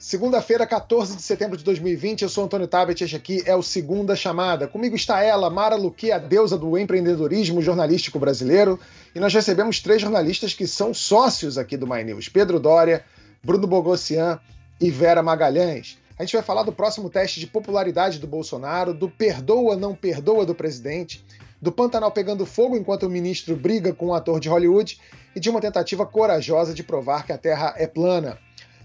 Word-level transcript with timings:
Segunda-feira, 0.00 0.66
14 0.66 1.14
de 1.14 1.20
setembro 1.20 1.58
de 1.58 1.62
2020, 1.62 2.22
eu 2.22 2.28
sou 2.30 2.44
Antônio 2.44 2.66
Tabet 2.66 3.04
este 3.04 3.14
aqui 3.14 3.42
é 3.44 3.54
o 3.54 3.62
Segunda 3.62 4.16
Chamada. 4.16 4.66
Comigo 4.66 4.96
está 4.96 5.22
ela, 5.22 5.50
Mara 5.50 5.76
Luque, 5.76 6.10
a 6.10 6.16
deusa 6.16 6.56
do 6.56 6.78
empreendedorismo 6.78 7.60
jornalístico 7.60 8.18
brasileiro, 8.18 8.80
e 9.14 9.20
nós 9.20 9.34
recebemos 9.34 9.78
três 9.78 10.00
jornalistas 10.00 10.54
que 10.54 10.66
são 10.66 10.94
sócios 10.94 11.58
aqui 11.58 11.76
do 11.76 11.86
My 11.86 12.02
News: 12.02 12.30
Pedro 12.30 12.58
Dória, 12.58 13.04
Bruno 13.44 13.66
Bogossian 13.66 14.40
e 14.80 14.90
Vera 14.90 15.22
Magalhães. 15.22 15.98
A 16.18 16.24
gente 16.24 16.32
vai 16.32 16.42
falar 16.42 16.62
do 16.62 16.72
próximo 16.72 17.10
teste 17.10 17.38
de 17.38 17.46
popularidade 17.46 18.18
do 18.18 18.26
Bolsonaro, 18.26 18.94
do 18.94 19.10
perdoa 19.10 19.76
não 19.76 19.94
perdoa 19.94 20.46
do 20.46 20.54
presidente, 20.54 21.22
do 21.60 21.70
Pantanal 21.70 22.10
pegando 22.10 22.46
fogo 22.46 22.74
enquanto 22.74 23.02
o 23.02 23.10
ministro 23.10 23.54
briga 23.54 23.92
com 23.92 24.06
um 24.06 24.14
ator 24.14 24.40
de 24.40 24.48
Hollywood 24.48 24.98
e 25.36 25.40
de 25.40 25.50
uma 25.50 25.60
tentativa 25.60 26.06
corajosa 26.06 26.72
de 26.72 26.82
provar 26.82 27.26
que 27.26 27.32
a 27.32 27.38
Terra 27.38 27.74
é 27.76 27.86
plana. 27.86 28.38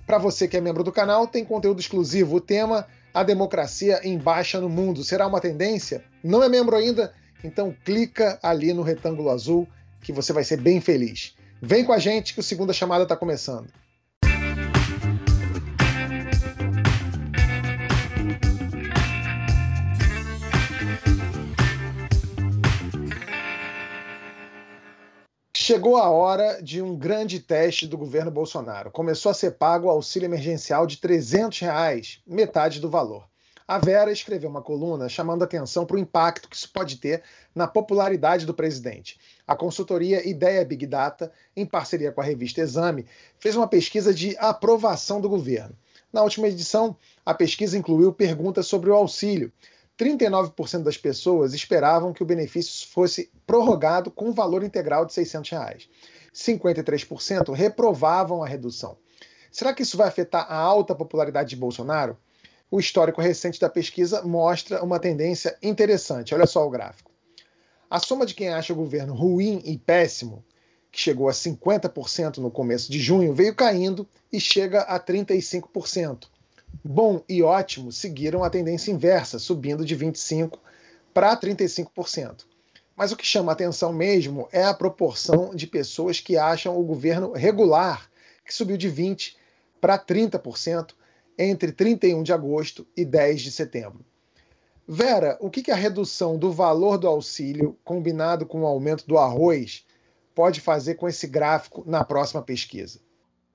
Para 0.06 0.18
você 0.18 0.48
que 0.48 0.56
é 0.56 0.62
membro 0.62 0.84
do 0.84 0.92
canal, 0.92 1.28
tem 1.28 1.44
conteúdo 1.44 1.80
exclusivo. 1.80 2.36
O 2.36 2.42
tema 2.42 2.88
A 3.14 3.24
Democracia 3.24 4.00
em 4.04 4.18
Baixa 4.18 4.60
no 4.60 4.70
Mundo. 4.70 5.04
Será 5.04 5.26
uma 5.26 5.42
tendência? 5.42 6.04
Não 6.24 6.44
é 6.44 6.50
membro 6.50 6.76
ainda? 6.76 7.14
Então 7.44 7.76
clica 7.84 8.40
ali 8.42 8.74
no 8.74 8.82
retângulo 8.82 9.30
azul 9.30 9.68
que 10.02 10.14
você 10.14 10.32
vai 10.32 10.44
ser 10.44 10.58
bem 10.58 10.80
feliz. 10.80 11.36
Vem 11.62 11.84
com 11.84 11.94
a 11.94 11.98
gente 11.98 12.34
que 12.34 12.40
o 12.40 12.44
Segunda 12.44 12.74
Chamada 12.74 13.04
está 13.04 13.16
começando. 13.16 13.68
Chegou 25.68 25.98
a 25.98 26.12
hora 26.12 26.62
de 26.62 26.80
um 26.80 26.96
grande 26.96 27.40
teste 27.40 27.88
do 27.88 27.98
governo 27.98 28.30
Bolsonaro. 28.30 28.92
Começou 28.92 29.32
a 29.32 29.34
ser 29.34 29.54
pago 29.54 29.88
o 29.88 29.90
auxílio 29.90 30.28
emergencial 30.28 30.86
de 30.86 30.98
300 30.98 31.60
reais, 31.62 32.22
metade 32.24 32.80
do 32.80 32.88
valor. 32.88 33.28
A 33.68 33.80
Vera 33.80 34.12
escreveu 34.12 34.48
uma 34.48 34.62
coluna 34.62 35.10
chamando 35.10 35.44
atenção 35.44 35.84
para 35.84 35.96
o 35.96 36.00
impacto 36.00 36.48
que 36.48 36.56
isso 36.56 36.72
pode 36.72 36.98
ter 36.98 37.24
na 37.56 37.68
popularidade 37.68 38.46
do 38.46 38.54
presidente. 38.54 39.18
A 39.48 39.56
consultoria 39.56 40.30
Ideia 40.30 40.64
Big 40.64 40.86
Data, 40.86 41.32
em 41.58 41.66
parceria 41.66 42.12
com 42.12 42.22
a 42.22 42.24
revista 42.24 42.62
Exame, 42.62 43.08
fez 43.40 43.56
uma 43.56 43.68
pesquisa 43.68 44.14
de 44.14 44.38
aprovação 44.38 45.20
do 45.20 45.28
governo. 45.28 45.76
Na 46.14 46.22
última 46.22 46.48
edição, 46.48 46.96
a 47.26 47.34
pesquisa 47.34 47.76
incluiu 47.76 48.14
perguntas 48.14 48.68
sobre 48.68 48.92
o 48.92 48.96
auxílio. 48.96 49.52
39% 49.98 50.84
das 50.84 50.98
pessoas 50.98 51.54
esperavam 51.54 52.12
que 52.12 52.22
o 52.22 52.26
benefício 52.26 52.88
fosse 52.90 53.32
prorrogado 53.48 54.12
com 54.12 54.34
valor 54.34 54.64
integral 54.64 55.06
de 55.06 55.14
600 55.14 55.50
reais. 55.52 55.90
53% 56.34 57.54
reprovavam 57.54 58.44
a 58.44 58.48
redução. 58.48 58.98
Será 59.50 59.74
que 59.74 59.84
isso 59.84 59.96
vai 59.96 60.08
afetar 60.08 60.46
a 60.50 60.58
alta 60.58 60.94
popularidade 60.94 61.50
de 61.50 61.56
Bolsonaro? 61.56 62.18
O 62.70 62.80
histórico 62.80 63.22
recente 63.22 63.60
da 63.60 63.70
pesquisa 63.70 64.22
mostra 64.24 64.84
uma 64.84 65.00
tendência 65.00 65.58
interessante. 65.64 66.36
Olha 66.36 66.46
só 66.46 66.66
o 66.68 66.70
gráfico. 66.70 67.10
A 67.90 68.00
soma 68.00 68.26
de 68.26 68.34
quem 68.34 68.50
acha 68.50 68.74
o 68.74 68.76
governo 68.76 69.14
ruim 69.14 69.62
e 69.64 69.78
péssimo, 69.78 70.44
que 70.92 71.00
chegou 71.00 71.30
a 71.30 71.32
50% 71.32 72.40
no 72.40 72.52
começo 72.52 72.92
de 72.92 73.00
junho, 73.00 73.34
veio 73.34 73.56
caindo 73.56 74.06
e 74.32 74.42
chega 74.42 74.82
a 74.82 75.00
35% 75.00 76.28
bom 76.84 77.24
e 77.28 77.42
ótimo 77.42 77.92
seguiram 77.92 78.44
a 78.44 78.50
tendência 78.50 78.92
inversa, 78.92 79.40
subindo 79.40 79.86
de 79.86 79.96
25% 79.96 80.58
para 81.14 81.36
35%. 81.38 82.46
Mas 82.96 83.12
o 83.12 83.18
que 83.18 83.26
chama 83.26 83.52
atenção 83.52 83.92
mesmo 83.92 84.48
é 84.52 84.64
a 84.64 84.74
proporção 84.74 85.54
de 85.54 85.68
pessoas 85.68 86.20
que 86.20 86.38
acham 86.38 86.78
o 86.78 86.84
governo 86.84 87.34
regular, 87.34 88.10
que 88.46 88.54
subiu 88.54 88.78
de 88.78 88.90
20% 88.90 89.36
para 89.82 90.00
30% 90.00 90.94
entre 91.38 91.72
31 91.72 92.24
de 92.24 92.34
agosto 92.34 92.88
e 92.96 93.04
10 93.04 93.42
de 93.42 93.52
setembro. 93.52 94.06
Vera, 94.88 95.38
o 95.42 95.50
que 95.50 95.72
a 95.72 95.76
redução 95.76 96.38
do 96.38 96.52
valor 96.52 96.98
do 96.98 97.08
auxílio, 97.08 97.78
combinado 97.84 98.46
com 98.46 98.62
o 98.62 98.68
aumento 98.68 99.06
do 99.08 99.18
arroz, 99.18 99.84
pode 100.34 100.62
fazer 100.62 100.96
com 100.96 101.08
esse 101.08 101.28
gráfico 101.28 101.84
na 101.88 102.04
próxima 102.04 102.42
pesquisa? 102.42 103.00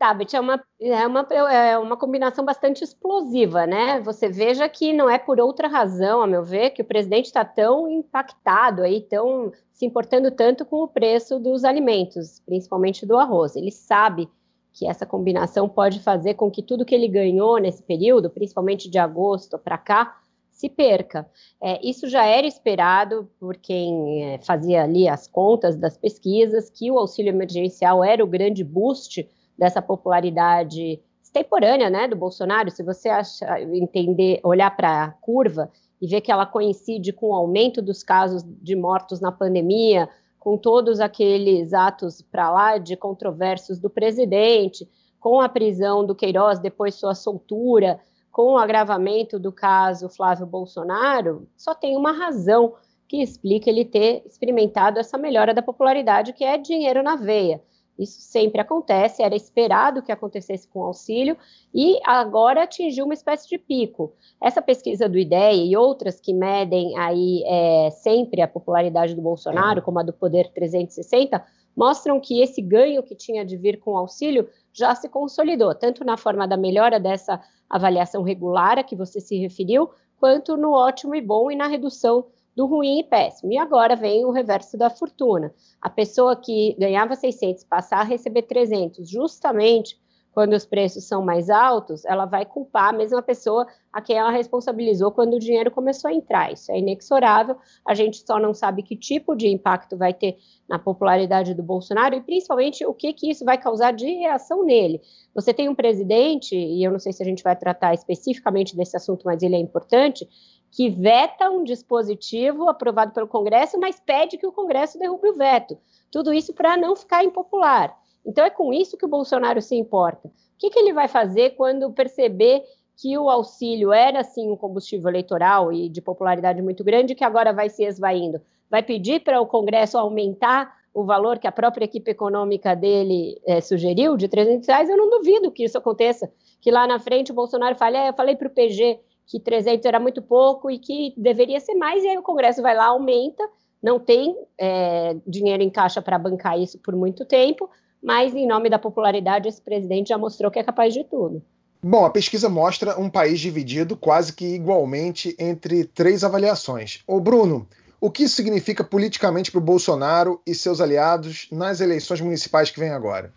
Tabet 0.01 0.35
é 0.35 0.41
uma, 0.41 0.65
é, 0.81 1.07
uma, 1.07 1.21
é 1.53 1.79
uma 1.79 1.95
combinação 1.95 2.43
bastante 2.43 2.83
explosiva, 2.83 3.67
né? 3.67 4.01
Você 4.01 4.31
veja 4.31 4.67
que 4.67 4.95
não 4.95 5.11
é 5.11 5.19
por 5.19 5.39
outra 5.39 5.69
razão, 5.69 6.23
a 6.23 6.27
meu 6.27 6.43
ver, 6.43 6.71
que 6.71 6.81
o 6.81 6.87
presidente 6.87 7.27
está 7.27 7.45
tão 7.45 7.87
impactado 7.87 8.83
aí, 8.83 9.03
tão 9.03 9.53
se 9.75 9.85
importando 9.85 10.31
tanto 10.31 10.65
com 10.65 10.83
o 10.83 10.89
preço 10.89 11.39
dos 11.39 11.65
alimentos, 11.65 12.41
principalmente 12.47 13.05
do 13.05 13.19
arroz. 13.19 13.55
Ele 13.57 13.71
sabe 13.71 14.27
que 14.73 14.89
essa 14.89 15.05
combinação 15.05 15.69
pode 15.69 16.01
fazer 16.01 16.33
com 16.33 16.51
que 16.51 16.63
tudo 16.63 16.87
que 16.87 16.95
ele 16.95 17.07
ganhou 17.07 17.59
nesse 17.59 17.83
período, 17.83 18.31
principalmente 18.31 18.89
de 18.89 18.99
agosto 18.99 19.59
para 19.59 19.77
cá, 19.77 20.19
se 20.51 20.71
perca. 20.71 21.29
É, 21.63 21.79
isso 21.87 22.09
já 22.09 22.25
era 22.25 22.47
esperado 22.47 23.29
por 23.39 23.55
quem 23.55 24.25
é, 24.25 24.39
fazia 24.39 24.83
ali 24.83 25.07
as 25.07 25.27
contas 25.27 25.77
das 25.77 25.99
pesquisas, 25.99 26.71
que 26.71 26.91
o 26.91 26.99
auxílio 26.99 27.29
emergencial 27.29 28.03
era 28.03 28.25
o 28.25 28.27
grande 28.27 28.65
boost 28.65 29.29
dessa 29.61 29.83
popularidade 29.83 30.99
extemporânea, 31.23 31.91
né, 31.91 32.09
do 32.09 32.17
Bolsonaro, 32.17 32.71
se 32.71 32.83
você 32.83 33.11
acha, 33.11 33.61
entender, 33.61 34.41
olhar 34.43 34.75
para 34.75 35.05
a 35.05 35.11
curva 35.11 35.71
e 36.01 36.07
ver 36.07 36.23
que 36.23 36.33
ela 36.33 36.47
coincide 36.47 37.13
com 37.13 37.27
o 37.27 37.35
aumento 37.35 37.83
dos 37.83 38.03
casos 38.03 38.43
de 38.43 38.75
mortos 38.75 39.21
na 39.21 39.31
pandemia, 39.31 40.09
com 40.39 40.57
todos 40.57 40.99
aqueles 40.99 41.75
atos 41.75 42.23
para 42.23 42.51
lá 42.51 42.79
de 42.79 42.97
controversos 42.97 43.79
do 43.79 43.91
presidente, 43.91 44.89
com 45.21 45.39
a 45.39 45.49
prisão 45.49 46.07
do 46.07 46.15
Queiroz, 46.15 46.59
depois 46.59 46.95
sua 46.95 47.15
soltura, 47.15 48.01
com 48.33 48.55
o 48.55 48.59
agravamento 48.59 49.39
do 49.39 49.53
caso 49.53 50.09
Flávio 50.09 50.47
Bolsonaro, 50.47 51.47
só 51.55 51.75
tem 51.75 51.99
uma 51.99 52.13
razão 52.13 52.73
que 53.07 53.21
explica 53.21 53.69
ele 53.69 53.85
ter 53.85 54.23
experimentado 54.25 54.99
essa 54.99 55.19
melhora 55.19 55.53
da 55.53 55.61
popularidade, 55.61 56.33
que 56.33 56.45
é 56.45 56.57
dinheiro 56.57 57.03
na 57.03 57.17
veia. 57.17 57.61
Isso 58.01 58.23
sempre 58.23 58.63
acontece, 58.63 59.23
era 59.23 59.37
esperado 59.37 60.03
que 60.03 60.11
acontecesse 60.11 60.67
com 60.67 60.81
o 60.81 60.85
auxílio 60.85 61.37
e 61.75 62.01
agora 62.05 62.63
atingiu 62.63 63.05
uma 63.05 63.13
espécie 63.13 63.47
de 63.47 63.59
pico. 63.59 64.15
Essa 64.43 64.63
pesquisa 64.63 65.07
do 65.07 65.19
IDEA 65.19 65.53
e 65.53 65.77
outras 65.77 66.19
que 66.19 66.33
medem 66.33 66.97
aí 66.99 67.45
é, 67.47 67.91
sempre 67.91 68.41
a 68.41 68.49
popularidade 68.49 69.15
do 69.15 69.21
Bolsonaro, 69.21 69.83
como 69.83 69.99
a 69.99 70.03
do 70.03 70.15
Poder 70.15 70.51
360, 70.51 71.45
mostram 71.77 72.19
que 72.19 72.41
esse 72.41 72.63
ganho 72.63 73.03
que 73.03 73.15
tinha 73.15 73.45
de 73.45 73.57
vir 73.57 73.79
com 73.79 73.93
o 73.93 73.99
auxílio 73.99 74.49
já 74.73 74.95
se 74.95 75.09
consolidou, 75.09 75.75
tanto 75.75 76.03
na 76.03 76.17
forma 76.17 76.49
da 76.49 76.57
melhora 76.57 76.99
dessa 76.99 77.39
avaliação 77.69 78.23
regular 78.23 78.79
a 78.79 78.83
que 78.83 78.97
você 78.97 79.21
se 79.21 79.37
referiu, 79.37 79.91
quanto 80.19 80.57
no 80.57 80.73
ótimo 80.73 81.15
e 81.15 81.21
bom 81.21 81.51
e 81.51 81.57
na 81.57 81.67
redução 81.67 82.27
do 82.57 82.67
ruim 82.67 83.01
e 83.01 83.05
péssimo. 83.05 83.53
E 83.53 83.59
agora 83.59 83.97
vem 83.97 84.25
o 84.25 84.31
reverso 84.31 84.77
da 84.77 84.91
fortuna. 84.91 85.53
A 85.81 85.89
pessoa 85.89 86.37
que 86.37 86.77
ganhava 86.79 87.15
600 87.15 87.65
passar 87.65 88.01
a 88.01 88.05
receber 88.05 88.43
300, 88.43 89.09
justamente 89.09 89.99
quando 90.33 90.53
os 90.53 90.65
preços 90.65 91.05
são 91.05 91.25
mais 91.25 91.51
altos, 91.51 92.05
ela 92.05 92.25
vai 92.25 92.47
culpar 92.47 92.91
a 92.91 92.97
mesma 92.97 93.21
pessoa 93.21 93.67
a 93.93 94.01
quem 94.01 94.17
ela 94.17 94.31
responsabilizou 94.31 95.11
quando 95.11 95.35
o 95.35 95.39
dinheiro 95.41 95.71
começou 95.71 96.09
a 96.09 96.15
entrar. 96.15 96.53
Isso 96.53 96.71
é 96.71 96.79
inexorável. 96.79 97.57
A 97.87 97.95
gente 97.95 98.25
só 98.25 98.39
não 98.39 98.55
sabe 98.55 98.83
que 98.83 98.97
tipo 98.97 99.35
de 99.35 99.49
impacto 99.49 99.97
vai 99.97 100.15
ter 100.15 100.39
na 100.69 100.79
popularidade 100.79 101.53
do 101.53 101.63
Bolsonaro 101.63 102.15
e 102.15 102.21
principalmente 102.21 102.87
o 102.87 102.95
que, 102.95 103.13
que 103.13 103.31
isso 103.31 103.45
vai 103.45 103.59
causar 103.59 103.93
de 103.93 104.07
reação 104.07 104.65
nele. 104.65 105.01
Você 105.35 105.53
tem 105.53 105.69
um 105.69 105.75
presidente, 105.75 106.55
e 106.55 106.85
eu 106.85 106.93
não 106.93 107.01
sei 107.01 107.13
se 107.13 107.23
a 107.23 107.27
gente 107.27 107.43
vai 107.43 107.57
tratar 107.57 107.93
especificamente 107.93 108.77
desse 108.77 108.97
assunto, 108.97 109.25
mas 109.25 109.43
ele 109.43 109.57
é 109.57 109.59
importante, 109.59 110.29
que 110.71 110.89
veta 110.89 111.51
um 111.51 111.65
dispositivo 111.65 112.69
aprovado 112.69 113.13
pelo 113.13 113.27
Congresso, 113.27 113.79
mas 113.79 113.99
pede 113.99 114.39
que 114.39 114.47
o 114.47 114.53
Congresso 114.53 114.99
derrube 114.99 115.29
o 115.29 115.35
veto. 115.35 115.77
Tudo 116.11 116.33
isso 116.33 116.55
para 116.55 116.77
não 116.77 116.95
ficar 116.95 117.25
impopular. 117.25 117.97
Então 118.25 118.45
é 118.45 118.51
com 118.51 118.73
isso 118.73 118.97
que 118.97 119.05
o 119.05 119.09
Bolsonaro 119.09 119.61
se 119.61 119.75
importa. 119.75 120.29
O 120.29 120.33
que, 120.59 120.71
que 120.71 120.79
ele 120.79 120.93
vai 120.93 121.09
fazer 121.09 121.51
quando 121.51 121.91
perceber 121.91 122.63
que 122.97 123.17
o 123.17 123.31
auxílio 123.31 123.93
era 123.93 124.23
sim 124.23 124.51
um 124.51 124.57
combustível 124.57 125.09
eleitoral 125.09 125.73
e 125.73 125.89
de 125.89 126.03
popularidade 126.03 126.61
muito 126.61 126.85
grande, 126.85 127.15
que 127.15 127.25
agora 127.25 127.53
vai 127.53 127.69
se 127.69 127.83
esvaindo? 127.83 128.41
Vai 128.69 128.83
pedir 128.83 129.21
para 129.21 129.41
o 129.41 129.47
Congresso 129.47 129.99
aumentar 129.99 130.79
o 130.93 131.05
valor 131.05 131.39
que 131.39 131.47
a 131.47 131.53
própria 131.53 131.85
equipe 131.85 132.11
econômica 132.11 132.75
dele 132.75 133.41
é, 133.47 133.61
sugeriu, 133.61 134.17
de 134.17 134.29
300 134.29 134.69
reais? 134.69 134.91
Eu 134.91 134.97
não 134.97 135.09
duvido 135.09 135.51
que 135.51 135.65
isso 135.65 135.79
aconteça. 135.79 136.31
Que 136.61 136.71
lá 136.71 136.87
na 136.87 136.99
frente 136.99 137.33
o 137.33 137.35
Bolsonaro 137.35 137.77
fale, 137.77 137.97
é, 137.97 138.09
eu 138.09 138.13
falei 138.13 138.37
para 138.37 138.49
o 138.49 138.51
PG 138.51 139.01
que 139.31 139.39
300 139.39 139.87
era 139.87 140.01
muito 140.01 140.21
pouco 140.21 140.69
e 140.69 140.79
que 140.79 141.15
deveria 141.17 141.61
ser 141.61 141.75
mais, 141.75 142.03
e 142.03 142.09
aí 142.09 142.19
o 142.19 142.23
Congresso 142.23 142.61
vai 142.61 142.75
lá, 142.75 142.87
aumenta, 142.87 143.49
não 143.81 144.01
tem 144.01 144.37
é, 144.59 145.17
dinheiro 145.25 145.63
em 145.63 145.71
caixa 145.71 146.03
para 146.03 146.19
bancar 146.19 146.59
isso 146.59 146.79
por 146.81 146.97
muito 146.97 147.25
tempo, 147.25 147.71
mas 148.03 148.35
em 148.35 148.47
nome 148.47 148.69
da 148.69 148.79
popularidade, 148.79 149.49
esse 149.49 149.63
presidente 149.63 150.09
já 150.09 150.19
mostrou 150.19 150.51
que 150.51 150.59
é 150.59 150.65
capaz 150.65 150.93
de 150.93 151.05
tudo. 151.05 151.41
Bom, 151.81 152.05
a 152.05 152.11
pesquisa 152.11 152.49
mostra 152.49 152.99
um 152.99 153.09
país 153.09 153.39
dividido 153.39 153.97
quase 153.97 154.33
que 154.33 154.45
igualmente 154.45 155.35
entre 155.39 155.85
três 155.85 156.25
avaliações. 156.25 156.99
Ô 157.07 157.21
Bruno, 157.21 157.67
o 158.01 158.11
que 158.11 158.25
isso 158.25 158.35
significa 158.35 158.83
politicamente 158.83 159.53
para 159.53 159.61
o 159.61 159.65
Bolsonaro 159.65 160.43
e 160.45 160.55
seus 160.55 160.81
aliados 160.81 161.47
nas 161.53 161.81
eleições 161.81 162.21
municipais 162.21 162.71
que 162.71 162.81
vêm 162.81 162.91
agora? 162.91 163.33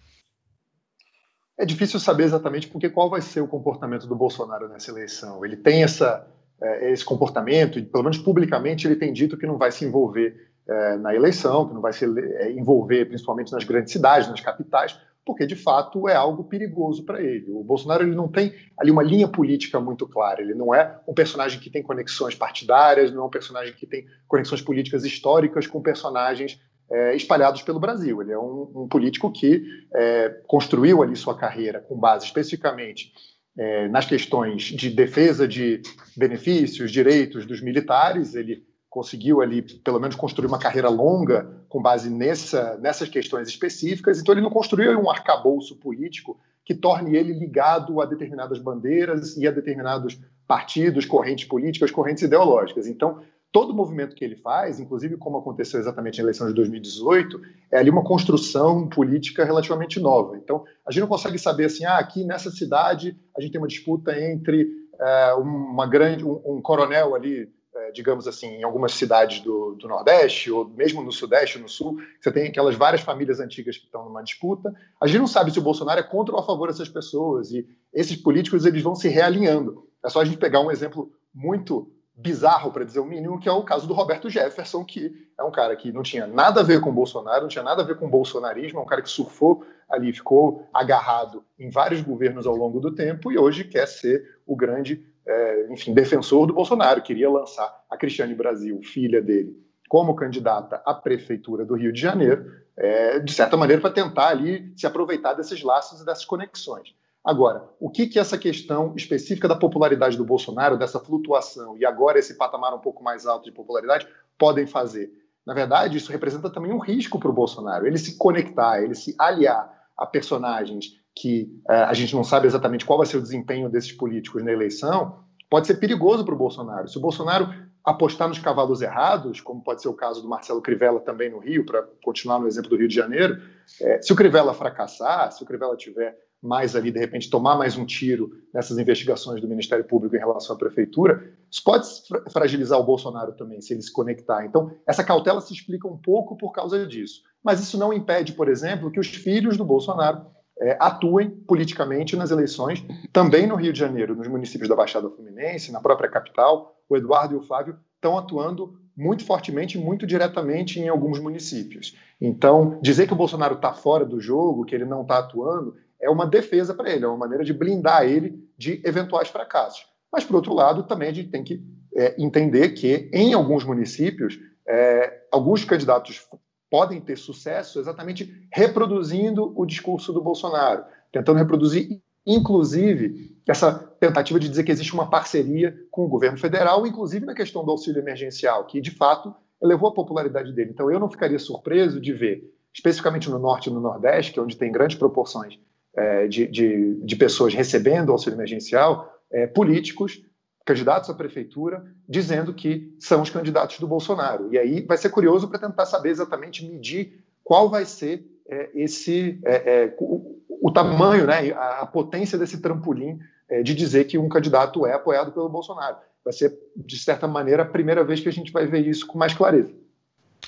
É 1.57 1.65
difícil 1.65 1.99
saber 1.99 2.23
exatamente 2.23 2.67
porque 2.67 2.89
qual 2.89 3.09
vai 3.09 3.21
ser 3.21 3.41
o 3.41 3.47
comportamento 3.47 4.07
do 4.07 4.15
Bolsonaro 4.15 4.67
nessa 4.67 4.91
eleição. 4.91 5.45
Ele 5.45 5.55
tem 5.55 5.83
essa, 5.83 6.27
é, 6.61 6.91
esse 6.91 7.05
comportamento, 7.05 7.77
e 7.77 7.83
pelo 7.83 8.03
menos 8.03 8.17
publicamente 8.17 8.87
ele 8.87 8.95
tem 8.95 9.13
dito 9.13 9.37
que 9.37 9.45
não 9.45 9.57
vai 9.57 9.71
se 9.71 9.85
envolver 9.85 10.35
é, 10.67 10.97
na 10.97 11.13
eleição, 11.13 11.67
que 11.67 11.73
não 11.73 11.81
vai 11.81 11.93
se 11.93 12.05
é, 12.05 12.51
envolver 12.51 13.05
principalmente 13.05 13.51
nas 13.51 13.63
grandes 13.63 13.91
cidades, 13.91 14.29
nas 14.29 14.39
capitais, 14.39 14.97
porque 15.25 15.45
de 15.45 15.55
fato 15.55 16.09
é 16.09 16.15
algo 16.15 16.43
perigoso 16.43 17.05
para 17.05 17.21
ele. 17.21 17.51
O 17.51 17.63
Bolsonaro 17.63 18.03
ele 18.03 18.15
não 18.15 18.27
tem 18.27 18.53
ali 18.77 18.91
uma 18.91 19.03
linha 19.03 19.27
política 19.27 19.79
muito 19.79 20.07
clara. 20.07 20.41
Ele 20.41 20.53
não 20.53 20.75
é 20.75 20.99
um 21.07 21.13
personagem 21.13 21.59
que 21.59 21.69
tem 21.69 21.81
conexões 21.81 22.35
partidárias, 22.35 23.11
não 23.11 23.23
é 23.23 23.25
um 23.25 23.29
personagem 23.29 23.73
que 23.73 23.87
tem 23.87 24.05
conexões 24.27 24.61
políticas 24.61 25.05
históricas 25.05 25.65
com 25.65 25.81
personagens 25.81 26.59
é, 26.91 27.15
espalhados 27.15 27.61
pelo 27.61 27.79
Brasil. 27.79 28.21
Ele 28.21 28.31
é 28.31 28.37
um, 28.37 28.71
um 28.75 28.87
político 28.87 29.31
que 29.31 29.63
é, 29.93 30.29
construiu 30.47 31.01
ali 31.01 31.15
sua 31.15 31.37
carreira 31.37 31.79
com 31.81 31.97
base 31.97 32.25
especificamente 32.25 33.11
é, 33.57 33.87
nas 33.87 34.05
questões 34.05 34.63
de 34.63 34.89
defesa 34.89 35.47
de 35.47 35.81
benefícios, 36.15 36.91
direitos 36.91 37.45
dos 37.45 37.61
militares. 37.61 38.35
Ele 38.35 38.63
conseguiu 38.89 39.41
ali, 39.41 39.61
pelo 39.61 39.99
menos, 39.99 40.15
construir 40.15 40.47
uma 40.47 40.59
carreira 40.59 40.89
longa 40.89 41.49
com 41.67 41.81
base 41.81 42.09
nessa, 42.09 42.77
nessas 42.77 43.09
questões 43.09 43.47
específicas. 43.47 44.19
Então, 44.19 44.33
ele 44.33 44.41
não 44.41 44.51
construiu 44.51 44.99
um 44.99 45.09
arcabouço 45.09 45.75
político 45.77 46.39
que 46.63 46.75
torne 46.75 47.15
ele 47.17 47.33
ligado 47.33 47.99
a 48.01 48.05
determinadas 48.05 48.59
bandeiras 48.59 49.35
e 49.35 49.47
a 49.47 49.51
determinados 49.51 50.19
partidos, 50.47 51.05
correntes 51.05 51.45
políticas, 51.45 51.91
correntes 51.91 52.23
ideológicas. 52.23 52.87
Então, 52.87 53.21
todo 53.53 53.73
movimento 53.73 54.15
que 54.15 54.25
ele 54.25 54.35
faz, 54.35 54.79
inclusive 54.79 55.15
como 55.15 55.37
aconteceu 55.37 55.79
exatamente 55.79 56.17
na 56.17 56.23
eleição 56.23 56.47
de 56.47 56.55
2018, 56.55 57.39
é 57.71 57.77
ali 57.77 57.91
uma 57.91 58.03
construção 58.03 58.89
política 58.89 59.45
relativamente 59.45 59.99
nova. 59.99 60.35
Então, 60.35 60.65
a 60.83 60.91
gente 60.91 61.01
não 61.01 61.07
consegue 61.07 61.37
saber 61.37 61.65
assim, 61.65 61.85
ah, 61.85 61.99
aqui 61.99 62.25
nessa 62.25 62.49
cidade 62.49 63.15
a 63.37 63.39
gente 63.39 63.51
tem 63.51 63.61
uma 63.61 63.67
disputa 63.67 64.19
entre 64.19 64.67
é, 64.99 65.33
uma 65.35 65.85
grande, 65.85 66.25
um, 66.25 66.41
um 66.43 66.61
coronel 66.61 67.13
ali 67.13 67.47
é, 67.75 67.91
digamos 67.91 68.27
assim, 68.27 68.47
em 68.47 68.63
algumas 68.63 68.93
cidades 68.93 69.39
do, 69.41 69.75
do, 69.75 69.87
Nordeste, 69.87 70.51
ou 70.51 70.67
mesmo 70.69 71.03
no 71.03 71.11
Sudeste, 71.11 71.59
no 71.59 71.69
Sul, 71.69 71.97
você 72.19 72.31
tem 72.31 72.47
aquelas 72.47 72.75
várias 72.75 73.01
famílias 73.01 73.39
antigas 73.39 73.77
que 73.77 73.85
estão 73.85 74.05
numa 74.05 74.23
disputa. 74.23 74.73
A 75.01 75.07
gente 75.07 75.19
não 75.19 75.27
sabe 75.27 75.51
se 75.51 75.59
o 75.59 75.63
Bolsonaro 75.63 75.99
é 75.99 76.03
contra 76.03 76.33
ou 76.33 76.39
a 76.39 76.45
favor 76.45 76.67
dessas 76.67 76.89
pessoas, 76.89 77.51
e 77.51 77.67
esses 77.91 78.15
políticos 78.15 78.65
eles 78.65 78.81
vão 78.81 78.95
se 78.95 79.07
realinhando. 79.07 79.87
É 80.03 80.09
só 80.09 80.21
a 80.21 80.25
gente 80.25 80.37
pegar 80.37 80.59
um 80.59 80.71
exemplo 80.71 81.11
muito 81.33 81.91
bizarro, 82.15 82.71
para 82.71 82.83
dizer 82.83 82.99
o 82.99 83.05
mínimo, 83.05 83.39
que 83.39 83.49
é 83.49 83.51
o 83.51 83.63
caso 83.63 83.87
do 83.87 83.93
Roberto 83.93 84.29
Jefferson, 84.29 84.85
que 84.85 85.27
é 85.37 85.43
um 85.43 85.51
cara 85.51 85.75
que 85.75 85.91
não 85.91 86.03
tinha 86.03 86.27
nada 86.27 86.61
a 86.61 86.63
ver 86.63 86.79
com 86.79 86.93
Bolsonaro, 86.93 87.41
não 87.41 87.47
tinha 87.47 87.63
nada 87.63 87.81
a 87.81 87.85
ver 87.85 87.97
com 87.97 88.05
o 88.05 88.09
bolsonarismo, 88.09 88.79
é 88.79 88.81
um 88.81 88.87
cara 88.87 89.01
que 89.01 89.09
surfou 89.09 89.65
ali, 89.89 90.13
ficou 90.13 90.67
agarrado 90.73 91.43
em 91.57 91.69
vários 91.69 92.01
governos 92.01 92.45
ao 92.45 92.55
longo 92.55 92.79
do 92.79 92.93
tempo 92.93 93.31
e 93.31 93.37
hoje 93.37 93.63
quer 93.63 93.87
ser 93.87 94.39
o 94.45 94.55
grande 94.55 95.03
é, 95.25 95.67
enfim, 95.71 95.93
defensor 95.93 96.45
do 96.45 96.53
Bolsonaro, 96.53 97.01
queria 97.01 97.29
lançar 97.29 97.83
a 97.89 97.97
Cristiane 97.97 98.35
Brasil, 98.35 98.81
filha 98.83 99.21
dele, 99.21 99.57
como 99.87 100.15
candidata 100.15 100.81
à 100.85 100.93
prefeitura 100.93 101.65
do 101.65 101.75
Rio 101.75 101.93
de 101.93 101.99
Janeiro, 101.99 102.51
é, 102.75 103.19
de 103.19 103.31
certa 103.31 103.55
maneira 103.55 103.81
para 103.81 103.91
tentar 103.91 104.29
ali 104.29 104.73
se 104.75 104.85
aproveitar 104.85 105.33
desses 105.33 105.63
laços 105.63 106.01
e 106.01 106.05
dessas 106.05 106.25
conexões. 106.25 106.93
Agora, 107.23 107.69
o 107.79 107.89
que 107.89 108.07
que 108.07 108.19
essa 108.19 108.37
questão 108.37 108.93
específica 108.97 109.47
da 109.47 109.55
popularidade 109.55 110.17
do 110.17 110.25
Bolsonaro, 110.25 110.77
dessa 110.77 110.99
flutuação 110.99 111.77
e 111.77 111.85
agora 111.85 112.19
esse 112.19 112.35
patamar 112.35 112.73
um 112.73 112.79
pouco 112.79 113.01
mais 113.01 113.25
alto 113.25 113.45
de 113.45 113.51
popularidade 113.51 114.05
podem 114.37 114.67
fazer? 114.67 115.09
Na 115.45 115.53
verdade, 115.53 115.97
isso 115.97 116.11
representa 116.11 116.49
também 116.49 116.73
um 116.73 116.79
risco 116.79 117.19
para 117.19 117.29
o 117.29 117.33
Bolsonaro. 117.33 117.87
Ele 117.87 117.97
se 117.97 118.17
conectar, 118.17 118.81
ele 118.81 118.95
se 118.95 119.15
aliar 119.17 119.71
a 119.97 120.05
personagens 120.05 121.01
que 121.15 121.61
uh, 121.69 121.87
a 121.87 121.93
gente 121.93 122.15
não 122.15 122.23
sabe 122.23 122.47
exatamente 122.47 122.85
qual 122.85 122.97
vai 122.97 123.05
ser 123.05 123.17
o 123.17 123.21
desempenho 123.21 123.69
desses 123.69 123.91
políticos 123.91 124.43
na 124.43 124.51
eleição, 124.51 125.19
pode 125.49 125.67
ser 125.67 125.75
perigoso 125.75 126.25
para 126.25 126.33
o 126.33 126.37
Bolsonaro. 126.37 126.87
Se 126.87 126.97
o 126.97 127.01
Bolsonaro 127.01 127.53
apostar 127.85 128.27
nos 128.27 128.39
cavalos 128.39 128.81
errados, 128.81 129.39
como 129.39 129.61
pode 129.61 129.81
ser 129.81 129.89
o 129.89 129.93
caso 129.93 130.21
do 130.21 130.27
Marcelo 130.27 130.61
Crivella 130.61 130.99
também 130.99 131.29
no 131.29 131.37
Rio, 131.37 131.65
para 131.65 131.83
continuar 132.03 132.39
no 132.39 132.47
exemplo 132.47 132.69
do 132.69 132.77
Rio 132.77 132.87
de 132.87 132.95
Janeiro, 132.95 133.41
é, 133.79 134.01
se 134.01 134.11
o 134.11 134.15
Crivella 134.15 134.53
fracassar, 134.53 135.31
se 135.31 135.43
o 135.43 135.45
Crivella 135.45 135.77
tiver 135.77 136.17
mais 136.43 136.75
ali, 136.75 136.91
de 136.91 136.99
repente, 136.99 137.29
tomar 137.29 137.57
mais 137.57 137.77
um 137.77 137.85
tiro 137.85 138.31
nessas 138.53 138.77
investigações 138.77 139.39
do 139.39 139.47
Ministério 139.47 139.85
Público 139.85 140.15
em 140.15 140.19
relação 140.19 140.55
à 140.55 140.59
prefeitura, 140.59 141.33
isso 141.49 141.63
pode 141.63 141.87
fragilizar 142.29 142.77
o 142.77 142.83
Bolsonaro 142.83 143.31
também, 143.31 143.61
se 143.61 143.73
ele 143.73 143.81
se 143.81 143.91
conectar. 143.91 144.45
Então, 144.45 144.71
essa 144.85 145.03
cautela 145.03 145.39
se 145.39 145.53
explica 145.53 145.87
um 145.87 145.97
pouco 145.97 146.35
por 146.35 146.51
causa 146.51 146.85
disso. 146.85 147.21
Mas 147.41 147.61
isso 147.61 147.77
não 147.77 147.93
impede, 147.93 148.33
por 148.33 148.49
exemplo, 148.49 148.91
que 148.91 148.99
os 148.99 149.07
filhos 149.07 149.55
do 149.55 149.63
Bolsonaro 149.63 150.25
é, 150.59 150.77
atuem 150.79 151.29
politicamente 151.29 152.15
nas 152.15 152.29
eleições, 152.29 152.85
também 153.11 153.47
no 153.47 153.55
Rio 153.55 153.71
de 153.71 153.79
Janeiro, 153.79 154.15
nos 154.15 154.27
municípios 154.27 154.67
da 154.67 154.75
Baixada 154.75 155.09
Fluminense, 155.09 155.71
na 155.71 155.79
própria 155.79 156.09
capital. 156.09 156.75
O 156.89 156.97
Eduardo 156.97 157.35
e 157.35 157.37
o 157.37 157.41
Flávio 157.41 157.77
estão 157.95 158.17
atuando 158.17 158.77
muito 158.95 159.25
fortemente, 159.25 159.77
muito 159.77 160.05
diretamente 160.05 160.79
em 160.79 160.87
alguns 160.87 161.19
municípios. 161.19 161.97
Então, 162.21 162.79
dizer 162.81 163.07
que 163.07 163.13
o 163.13 163.17
Bolsonaro 163.17 163.55
está 163.55 163.73
fora 163.73 164.05
do 164.05 164.19
jogo, 164.19 164.65
que 164.65 164.75
ele 164.75 164.85
não 164.85 165.01
está 165.01 165.17
atuando, 165.19 165.75
é 166.03 166.09
uma 166.09 166.27
defesa 166.27 166.73
para 166.73 166.91
ele, 166.91 167.05
é 167.05 167.07
uma 167.07 167.17
maneira 167.17 167.43
de 167.43 167.53
blindar 167.53 168.03
ele 168.03 168.37
de 168.57 168.81
eventuais 168.85 169.29
fracassos. 169.29 169.85
Mas, 170.11 170.23
por 170.23 170.35
outro 170.35 170.53
lado, 170.53 170.83
também 170.83 171.09
a 171.09 171.13
gente 171.13 171.29
tem 171.29 171.43
que 171.43 171.63
é, 171.95 172.15
entender 172.21 172.69
que, 172.69 173.09
em 173.11 173.33
alguns 173.33 173.63
municípios, 173.63 174.37
é, 174.67 175.23
alguns 175.31 175.65
candidatos 175.65 176.27
podem 176.69 176.99
ter 176.99 177.17
sucesso 177.17 177.79
exatamente 177.79 178.47
reproduzindo 178.51 179.53
o 179.55 179.65
discurso 179.65 180.11
do 180.11 180.21
Bolsonaro, 180.21 180.83
tentando 181.11 181.37
reproduzir, 181.37 182.01
inclusive, 182.25 183.35
essa 183.47 183.73
tentativa 183.99 184.39
de 184.39 184.49
dizer 184.49 184.63
que 184.63 184.71
existe 184.71 184.93
uma 184.93 185.09
parceria 185.09 185.75
com 185.91 186.05
o 186.05 186.09
governo 186.09 186.37
federal, 186.37 186.85
inclusive 186.85 187.25
na 187.25 187.33
questão 187.33 187.63
do 187.63 187.71
auxílio 187.71 188.01
emergencial, 188.01 188.65
que 188.65 188.81
de 188.81 188.91
fato 188.91 189.33
elevou 189.61 189.89
a 189.89 189.93
popularidade 189.93 190.51
dele. 190.53 190.71
Então 190.71 190.91
eu 190.91 190.99
não 190.99 191.09
ficaria 191.09 191.39
surpreso 191.39 191.99
de 191.99 192.11
ver, 192.13 192.43
especificamente 192.73 193.29
no 193.29 193.39
Norte 193.39 193.69
e 193.69 193.73
no 193.73 193.79
Nordeste, 193.79 194.33
que 194.33 194.39
é 194.39 194.41
onde 194.41 194.57
tem 194.57 194.71
grandes 194.71 194.97
proporções 194.97 195.59
é, 195.95 196.27
de, 196.27 196.47
de, 196.47 196.95
de, 196.95 197.15
pessoas 197.15 197.53
recebendo 197.53 198.11
auxílio 198.11 198.35
emergencial, 198.35 199.13
é, 199.31 199.47
políticos 199.47 200.23
candidatos 200.65 201.09
à 201.09 201.13
prefeitura 201.13 201.83
dizendo 202.07 202.53
que 202.53 202.95
são 202.99 203.21
os 203.21 203.29
candidatos 203.29 203.79
do 203.79 203.87
Bolsonaro. 203.87 204.49
E 204.51 204.57
aí 204.57 204.81
vai 204.81 204.97
ser 204.97 205.09
curioso 205.09 205.47
para 205.47 205.59
tentar 205.59 205.85
saber 205.85 206.09
exatamente 206.09 206.65
medir 206.65 207.23
qual 207.43 207.69
vai 207.69 207.85
ser 207.85 208.25
é, 208.49 208.69
esse 208.73 209.39
é, 209.45 209.55
é, 209.83 209.95
o, 209.99 210.41
o, 210.61 210.71
tamanho, 210.71 211.25
né, 211.25 211.51
a, 211.51 211.81
a, 211.81 211.85
potência 211.85 212.37
desse 212.37 212.61
trampolim 212.61 213.19
é, 213.49 213.61
de 213.61 213.73
dizer 213.73 214.05
que 214.05 214.17
um 214.17 214.29
candidato 214.29 214.85
é 214.85 214.93
apoiado 214.93 215.31
pelo 215.31 215.49
Bolsonaro. 215.49 215.97
Vai 216.23 216.33
ser, 216.33 216.57
de 216.75 216.97
certa 216.97 217.27
maneira, 217.27 217.63
a 217.63 217.67
primeira 217.67 218.03
vez 218.03 218.19
que 218.19 218.29
a 218.29 218.33
gente 218.33 218.51
vai 218.51 218.65
ver 218.65 218.87
isso 218.87 219.05
com 219.05 219.17
mais 219.17 219.33
clareza. 219.33 219.73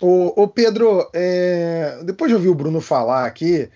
Ô, 0.02 0.46
Pedro, 0.48 1.10
é, 1.14 2.02
depois 2.04 2.30
de 2.30 2.36
ouvir 2.36 2.50
o 2.50 2.56
Bruno 2.56 2.82
falar 2.82 3.26
aqui, 3.26 3.70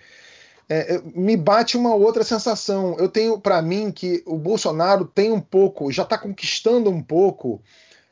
é, 0.69 1.01
me 1.15 1.35
bate 1.35 1.75
uma 1.75 1.95
outra 1.95 2.23
sensação. 2.23 2.95
Eu 2.99 3.09
tenho 3.09 3.39
para 3.39 3.61
mim 3.61 3.91
que 3.91 4.21
o 4.25 4.38
Bolsonaro 4.38 5.03
tem 5.03 5.31
um 5.31 5.41
pouco, 5.41 5.91
já 5.91 6.03
está 6.03 6.17
conquistando 6.17 6.91
um 6.91 7.01
pouco 7.01 7.61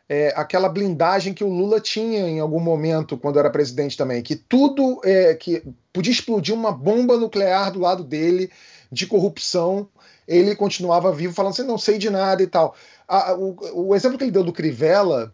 é, 0.09 0.33
aquela 0.35 0.67
blindagem 0.67 1.33
que 1.33 1.43
o 1.43 1.49
Lula 1.49 1.79
tinha 1.79 2.27
em 2.27 2.39
algum 2.39 2.59
momento 2.59 3.17
quando 3.17 3.37
era 3.37 3.49
presidente 3.49 3.95
também, 3.95 4.23
que 4.23 4.35
tudo 4.35 4.99
é, 5.03 5.35
que 5.35 5.61
podia 5.93 6.11
explodir 6.11 6.55
uma 6.55 6.71
bomba 6.71 7.17
nuclear 7.17 7.71
do 7.71 7.79
lado 7.79 8.03
dele 8.03 8.49
de 8.91 9.05
corrupção, 9.05 9.87
ele 10.27 10.55
continuava 10.55 11.11
vivo 11.11 11.33
falando 11.33 11.51
assim, 11.51 11.63
não 11.63 11.77
sei 11.77 11.97
de 11.97 12.09
nada 12.09 12.41
e 12.41 12.47
tal. 12.47 12.73
A, 13.07 13.33
o, 13.33 13.87
o 13.89 13.95
exemplo 13.95 14.17
que 14.17 14.23
ele 14.23 14.31
deu 14.31 14.43
do 14.43 14.53
Crivella 14.53 15.33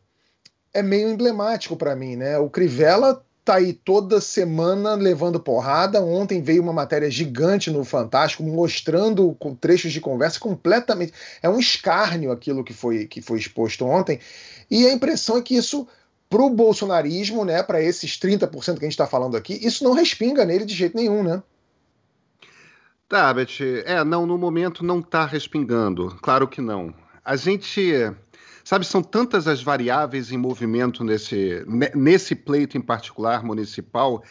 é 0.74 0.82
meio 0.82 1.10
emblemático 1.10 1.75
para 1.75 1.96
mim, 1.96 2.15
né? 2.15 2.38
O 2.39 2.50
Crivella 2.50 3.24
tá 3.44 3.56
aí 3.56 3.74
toda 3.74 4.22
semana 4.22 4.96
levando 4.96 5.40
porrada. 5.40 6.02
Ontem 6.02 6.42
veio 6.42 6.62
uma 6.62 6.74
matéria 6.74 7.10
gigante 7.12 7.70
no 7.70 7.84
Fantástico 7.84 8.44
mostrando 8.44 9.38
trechos 9.60 9.92
de 9.92 10.00
conversa 10.00 10.40
completamente. 10.40 11.14
É 11.42 11.50
um 11.50 11.60
escárnio 11.60 12.32
aquilo 12.32 12.64
que 12.64 12.74
foi, 12.74 13.06
que 13.06 13.22
foi 13.22 13.40
exposto 13.40 13.86
ontem. 13.86 14.20
E 14.72 14.88
a 14.88 14.94
impressão 14.94 15.38
é 15.38 15.42
que 15.42 15.56
isso, 15.56 15.88
para 16.30 16.42
o 16.42 16.50
bolsonarismo, 16.50 17.44
né, 17.44 17.62
para 17.62 17.82
esses 17.82 18.18
30% 18.18 18.50
que 18.50 18.86
a 18.86 18.88
gente 18.88 18.92
está 18.92 19.08
falando 19.08 19.36
aqui, 19.36 19.60
isso 19.62 19.84
não 19.84 19.94
respinga 19.94 20.46
nele 20.46 20.66
de 20.66 20.74
jeito 20.74 20.96
nenhum, 20.96 21.22
né? 21.22 21.44
Tá, 23.10 23.32
Beth. 23.34 23.60
É, 23.86 24.04
não, 24.04 24.26
no 24.26 24.38
momento 24.38 24.84
não 24.84 25.00
está 25.00 25.26
respingando. 25.26 26.18
Claro 26.22 26.48
que 26.48 26.62
não. 26.62 26.94
A 27.24 27.36
gente 27.36 27.92
Sabe, 28.63 28.86
são 28.86 29.03
tantas 29.03 29.48
as 29.48 29.62
variáveis 29.62 30.32
em 30.32 30.38
movimento 30.38 31.03
nesse, 31.03 31.65
nesse 31.93 32.34
pleito 32.34 32.77
em 32.77 32.82
particular 32.82 33.43
municipal 33.43 34.24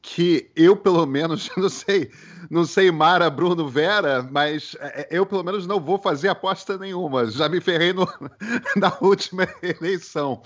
que 0.00 0.50
eu, 0.54 0.76
pelo 0.76 1.04
menos, 1.06 1.50
não 1.56 1.68
sei, 1.68 2.10
não 2.50 2.64
sei 2.64 2.90
Mara, 2.90 3.28
Bruno, 3.30 3.68
Vera, 3.68 4.22
mas 4.30 4.76
é, 4.80 5.02
é, 5.02 5.08
eu, 5.10 5.26
pelo 5.26 5.42
menos, 5.42 5.66
não 5.66 5.80
vou 5.80 5.98
fazer 5.98 6.28
aposta 6.28 6.78
nenhuma. 6.78 7.26
Já 7.30 7.48
me 7.48 7.60
ferrei 7.60 7.92
no, 7.92 8.06
na 8.76 8.96
última 9.00 9.48
eleição. 9.62 10.42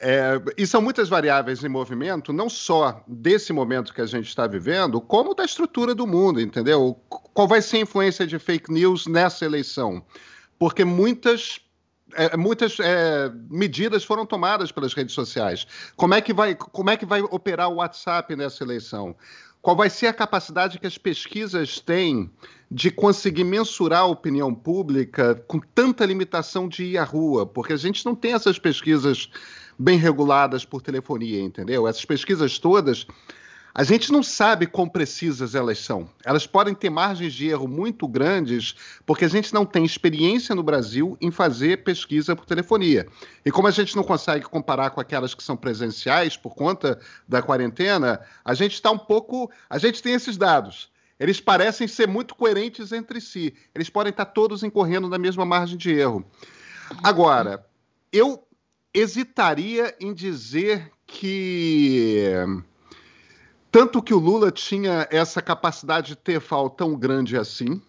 É, 0.00 0.40
e 0.58 0.66
são 0.66 0.82
muitas 0.82 1.08
variáveis 1.08 1.62
em 1.62 1.68
movimento, 1.68 2.32
não 2.32 2.48
só 2.48 3.04
desse 3.06 3.52
momento 3.52 3.94
que 3.94 4.00
a 4.00 4.06
gente 4.06 4.26
está 4.26 4.48
vivendo, 4.48 5.00
como 5.00 5.32
da 5.32 5.44
estrutura 5.44 5.94
do 5.94 6.08
mundo, 6.08 6.40
entendeu? 6.40 7.00
Qual 7.08 7.46
vai 7.46 7.62
ser 7.62 7.76
a 7.76 7.80
influência 7.80 8.26
de 8.26 8.36
fake 8.36 8.72
news 8.72 9.06
nessa 9.06 9.44
eleição? 9.44 10.04
Porque 10.58 10.84
muitas 10.84 11.60
é, 12.14 12.36
muitas 12.36 12.78
é, 12.80 13.30
medidas 13.50 14.04
foram 14.04 14.26
tomadas 14.26 14.70
pelas 14.72 14.94
redes 14.94 15.14
sociais. 15.14 15.66
Como 15.96 16.14
é, 16.14 16.20
que 16.20 16.32
vai, 16.32 16.54
como 16.54 16.90
é 16.90 16.96
que 16.96 17.06
vai 17.06 17.22
operar 17.22 17.68
o 17.70 17.76
WhatsApp 17.76 18.34
nessa 18.36 18.64
eleição? 18.64 19.14
Qual 19.60 19.76
vai 19.76 19.88
ser 19.88 20.08
a 20.08 20.12
capacidade 20.12 20.78
que 20.78 20.86
as 20.86 20.98
pesquisas 20.98 21.78
têm 21.78 22.28
de 22.68 22.90
conseguir 22.90 23.44
mensurar 23.44 24.00
a 24.00 24.06
opinião 24.06 24.52
pública 24.52 25.36
com 25.46 25.60
tanta 25.60 26.04
limitação 26.04 26.68
de 26.68 26.84
ir 26.84 26.98
à 26.98 27.04
rua? 27.04 27.46
Porque 27.46 27.72
a 27.72 27.76
gente 27.76 28.04
não 28.04 28.14
tem 28.14 28.32
essas 28.32 28.58
pesquisas 28.58 29.30
bem 29.78 29.96
reguladas 29.96 30.64
por 30.64 30.82
telefonia, 30.82 31.40
entendeu? 31.40 31.86
Essas 31.86 32.04
pesquisas 32.04 32.58
todas 32.58 33.06
a 33.74 33.84
gente 33.84 34.12
não 34.12 34.22
sabe 34.22 34.66
quão 34.66 34.86
precisas 34.86 35.54
elas 35.54 35.78
são. 35.78 36.08
Elas 36.24 36.46
podem 36.46 36.74
ter 36.74 36.90
margens 36.90 37.32
de 37.32 37.48
erro 37.48 37.66
muito 37.66 38.06
grandes, 38.06 38.74
porque 39.06 39.24
a 39.24 39.28
gente 39.28 39.54
não 39.54 39.64
tem 39.64 39.84
experiência 39.84 40.54
no 40.54 40.62
Brasil 40.62 41.16
em 41.20 41.30
fazer 41.30 41.82
pesquisa 41.82 42.36
por 42.36 42.44
telefonia. 42.44 43.06
E 43.44 43.50
como 43.50 43.68
a 43.68 43.70
gente 43.70 43.96
não 43.96 44.04
consegue 44.04 44.44
comparar 44.44 44.90
com 44.90 45.00
aquelas 45.00 45.34
que 45.34 45.42
são 45.42 45.56
presenciais 45.56 46.36
por 46.36 46.54
conta 46.54 47.00
da 47.26 47.40
quarentena, 47.40 48.20
a 48.44 48.52
gente 48.52 48.74
está 48.74 48.90
um 48.90 48.98
pouco. 48.98 49.50
A 49.70 49.78
gente 49.78 50.02
tem 50.02 50.12
esses 50.12 50.36
dados. 50.36 50.90
Eles 51.18 51.40
parecem 51.40 51.88
ser 51.88 52.08
muito 52.08 52.34
coerentes 52.34 52.92
entre 52.92 53.20
si. 53.20 53.54
Eles 53.74 53.88
podem 53.88 54.10
estar 54.10 54.26
todos 54.26 54.62
incorrendo 54.62 55.08
na 55.08 55.18
mesma 55.18 55.46
margem 55.46 55.78
de 55.78 55.92
erro. 55.92 56.24
Agora, 57.02 57.64
eu 58.12 58.46
hesitaria 58.92 59.94
em 59.98 60.12
dizer 60.12 60.90
que 61.06 62.34
tanto 63.72 64.02
que 64.02 64.12
o 64.12 64.18
Lula 64.18 64.50
tinha 64.50 65.08
essa 65.10 65.40
capacidade 65.40 66.08
de 66.08 66.16
ter 66.16 66.40
falta 66.40 66.84
tão 66.84 66.94
grande 66.94 67.38
assim, 67.38 67.80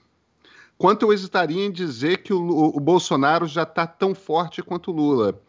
quanto 0.78 1.06
eu 1.06 1.12
hesitaria 1.12 1.66
em 1.66 1.72
dizer 1.72 2.24
que 2.24 2.34
o, 2.34 2.40
o 2.40 2.80
Bolsonaro 2.80 3.46
já 3.46 3.64
está 3.64 3.86
tão 3.86 4.16
forte 4.16 4.64
quanto 4.64 4.92
o 4.92 4.96
Lula. 4.96 5.40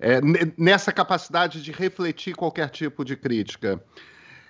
É, 0.00 0.20
nessa 0.56 0.90
capacidade 0.90 1.62
de 1.62 1.70
refletir 1.70 2.34
qualquer 2.34 2.70
tipo 2.70 3.04
de 3.04 3.14
crítica. 3.14 3.80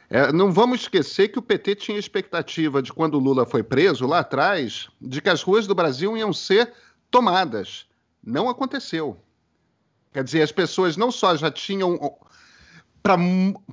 É, 0.09 0.33
não 0.33 0.53
vamos 0.53 0.83
esquecer 0.83 1.29
que 1.29 1.39
o 1.39 1.43
PT 1.43 1.75
tinha 1.77 1.99
expectativa 1.99 2.81
de 2.81 2.93
quando 2.93 3.15
o 3.15 3.21
Lula 3.21 3.45
foi 3.45 3.63
preso 3.63 4.07
lá 4.07 4.21
atrás, 4.21 4.89
de 5.01 5.21
que 5.21 5.29
as 5.29 5.43
ruas 5.43 5.67
do 5.67 5.75
Brasil 5.75 6.17
iam 6.17 6.33
ser 6.33 6.73
tomadas. 7.11 7.87
Não 8.25 8.49
aconteceu. 8.49 9.19
Quer 10.13 10.23
dizer, 10.23 10.43
as 10.43 10.53
pessoas 10.53 10.97
não 10.97 11.11
só 11.11 11.37
já 11.37 11.51
tinham 11.51 11.99
para 13.05 13.17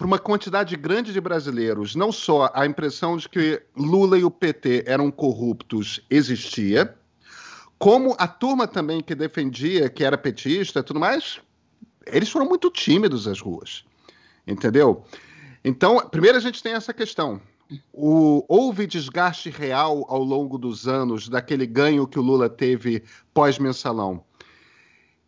uma 0.06 0.20
quantidade 0.20 0.76
grande 0.76 1.14
de 1.14 1.22
brasileiros, 1.22 1.96
não 1.96 2.12
só 2.12 2.52
a 2.54 2.66
impressão 2.66 3.16
de 3.16 3.30
que 3.30 3.64
Lula 3.78 4.20
e 4.20 4.26
o 4.26 4.30
PT 4.30 4.84
eram 4.86 5.10
corruptos 5.10 6.02
existia, 6.10 6.94
como 7.80 8.14
a 8.20 8.28
turma 8.28 8.68
também 8.68 9.02
que 9.02 9.16
defendia 9.16 9.90
que 9.90 10.04
era 10.04 10.18
petista 10.18 10.80
e 10.80 10.84
tudo 10.84 11.00
mais, 11.00 11.40
eles 12.06 12.30
foram 12.30 12.46
muito 12.46 12.70
tímidos 12.70 13.26
às 13.26 13.40
ruas. 13.40 13.86
Entendeu? 14.46 15.06
Então, 15.64 16.06
primeiro 16.10 16.38
a 16.38 16.42
gente 16.42 16.62
tem 16.62 16.74
essa 16.74 16.94
questão. 16.94 17.40
O, 17.94 18.44
houve 18.50 18.86
desgaste 18.86 19.50
real 19.50 20.06
ao 20.10 20.22
longo 20.22 20.58
dos 20.58 20.90
anos 20.90 21.30
daquele 21.30 21.66
ganho 21.66 22.06
que 22.06 22.20
o 22.20 22.22
Lula 22.22 22.50
teve 22.50 23.02
pós-mensalão. 23.34 24.26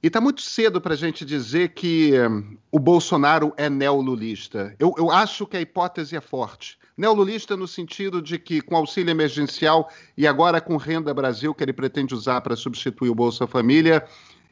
E 0.04 0.08
está 0.08 0.20
muito 0.20 0.42
cedo 0.42 0.82
para 0.82 0.96
a 0.96 0.98
gente 0.98 1.24
dizer 1.24 1.70
que 1.70 2.12
um, 2.20 2.58
o 2.70 2.78
Bolsonaro 2.78 3.54
é 3.56 3.70
neolulista. 3.70 4.76
Eu, 4.78 4.94
eu 4.98 5.10
acho 5.10 5.48
que 5.48 5.56
a 5.56 5.62
hipótese 5.62 6.14
é 6.14 6.20
forte. 6.20 6.78
Neolulista 6.98 7.56
no 7.56 7.66
sentido 7.66 8.22
de 8.22 8.38
que, 8.38 8.60
com 8.60 8.76
auxílio 8.76 9.12
emergencial 9.12 9.90
e 10.18 10.28
agora 10.28 10.60
com 10.60 10.76
Renda 10.76 11.14
Brasil, 11.14 11.56
que 11.56 11.64
ele 11.64 11.72
pretende 11.72 12.14
usar 12.14 12.42
para 12.42 12.58
substituir 12.58 13.10
o 13.10 13.16
Bolsa 13.16 13.48
Família, 13.48 14.06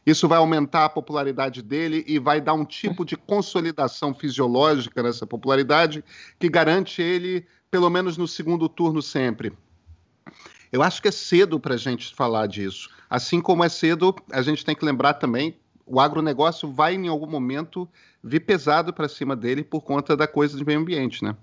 isso 0.05 0.25
vai 0.25 0.37
aumentar 0.37 0.85
a 0.85 0.89
popularidade 0.89 1.61
dele 1.61 2.05
e 2.07 2.17
vai 2.17 2.39
dar 2.39 2.53
um 2.53 2.63
tipo 2.63 3.03
de 3.03 3.17
consolidação 3.17 4.13
fisiológica 4.13 5.03
nessa 5.03 5.27
popularidade 5.27 6.01
que 6.39 6.47
garante 6.47 7.01
ele, 7.01 7.45
pelo 7.69 7.89
menos 7.89 8.15
no 8.15 8.25
segundo 8.25 8.69
turno, 8.69 9.01
sempre. 9.01 9.51
Eu 10.71 10.81
acho 10.81 11.01
que 11.01 11.07
é 11.07 11.11
cedo 11.11 11.59
para 11.59 11.75
a 11.75 11.77
gente 11.77 12.13
falar 12.15 12.47
disso. 12.47 12.89
Assim 13.09 13.41
como 13.41 13.63
é 13.63 13.69
cedo, 13.69 14.15
a 14.31 14.41
gente 14.41 14.63
tem 14.63 14.75
que 14.75 14.85
lembrar 14.85 15.15
também, 15.15 15.57
o 15.85 15.99
agronegócio 15.99 16.71
vai 16.71 16.95
em 16.95 17.07
algum 17.07 17.27
momento 17.27 17.87
vir 18.23 18.39
pesado 18.41 18.93
para 18.93 19.09
cima 19.09 19.35
dele 19.35 19.63
por 19.63 19.81
conta 19.81 20.15
da 20.15 20.27
coisa 20.27 20.57
de 20.57 20.63
meio 20.63 20.79
ambiente, 20.79 21.23
né? 21.23 21.35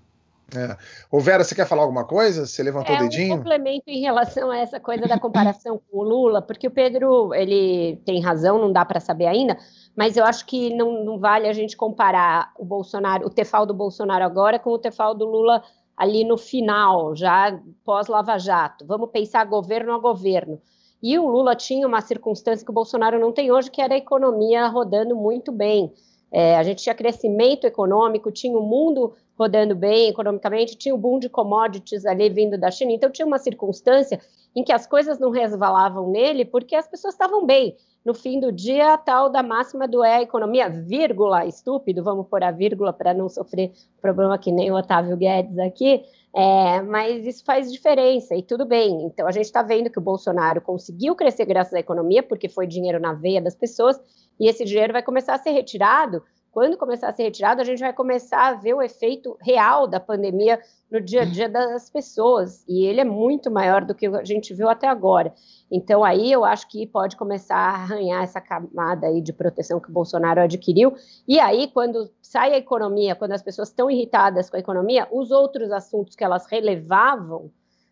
É. 0.55 0.75
Ô 1.11 1.19
Vera, 1.19 1.43
você 1.43 1.53
quer 1.53 1.67
falar 1.67 1.83
alguma 1.83 2.03
coisa? 2.05 2.45
Você 2.45 2.63
levantou 2.63 2.95
é, 2.95 2.97
o 2.97 3.01
dedinho? 3.01 3.35
Um 3.35 3.37
complemento 3.37 3.83
em 3.87 4.01
relação 4.01 4.49
a 4.49 4.57
essa 4.57 4.79
coisa 4.79 5.07
da 5.07 5.19
comparação 5.19 5.79
com 5.91 5.99
o 5.99 6.03
Lula, 6.03 6.41
porque 6.41 6.67
o 6.67 6.71
Pedro, 6.71 7.33
ele 7.33 8.01
tem 8.05 8.19
razão, 8.21 8.57
não 8.57 8.71
dá 8.71 8.83
para 8.83 8.99
saber 8.99 9.27
ainda, 9.27 9.57
mas 9.95 10.17
eu 10.17 10.25
acho 10.25 10.45
que 10.45 10.73
não, 10.73 11.03
não, 11.03 11.19
vale 11.19 11.47
a 11.47 11.53
gente 11.53 11.77
comparar 11.77 12.51
o 12.57 12.65
Bolsonaro, 12.65 13.27
o 13.27 13.29
Tefal 13.29 13.65
do 13.65 13.73
Bolsonaro 13.73 14.23
agora 14.23 14.57
com 14.57 14.71
o 14.71 14.79
Tefal 14.79 15.13
do 15.13 15.25
Lula 15.25 15.63
ali 15.99 16.23
no 16.23 16.37
final, 16.37 17.13
já 17.13 17.59
pós-Lava 17.83 18.39
Jato. 18.39 18.85
Vamos 18.85 19.09
pensar 19.11 19.43
governo 19.43 19.91
a 19.91 19.97
governo. 19.97 20.61
E 21.03 21.19
o 21.19 21.27
Lula 21.27 21.57
tinha 21.57 21.85
uma 21.85 21.99
circunstância 21.99 22.63
que 22.63 22.71
o 22.71 22.73
Bolsonaro 22.73 23.19
não 23.19 23.33
tem 23.33 23.51
hoje, 23.51 23.69
que 23.69 23.81
era 23.81 23.95
a 23.95 23.97
economia 23.97 24.65
rodando 24.67 25.13
muito 25.13 25.51
bem. 25.51 25.91
É, 26.31 26.55
a 26.55 26.63
gente 26.63 26.83
tinha 26.83 26.95
crescimento 26.95 27.67
econômico, 27.67 28.31
tinha 28.31 28.57
o 28.57 28.63
mundo 28.63 29.13
rodando 29.37 29.75
bem 29.75 30.07
economicamente, 30.07 30.77
tinha 30.77 30.95
o 30.95 30.97
boom 30.97 31.19
de 31.19 31.27
commodities 31.27 32.05
ali 32.05 32.29
vindo 32.29 32.57
da 32.57 32.71
China. 32.71 32.93
Então, 32.93 33.09
tinha 33.09 33.25
uma 33.25 33.37
circunstância 33.37 34.21
em 34.55 34.63
que 34.63 34.71
as 34.71 34.87
coisas 34.87 35.19
não 35.19 35.31
resvalavam 35.31 36.09
nele 36.09 36.45
porque 36.45 36.75
as 36.75 36.87
pessoas 36.87 37.13
estavam 37.13 37.45
bem. 37.45 37.75
No 38.05 38.13
fim 38.13 38.39
do 38.39 38.51
dia, 38.51 38.93
a 38.93 38.97
tal 38.97 39.29
da 39.29 39.43
máxima 39.43 39.87
do 39.87 40.03
é 40.03 40.21
economia, 40.21 40.69
vírgula, 40.69 41.45
estúpido, 41.45 42.03
vamos 42.03 42.27
pôr 42.27 42.43
a 42.43 42.51
vírgula 42.51 42.93
para 42.93 43.13
não 43.13 43.27
sofrer 43.27 43.73
problema 44.01 44.37
que 44.37 44.51
nem 44.51 44.71
o 44.71 44.75
Otávio 44.75 45.17
Guedes 45.17 45.59
aqui, 45.59 46.03
é, 46.33 46.81
mas 46.81 47.25
isso 47.25 47.43
faz 47.43 47.71
diferença 47.71 48.35
e 48.35 48.41
tudo 48.41 48.65
bem. 48.65 49.03
Então 49.03 49.27
a 49.27 49.31
gente 49.31 49.45
está 49.45 49.61
vendo 49.61 49.89
que 49.89 49.99
o 49.99 50.01
Bolsonaro 50.01 50.61
conseguiu 50.61 51.13
crescer 51.13 51.45
graças 51.45 51.73
à 51.73 51.79
economia, 51.79 52.23
porque 52.23 52.47
foi 52.47 52.65
dinheiro 52.65 52.99
na 52.99 53.13
veia 53.13 53.41
das 53.41 53.55
pessoas, 53.55 53.99
e 54.39 54.47
esse 54.47 54.63
dinheiro 54.63 54.93
vai 54.93 55.03
começar 55.03 55.33
a 55.33 55.39
ser 55.39 55.51
retirado. 55.51 56.23
Quando 56.51 56.77
começar 56.77 57.09
a 57.09 57.13
ser 57.13 57.23
retirado, 57.23 57.61
a 57.61 57.63
gente 57.63 57.79
vai 57.79 57.93
começar 57.93 58.47
a 58.47 58.53
ver 58.53 58.73
o 58.73 58.81
efeito 58.81 59.37
real 59.41 59.87
da 59.87 59.99
pandemia 59.99 60.59
no 60.89 60.99
dia 60.99 61.21
a 61.21 61.25
dia 61.25 61.47
das 61.47 61.89
pessoas, 61.89 62.65
e 62.67 62.85
ele 62.85 62.99
é 62.99 63.03
muito 63.03 63.51
maior 63.51 63.85
do 63.85 63.93
que 63.93 64.07
a 64.07 64.23
gente 64.23 64.53
viu 64.53 64.67
até 64.67 64.87
agora. 64.87 65.31
Então 65.71 66.03
aí 66.03 66.31
eu 66.31 66.43
acho 66.43 66.67
que 66.67 66.87
pode 66.87 67.15
começar 67.15 67.55
a 67.55 67.75
arranhar 67.75 68.23
essa 68.23 68.41
camada 68.41 69.05
aí 69.05 69.21
de 69.21 69.31
proteção 69.31 69.79
que 69.79 69.89
o 69.89 69.93
Bolsonaro 69.93 70.41
adquiriu. 70.41 70.95
E 71.27 71.39
aí, 71.39 71.67
quando 71.67 72.09
sai 72.21 72.53
a 72.53 72.57
economia, 72.57 73.15
quando 73.15 73.33
as 73.33 73.43
pessoas 73.43 73.69
estão 73.69 73.89
irritadas 73.89 74.49
com 74.49 74.57
a 74.57 74.59
economia, 74.59 75.07
os 75.11 75.29
outros 75.29 75.71
assuntos 75.71 76.15
que 76.15 76.23
elas 76.23 76.47
relevavam 76.47 77.51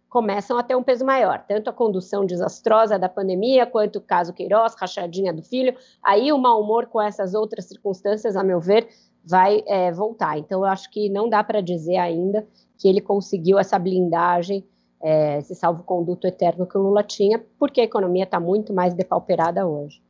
começam 0.09 0.57
a 0.57 0.63
ter 0.63 0.75
um 0.75 0.83
peso 0.83 1.05
maior, 1.05 1.43
tanto 1.47 1.69
a 1.69 1.73
condução 1.73 2.25
desastrosa 2.25 2.97
da 2.97 3.09
pandemia, 3.09 3.65
quanto 3.65 3.97
o 3.97 4.01
caso 4.01 4.33
Queiroz, 4.33 4.73
rachadinha 4.75 5.33
do 5.33 5.43
filho. 5.43 5.75
Aí 6.03 6.31
o 6.31 6.37
mau 6.37 6.61
humor 6.61 6.87
com 6.87 7.01
essas 7.01 7.33
outras 7.33 7.65
circunstâncias, 7.65 8.35
a 8.35 8.43
meu 8.43 8.59
ver, 8.59 8.87
vai 9.23 9.63
é, 9.67 9.91
voltar. 9.91 10.37
Então, 10.37 10.61
eu 10.61 10.65
acho 10.65 10.89
que 10.89 11.09
não 11.09 11.29
dá 11.29 11.43
para 11.43 11.61
dizer 11.61 11.97
ainda 11.97 12.47
que 12.77 12.87
ele 12.87 13.01
conseguiu 13.01 13.59
essa 13.59 13.77
blindagem 13.77 14.65
é, 15.01 15.37
esse 15.39 15.55
salvo-conduto 15.55 16.27
eterno 16.27 16.65
que 16.65 16.77
o 16.77 16.81
Lula 16.81 17.03
tinha, 17.03 17.43
porque 17.59 17.81
a 17.81 17.83
economia 17.83 18.23
está 18.23 18.39
muito 18.39 18.73
mais 18.73 18.93
depauperada 18.93 19.67
hoje. 19.67 20.01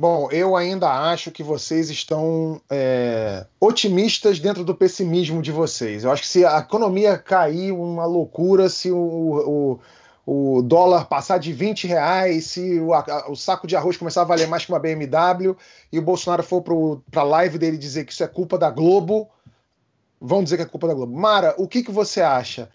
Bom, 0.00 0.30
eu 0.30 0.56
ainda 0.56 0.88
acho 0.88 1.30
que 1.30 1.42
vocês 1.42 1.90
estão 1.90 2.58
é, 2.70 3.44
otimistas 3.60 4.38
dentro 4.40 4.64
do 4.64 4.74
pessimismo 4.74 5.42
de 5.42 5.52
vocês. 5.52 6.04
Eu 6.04 6.10
acho 6.10 6.22
que 6.22 6.28
se 6.28 6.42
a 6.42 6.56
economia 6.56 7.18
cair 7.18 7.70
uma 7.70 8.06
loucura, 8.06 8.70
se 8.70 8.90
o, 8.90 9.78
o, 10.26 10.56
o 10.56 10.62
dólar 10.62 11.04
passar 11.04 11.36
de 11.36 11.52
20 11.52 11.86
reais, 11.86 12.46
se 12.46 12.80
o, 12.80 12.94
a, 12.94 13.30
o, 13.30 13.36
saco 13.36 13.66
de 13.66 13.76
arroz 13.76 13.98
começar 13.98 14.22
a 14.22 14.24
valer 14.24 14.48
mais 14.48 14.64
que 14.64 14.72
uma 14.72 14.78
BMW 14.78 15.54
e 15.92 15.98
o 15.98 16.02
Bolsonaro 16.02 16.42
for 16.42 16.62
para 17.10 17.20
a 17.20 17.24
live 17.24 17.58
dele 17.58 17.76
dizer 17.76 18.06
que 18.06 18.12
isso 18.14 18.24
é 18.24 18.26
culpa 18.26 18.56
da 18.56 18.70
Globo, 18.70 19.28
vão 20.18 20.42
dizer 20.42 20.56
que 20.56 20.62
é 20.62 20.66
culpa 20.66 20.88
da 20.88 20.94
Globo. 20.94 21.14
Mara, 21.14 21.54
o 21.58 21.68
que, 21.68 21.82
que 21.82 21.92
você 21.92 22.22
acha? 22.22 22.70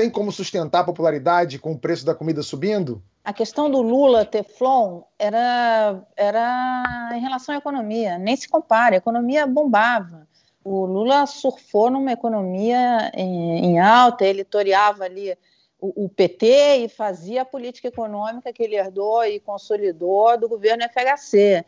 Tem 0.00 0.08
como 0.08 0.32
sustentar 0.32 0.80
a 0.80 0.84
popularidade 0.84 1.58
com 1.58 1.72
o 1.72 1.78
preço 1.78 2.06
da 2.06 2.14
comida 2.14 2.42
subindo? 2.42 3.02
A 3.22 3.34
questão 3.34 3.70
do 3.70 3.82
Lula 3.82 4.24
Teflon 4.24 5.02
era, 5.18 6.02
era 6.16 7.10
em 7.14 7.20
relação 7.20 7.54
à 7.54 7.58
economia, 7.58 8.16
nem 8.16 8.34
se 8.34 8.48
compara, 8.48 8.94
a 8.94 8.96
economia 8.96 9.46
bombava. 9.46 10.26
O 10.64 10.86
Lula 10.86 11.26
surfou 11.26 11.90
numa 11.90 12.12
economia 12.12 13.12
em, 13.14 13.66
em 13.66 13.78
alta, 13.78 14.24
ele 14.24 14.42
toreava 14.42 15.04
ali 15.04 15.36
o, 15.78 16.06
o, 16.06 16.08
PT 16.08 16.76
e 16.78 16.88
fazia 16.88 17.42
a 17.42 17.44
política 17.44 17.88
econômica 17.88 18.54
que 18.54 18.62
ele 18.62 18.76
herdou 18.76 19.22
e 19.26 19.38
consolidou 19.38 20.38
do 20.38 20.48
governo 20.48 20.82
FHC. 20.84 21.62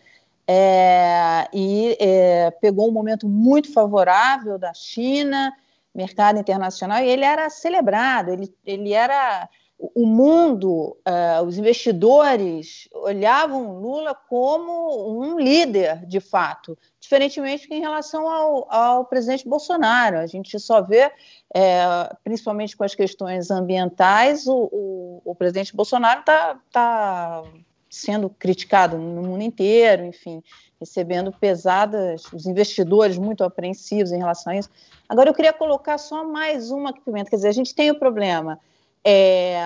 é, 0.48 1.48
e 1.52 1.98
é, 2.00 2.50
pegou 2.62 2.88
um 2.88 2.92
momento 2.92 3.28
muito 3.28 3.70
favorável 3.74 4.58
da 4.58 4.72
China, 4.72 5.52
mercado 5.94 6.38
internacional, 6.38 7.02
e 7.02 7.08
ele 7.08 7.24
era 7.24 7.48
celebrado, 7.50 8.32
ele, 8.32 8.54
ele 8.64 8.92
era 8.92 9.48
o 9.94 10.06
mundo, 10.06 10.96
uh, 11.06 11.44
os 11.44 11.58
investidores 11.58 12.88
olhavam 12.92 13.80
Lula 13.80 14.14
como 14.14 15.20
um 15.20 15.40
líder, 15.40 16.06
de 16.06 16.20
fato, 16.20 16.78
diferentemente 17.00 17.66
em 17.68 17.80
relação 17.80 18.28
ao, 18.28 18.72
ao 18.72 19.04
presidente 19.04 19.48
Bolsonaro. 19.48 20.18
A 20.18 20.26
gente 20.26 20.58
só 20.60 20.80
vê, 20.80 21.10
é, 21.52 21.82
principalmente 22.22 22.76
com 22.76 22.84
as 22.84 22.94
questões 22.94 23.50
ambientais, 23.50 24.46
o, 24.46 24.68
o, 24.72 25.22
o 25.24 25.34
presidente 25.34 25.74
Bolsonaro 25.74 26.20
está 26.20 26.60
tá 26.70 27.42
sendo 27.90 28.30
criticado 28.30 28.96
no 28.96 29.22
mundo 29.22 29.42
inteiro, 29.42 30.04
enfim, 30.04 30.42
recebendo 30.82 31.32
pesadas, 31.32 32.24
os 32.32 32.46
investidores 32.46 33.16
muito 33.16 33.44
apreensivos 33.44 34.12
em 34.12 34.18
relação 34.18 34.52
a 34.52 34.56
isso. 34.56 34.70
Agora, 35.08 35.30
eu 35.30 35.34
queria 35.34 35.52
colocar 35.52 35.96
só 35.98 36.24
mais 36.24 36.70
uma 36.70 36.92
pimenta, 36.92 37.30
quer 37.30 37.36
dizer, 37.36 37.48
a 37.48 37.52
gente 37.52 37.74
tem 37.74 37.90
o 37.90 37.98
problema 37.98 38.58
é, 39.04 39.62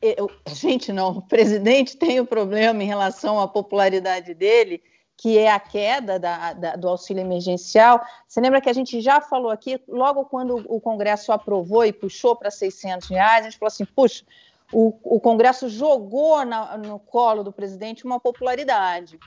eu, 0.00 0.30
gente, 0.48 0.92
não, 0.92 1.10
o 1.10 1.22
presidente 1.22 1.96
tem 1.96 2.20
o 2.20 2.22
um 2.22 2.26
problema 2.26 2.82
em 2.82 2.86
relação 2.86 3.40
à 3.40 3.46
popularidade 3.46 4.34
dele, 4.34 4.82
que 5.16 5.38
é 5.38 5.50
a 5.50 5.60
queda 5.60 6.18
da, 6.18 6.52
da, 6.52 6.76
do 6.76 6.88
auxílio 6.88 7.20
emergencial. 7.20 8.00
Você 8.26 8.40
lembra 8.40 8.60
que 8.60 8.68
a 8.68 8.72
gente 8.72 9.00
já 9.00 9.20
falou 9.20 9.50
aqui, 9.50 9.80
logo 9.88 10.24
quando 10.24 10.64
o 10.68 10.80
Congresso 10.80 11.32
aprovou 11.32 11.84
e 11.84 11.92
puxou 11.92 12.34
para 12.34 12.50
600 12.50 13.08
reais, 13.08 13.46
a 13.46 13.50
gente 13.50 13.58
falou 13.58 13.68
assim, 13.68 13.84
puxa, 13.84 14.24
o, 14.72 14.94
o 15.02 15.20
Congresso 15.20 15.68
jogou 15.68 16.44
na, 16.44 16.76
no 16.76 16.98
colo 16.98 17.44
do 17.44 17.52
presidente 17.52 18.04
uma 18.04 18.18
popularidade. 18.18 19.18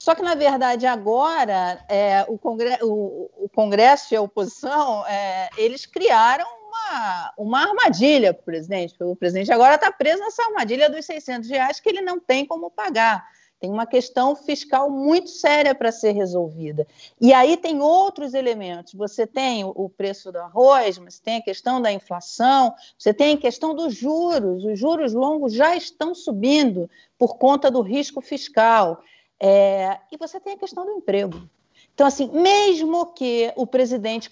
Só 0.00 0.14
que, 0.14 0.22
na 0.22 0.34
verdade, 0.34 0.86
agora 0.86 1.84
é, 1.86 2.24
o, 2.26 2.38
Congre 2.38 2.78
o, 2.80 3.30
o, 3.36 3.50
Congresso 3.50 4.14
e 4.14 4.16
a 4.16 4.22
oposição, 4.22 5.06
é, 5.06 5.50
eles 5.58 5.84
criaram 5.84 6.46
uma, 6.66 7.34
uma 7.36 7.60
armadilha 7.68 8.32
para 8.32 8.40
o 8.40 8.44
presidente. 8.46 8.94
O 8.98 9.14
presidente 9.14 9.52
agora 9.52 9.74
está 9.74 9.92
preso 9.92 10.20
nessa 10.20 10.42
armadilha 10.44 10.88
dos 10.88 11.04
600 11.04 11.50
reais 11.50 11.80
que 11.80 11.90
ele 11.90 12.00
não 12.00 12.18
tem 12.18 12.46
como 12.46 12.70
pagar. 12.70 13.28
Tem 13.60 13.70
uma 13.70 13.84
questão 13.84 14.34
fiscal 14.34 14.88
muito 14.88 15.28
séria 15.28 15.74
para 15.74 15.92
ser 15.92 16.12
resolvida. 16.12 16.86
E 17.20 17.34
aí 17.34 17.58
tem 17.58 17.82
outros 17.82 18.32
elementos. 18.32 18.94
Você 18.94 19.26
tem 19.26 19.64
o 19.66 19.86
preço 19.90 20.32
do 20.32 20.38
arroz, 20.38 20.96
mas 20.96 21.18
tem 21.18 21.36
a 21.36 21.42
questão 21.42 21.78
da 21.78 21.92
inflação, 21.92 22.72
você 22.96 23.12
tem 23.12 23.34
a 23.34 23.38
questão 23.38 23.74
dos 23.74 23.94
juros. 23.94 24.64
Os 24.64 24.78
juros 24.78 25.12
longos 25.12 25.52
já 25.52 25.76
estão 25.76 26.14
subindo 26.14 26.88
por 27.18 27.36
conta 27.36 27.70
do 27.70 27.82
risco 27.82 28.22
fiscal. 28.22 29.02
É... 29.40 29.98
e 30.12 30.16
você 30.18 30.38
tem 30.38 30.52
a 30.52 30.58
questão 30.58 30.84
do 30.84 30.92
emprego. 30.92 31.48
Então, 31.94 32.06
assim, 32.06 32.30
mesmo 32.32 33.06
que 33.12 33.52
o 33.56 33.66
presidente 33.66 34.30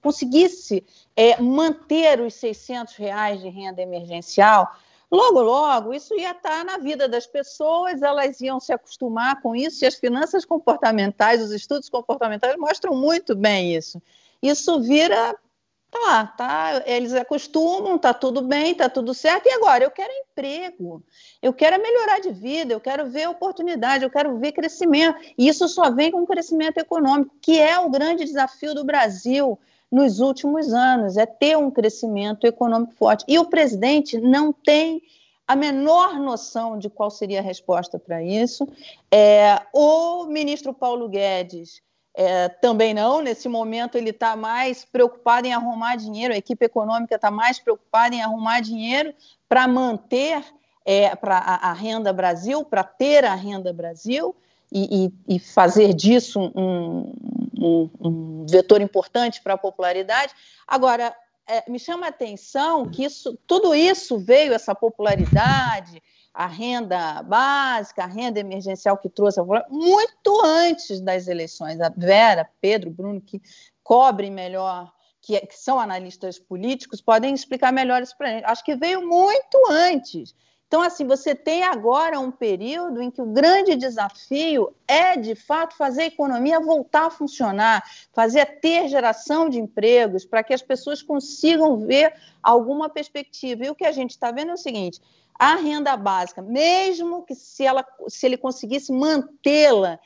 conseguisse 0.00 0.84
é, 1.14 1.40
manter 1.40 2.20
os 2.20 2.34
600 2.34 2.96
reais 2.96 3.40
de 3.40 3.48
renda 3.48 3.80
emergencial, 3.80 4.68
logo, 5.10 5.40
logo, 5.40 5.94
isso 5.94 6.14
ia 6.14 6.32
estar 6.32 6.64
na 6.64 6.78
vida 6.78 7.08
das 7.08 7.26
pessoas, 7.26 8.02
elas 8.02 8.40
iam 8.40 8.58
se 8.58 8.72
acostumar 8.72 9.40
com 9.40 9.54
isso, 9.54 9.84
e 9.84 9.86
as 9.86 9.94
finanças 9.94 10.44
comportamentais, 10.44 11.42
os 11.42 11.52
estudos 11.52 11.88
comportamentais 11.88 12.56
mostram 12.56 12.96
muito 12.96 13.36
bem 13.36 13.76
isso. 13.76 14.02
Isso 14.42 14.80
vira 14.80 15.36
Tá 15.90 15.98
lá, 16.00 16.26
tá, 16.26 16.82
eles 16.84 17.14
acostumam, 17.14 17.96
tá 17.96 18.12
tudo 18.12 18.42
bem, 18.42 18.74
tá 18.74 18.90
tudo 18.90 19.14
certo. 19.14 19.46
E 19.46 19.52
agora? 19.52 19.84
Eu 19.84 19.90
quero 19.90 20.12
emprego, 20.12 21.02
eu 21.40 21.52
quero 21.52 21.80
melhorar 21.82 22.20
de 22.20 22.30
vida, 22.30 22.74
eu 22.74 22.80
quero 22.80 23.08
ver 23.08 23.28
oportunidade, 23.28 24.04
eu 24.04 24.10
quero 24.10 24.38
ver 24.38 24.52
crescimento. 24.52 25.18
E 25.38 25.48
isso 25.48 25.66
só 25.66 25.90
vem 25.90 26.10
com 26.10 26.26
crescimento 26.26 26.76
econômico, 26.76 27.34
que 27.40 27.58
é 27.58 27.78
o 27.78 27.88
grande 27.88 28.24
desafio 28.24 28.74
do 28.74 28.84
Brasil 28.84 29.58
nos 29.90 30.20
últimos 30.20 30.74
anos, 30.74 31.16
é 31.16 31.24
ter 31.24 31.56
um 31.56 31.70
crescimento 31.70 32.46
econômico 32.46 32.92
forte. 32.92 33.24
E 33.26 33.38
o 33.38 33.46
presidente 33.46 34.20
não 34.20 34.52
tem 34.52 35.02
a 35.46 35.56
menor 35.56 36.20
noção 36.20 36.78
de 36.78 36.90
qual 36.90 37.10
seria 37.10 37.38
a 37.38 37.42
resposta 37.42 37.98
para 37.98 38.22
isso. 38.22 38.68
É, 39.10 39.58
o 39.72 40.26
ministro 40.26 40.74
Paulo 40.74 41.08
Guedes 41.08 41.80
é, 42.20 42.48
também 42.48 42.92
não, 42.92 43.20
nesse 43.20 43.48
momento 43.48 43.96
ele 43.96 44.10
está 44.10 44.34
mais 44.34 44.84
preocupado 44.84 45.46
em 45.46 45.54
arrumar 45.54 45.94
dinheiro, 45.94 46.34
a 46.34 46.36
equipe 46.36 46.64
econômica 46.66 47.14
está 47.14 47.30
mais 47.30 47.60
preocupada 47.60 48.12
em 48.12 48.20
arrumar 48.20 48.58
dinheiro 48.58 49.14
para 49.48 49.68
manter 49.68 50.44
é, 50.84 51.14
pra 51.14 51.38
a, 51.38 51.70
a, 51.70 51.72
renda 51.72 52.12
Brasil, 52.12 52.64
para 52.64 52.82
ter 52.82 53.24
a 53.24 53.36
renda 53.36 53.72
Brasil 53.72 54.34
e, 54.72 55.12
e, 55.28 55.36
e 55.36 55.38
fazer 55.38 55.94
disso 55.94 56.40
um, 56.56 57.14
um, 57.56 57.90
um, 58.00 58.46
vetor 58.50 58.80
importante 58.80 59.40
para 59.40 59.54
a 59.54 59.58
popularidade. 59.58 60.34
Agora, 60.66 61.14
é, 61.46 61.70
me 61.70 61.78
chama 61.78 62.06
a 62.06 62.08
atenção 62.08 62.88
que 62.88 63.04
isso, 63.04 63.38
tudo 63.46 63.72
isso 63.76 64.18
veio, 64.18 64.52
essa 64.52 64.74
popularidade, 64.74 66.02
a 66.38 66.46
renda 66.46 67.20
básica, 67.24 68.04
a 68.04 68.06
renda 68.06 68.38
emergencial 68.38 68.96
que 68.96 69.08
trouxe 69.08 69.40
muito 69.68 70.40
antes 70.44 71.00
das 71.00 71.26
eleições. 71.26 71.80
A 71.80 71.88
Vera, 71.88 72.48
Pedro, 72.60 72.92
Bruno, 72.92 73.20
que 73.20 73.42
cobrem 73.82 74.30
melhor, 74.30 74.88
que, 75.20 75.36
que 75.40 75.58
são 75.58 75.80
analistas 75.80 76.38
políticos, 76.38 77.00
podem 77.00 77.34
explicar 77.34 77.72
melhor 77.72 78.02
isso 78.02 78.16
para 78.16 78.28
a 78.28 78.30
gente. 78.30 78.44
Acho 78.44 78.64
que 78.64 78.76
veio 78.76 79.04
muito 79.04 79.58
antes. 79.68 80.32
Então, 80.68 80.80
assim, 80.80 81.04
você 81.08 81.34
tem 81.34 81.64
agora 81.64 82.20
um 82.20 82.30
período 82.30 83.02
em 83.02 83.10
que 83.10 83.20
o 83.20 83.26
grande 83.26 83.74
desafio 83.74 84.72
é, 84.86 85.16
de 85.16 85.34
fato, 85.34 85.76
fazer 85.76 86.02
a 86.02 86.06
economia 86.06 86.60
voltar 86.60 87.06
a 87.06 87.10
funcionar, 87.10 87.82
fazer 88.12 88.60
ter 88.60 88.86
geração 88.86 89.48
de 89.48 89.58
empregos, 89.58 90.24
para 90.24 90.44
que 90.44 90.54
as 90.54 90.62
pessoas 90.62 91.02
consigam 91.02 91.78
ver 91.78 92.14
alguma 92.40 92.88
perspectiva. 92.88 93.64
E 93.64 93.70
o 93.70 93.74
que 93.74 93.84
a 93.84 93.92
gente 93.92 94.10
está 94.10 94.30
vendo 94.30 94.52
é 94.52 94.54
o 94.54 94.58
seguinte: 94.58 95.00
a 95.38 95.54
renda 95.54 95.96
básica, 95.96 96.42
mesmo 96.42 97.22
que 97.24 97.34
se, 97.34 97.64
ela, 97.64 97.86
se 98.08 98.26
ele 98.26 98.36
conseguisse 98.36 98.92
mantê-la 98.92 100.00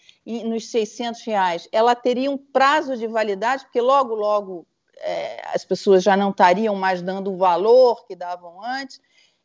nos 0.44 0.70
600 0.70 1.22
reais, 1.22 1.68
ela 1.72 1.94
teria 1.94 2.30
um 2.30 2.36
prazo 2.36 2.96
de 2.96 3.06
validade, 3.06 3.64
porque 3.64 3.80
logo, 3.80 4.14
logo 4.14 4.66
é, 4.98 5.42
as 5.54 5.64
pessoas 5.64 6.02
já 6.02 6.16
não 6.16 6.30
estariam 6.30 6.74
mais 6.74 7.00
dando 7.00 7.32
o 7.32 7.36
valor 7.36 8.06
que 8.06 8.14
davam 8.14 8.62
antes. 8.62 9.00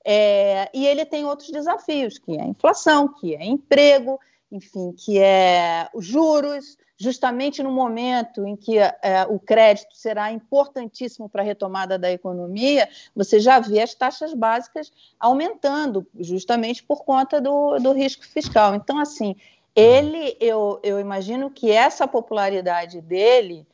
É, 0.05 0.69
e 0.73 0.85
ele 0.85 1.05
tem 1.05 1.25
outros 1.25 1.49
desafios, 1.49 2.17
que 2.17 2.37
é 2.37 2.41
a 2.41 2.47
inflação, 2.47 3.07
que 3.07 3.35
é 3.35 3.45
emprego, 3.45 4.19
enfim, 4.51 4.93
que 4.93 5.19
é 5.19 5.89
os 5.93 6.05
juros, 6.05 6.77
justamente 6.97 7.61
no 7.61 7.71
momento 7.71 8.45
em 8.45 8.55
que 8.55 8.79
é, 8.79 9.25
o 9.29 9.39
crédito 9.39 9.95
será 9.95 10.31
importantíssimo 10.31 11.29
para 11.29 11.43
a 11.43 11.45
retomada 11.45 11.97
da 11.97 12.11
economia, 12.11 12.89
você 13.15 13.39
já 13.39 13.59
vê 13.59 13.81
as 13.81 13.93
taxas 13.93 14.33
básicas 14.33 14.91
aumentando, 15.19 16.05
justamente 16.19 16.83
por 16.83 17.05
conta 17.05 17.39
do, 17.39 17.77
do 17.77 17.93
risco 17.93 18.25
fiscal. 18.25 18.73
Então, 18.73 18.97
assim, 18.97 19.35
ele, 19.75 20.35
eu, 20.39 20.79
eu 20.81 20.99
imagino 20.99 21.51
que 21.51 21.71
essa 21.71 22.07
popularidade 22.07 22.99
dele, 22.99 23.65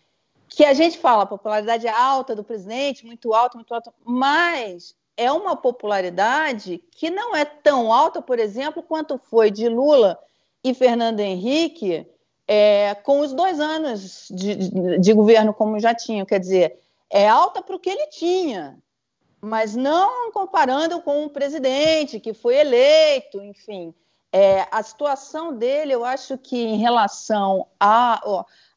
que 0.49 0.65
a 0.65 0.73
gente 0.73 0.97
fala, 0.97 1.25
popularidade 1.25 1.87
é 1.87 1.91
alta 1.91 2.35
do 2.35 2.43
presidente, 2.43 3.05
muito 3.05 3.33
alta, 3.33 3.57
muito 3.57 3.73
alta, 3.73 3.93
mas 4.03 4.93
é 5.15 5.31
uma 5.31 5.55
popularidade 5.55 6.83
que 6.91 7.09
não 7.09 7.33
é 7.33 7.45
tão 7.45 7.93
alta, 7.93 8.21
por 8.21 8.37
exemplo, 8.37 8.83
quanto 8.83 9.17
foi 9.17 9.49
de 9.49 9.69
Lula 9.69 10.19
e 10.61 10.73
Fernando 10.73 11.21
Henrique 11.21 12.05
é, 12.47 12.95
com 12.95 13.19
os 13.19 13.33
dois 13.33 13.59
anos 13.59 14.27
de, 14.29 14.55
de, 14.55 14.99
de, 14.99 15.13
governo 15.13 15.53
como 15.53 15.79
já 15.79 15.93
tinha. 15.93 16.25
Quer 16.25 16.39
dizer, 16.39 16.79
é 17.09 17.27
alta 17.27 17.61
para 17.61 17.75
o 17.75 17.79
que 17.79 17.89
ele 17.89 18.07
tinha, 18.07 18.77
mas 19.41 19.75
não 19.75 20.31
comparando 20.31 21.01
com 21.01 21.25
o 21.25 21.29
presidente 21.29 22.19
que 22.19 22.33
foi 22.33 22.57
eleito, 22.57 23.41
enfim. 23.41 23.93
É, 24.31 24.67
a 24.71 24.81
situação 24.81 25.55
dele, 25.55 25.93
eu 25.93 26.03
acho 26.03 26.37
que 26.39 26.57
em 26.57 26.77
relação 26.77 27.67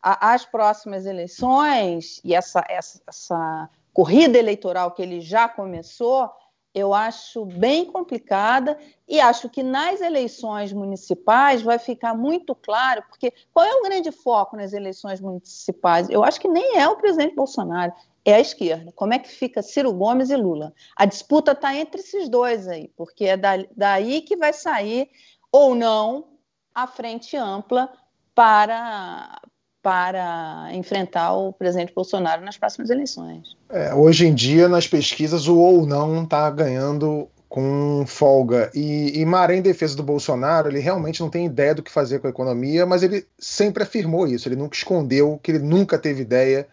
às 0.03 0.45
próximas 0.45 1.07
eleições 1.07 2.21
e 2.23 2.35
essa, 2.35 2.63
essa, 2.69 3.01
essa 3.07 3.71
corrida 3.95 4.37
eleitoral 4.37 4.91
que 4.91 5.01
ele 5.01 5.23
já 5.23 5.49
começou, 5.49 6.31
eu 6.77 6.93
acho 6.93 7.47
bem 7.47 7.87
complicada 7.87 8.79
e 9.09 9.19
acho 9.19 9.49
que 9.49 9.63
nas 9.63 10.03
eleições 10.03 10.75
municipais 10.75 11.63
vai 11.63 11.79
ficar 11.79 12.13
muito 12.13 12.55
claro, 12.55 13.03
porque 13.09 13.33
qual 13.51 13.65
é 13.65 13.75
o 13.77 13.83
grande 13.83 14.13
foco 14.13 14.59
nas 14.59 14.75
eleições 14.75 15.19
municipais? 15.19 16.11
Eu 16.11 16.23
acho 16.23 16.39
que 16.39 16.47
nem 16.47 16.77
é 16.77 16.87
o 16.87 16.97
presidente 16.97 17.35
Bolsonaro, 17.35 17.95
é 18.27 18.35
a 18.35 18.41
esquerda. 18.41 18.93
Como 18.93 19.15
é 19.15 19.19
que 19.19 19.31
fica 19.31 19.63
Ciro 19.63 19.91
Gomes 19.91 20.29
e 20.29 20.37
Lula? 20.37 20.75
A 20.95 21.07
disputa 21.07 21.53
está 21.53 21.75
entre 21.75 22.03
esses 22.03 22.29
dois 22.29 22.69
aí, 22.69 22.93
porque 22.95 23.25
é 23.25 23.39
daí 23.75 24.21
que 24.21 24.37
vai 24.37 24.53
sair 24.53 25.09
ou 25.51 25.75
não 25.75 26.27
a 26.75 26.87
frente 26.87 27.39
ampla 27.39 27.91
para, 28.35 29.41
para 29.87 30.71
enfrentar 30.73 31.33
o 31.35 31.53
presidente 31.53 31.95
Bolsonaro 31.95 32.45
nas 32.45 32.59
próximas 32.59 32.91
eleições. 32.91 33.57
É, 33.71 33.95
hoje 33.95 34.27
em 34.27 34.35
dia, 34.35 34.67
nas 34.67 34.89
pesquisas, 34.89 35.47
o 35.47 35.57
ou 35.57 35.87
não 35.87 36.25
está 36.25 36.51
ganhando 36.51 37.29
com 37.49 38.03
folga. 38.05 38.69
E, 38.75 39.21
e 39.21 39.25
Maré, 39.25 39.55
em 39.55 39.63
defesa 39.63 39.97
do 39.97 40.03
Bolsonaro, 40.03 40.69
ele 40.69 40.81
realmente 40.81 41.21
não 41.21 41.31
tem 41.31 41.47
ideia 41.47 41.73
do 41.73 41.85
que 41.85 41.93
fazer 41.93 42.19
com 42.19 42.27
a 42.27 42.31
economia, 42.31 42.85
mas 42.85 43.05
ele 43.05 43.29
sempre 43.39 43.85
afirmou 43.85 44.27
isso, 44.27 44.49
ele 44.49 44.57
nunca 44.57 44.75
escondeu 44.77 45.39
que 45.41 45.53
ele 45.53 45.61
nunca 45.61 45.97
teve 45.97 46.21
ideia 46.21 46.67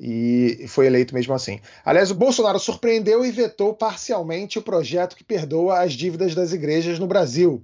e 0.00 0.64
foi 0.66 0.86
eleito 0.86 1.14
mesmo 1.14 1.34
assim. 1.34 1.60
Aliás, 1.84 2.10
o 2.10 2.14
Bolsonaro 2.14 2.58
surpreendeu 2.58 3.22
e 3.22 3.30
vetou 3.30 3.74
parcialmente 3.74 4.58
o 4.58 4.62
projeto 4.62 5.14
que 5.14 5.22
perdoa 5.22 5.82
as 5.82 5.92
dívidas 5.92 6.34
das 6.34 6.54
igrejas 6.54 6.98
no 6.98 7.06
Brasil. 7.06 7.62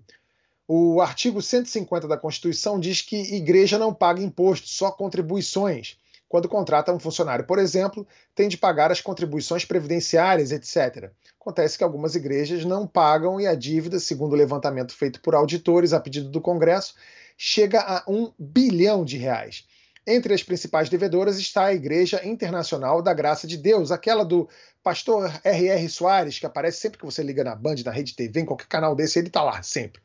O 0.69 1.01
artigo 1.01 1.41
150 1.41 2.09
da 2.09 2.17
Constituição 2.17 2.81
diz 2.81 3.01
que 3.01 3.35
igreja 3.35 3.79
não 3.79 3.95
paga 3.95 4.21
imposto, 4.21 4.69
só 4.69 4.91
contribuições. 4.91 5.97
Quando 6.29 6.49
contrata 6.49 6.93
um 6.93 6.99
funcionário, 6.99 7.45
por 7.45 7.59
exemplo, 7.59 8.05
tem 8.35 8.49
de 8.49 8.59
pagar 8.59 8.91
as 8.91 9.01
contribuições 9.01 9.65
previdenciárias, 9.65 10.51
etc. 10.51 11.13
Acontece 11.41 11.79
que 11.79 11.85
algumas 11.85 12.17
igrejas 12.17 12.65
não 12.65 12.85
pagam 12.85 13.41
e 13.41 13.47
a 13.47 13.55
dívida, 13.55 14.01
segundo 14.01 14.33
o 14.33 14.37
levantamento 14.37 14.93
feito 14.93 15.21
por 15.21 15.37
auditores 15.37 15.93
a 15.93 16.01
pedido 16.01 16.29
do 16.29 16.41
Congresso, 16.41 16.95
chega 17.39 17.81
a 17.81 18.03
um 18.09 18.33
bilhão 18.37 19.05
de 19.05 19.17
reais. 19.17 19.65
Entre 20.09 20.33
as 20.33 20.41
principais 20.41 20.89
devedoras 20.89 21.37
está 21.37 21.65
a 21.65 21.75
Igreja 21.75 22.25
Internacional 22.25 23.03
da 23.03 23.13
Graça 23.13 23.45
de 23.45 23.57
Deus, 23.57 23.91
aquela 23.91 24.25
do 24.25 24.49
pastor 24.81 25.29
R.R. 25.43 25.89
Soares, 25.89 26.39
que 26.39 26.47
aparece 26.47 26.79
sempre 26.79 26.97
que 26.97 27.05
você 27.05 27.25
liga 27.25 27.43
na 27.43 27.57
Band, 27.57 27.75
na 27.85 27.91
Rede 27.91 28.15
TV, 28.15 28.43
em 28.43 28.45
qualquer 28.45 28.69
canal 28.69 28.95
desse, 28.95 29.19
ele 29.19 29.27
está 29.27 29.43
lá, 29.43 29.61
sempre. 29.65 30.01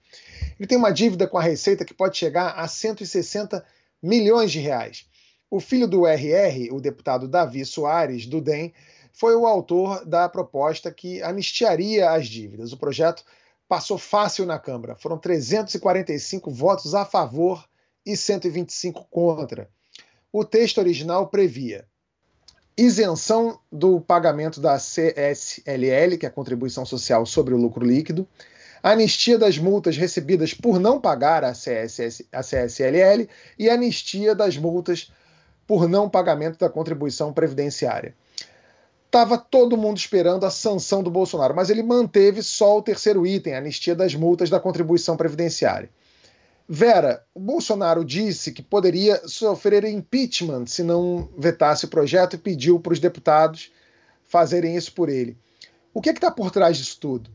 Ele 0.59 0.65
tem 0.65 0.75
uma 0.75 0.91
dívida 0.91 1.27
com 1.27 1.37
a 1.37 1.43
Receita 1.43 1.85
que 1.85 1.93
pode 1.93 2.17
chegar 2.17 2.53
a 2.53 2.67
160 2.67 3.63
milhões 4.01 4.51
de 4.51 4.59
reais. 4.59 5.07
O 5.51 5.59
filho 5.59 5.87
do 5.87 6.07
RR, 6.07 6.71
o 6.71 6.81
deputado 6.81 7.27
Davi 7.27 7.63
Soares, 7.63 8.25
do 8.25 8.41
DEM, 8.41 8.73
foi 9.13 9.35
o 9.35 9.45
autor 9.45 10.03
da 10.03 10.27
proposta 10.27 10.91
que 10.91 11.21
anistiaria 11.21 12.09
as 12.09 12.25
dívidas. 12.25 12.73
O 12.73 12.77
projeto 12.77 13.23
passou 13.67 13.99
fácil 13.99 14.47
na 14.47 14.57
Câmara. 14.57 14.95
Foram 14.95 15.19
345 15.19 16.49
votos 16.49 16.95
a 16.95 17.05
favor 17.05 17.63
e 18.03 18.17
125 18.17 19.05
contra 19.11 19.69
o 20.31 20.45
texto 20.45 20.77
original 20.77 21.27
previa 21.27 21.85
isenção 22.77 23.59
do 23.71 23.99
pagamento 23.99 24.59
da 24.59 24.77
CSLL, 24.77 26.17
que 26.17 26.25
é 26.25 26.29
a 26.29 26.31
contribuição 26.31 26.85
social 26.85 27.25
sobre 27.25 27.53
o 27.53 27.57
lucro 27.57 27.85
líquido, 27.85 28.27
anistia 28.81 29.37
das 29.37 29.57
multas 29.57 29.97
recebidas 29.97 30.53
por 30.53 30.79
não 30.79 30.99
pagar 30.99 31.43
a, 31.43 31.51
CSS, 31.51 32.25
a 32.31 32.41
CSLL 32.41 33.27
e 33.59 33.69
anistia 33.69 34.33
das 34.33 34.57
multas 34.57 35.11
por 35.67 35.87
não 35.87 36.09
pagamento 36.09 36.57
da 36.57 36.69
contribuição 36.69 37.31
previdenciária. 37.31 38.15
Estava 39.05 39.37
todo 39.37 39.77
mundo 39.77 39.97
esperando 39.97 40.45
a 40.45 40.49
sanção 40.49 41.03
do 41.03 41.11
Bolsonaro, 41.11 41.53
mas 41.53 41.69
ele 41.69 41.83
manteve 41.83 42.41
só 42.41 42.77
o 42.77 42.81
terceiro 42.81 43.27
item, 43.27 43.53
anistia 43.53 43.93
das 43.93 44.15
multas 44.15 44.49
da 44.49 44.59
contribuição 44.59 45.17
previdenciária. 45.17 45.89
Vera, 46.73 47.21
o 47.35 47.39
Bolsonaro 47.41 48.05
disse 48.05 48.53
que 48.53 48.61
poderia 48.61 49.27
sofrer 49.27 49.83
impeachment 49.83 50.67
se 50.67 50.81
não 50.81 51.27
vetasse 51.37 51.83
o 51.83 51.89
projeto 51.89 52.37
e 52.37 52.39
pediu 52.39 52.79
para 52.79 52.93
os 52.93 52.99
deputados 52.99 53.73
fazerem 54.23 54.77
isso 54.77 54.95
por 54.95 55.09
ele. 55.09 55.35
O 55.93 55.99
que 55.99 56.07
é 56.07 56.13
está 56.13 56.31
por 56.31 56.49
trás 56.49 56.77
disso 56.77 56.97
tudo? 56.97 57.29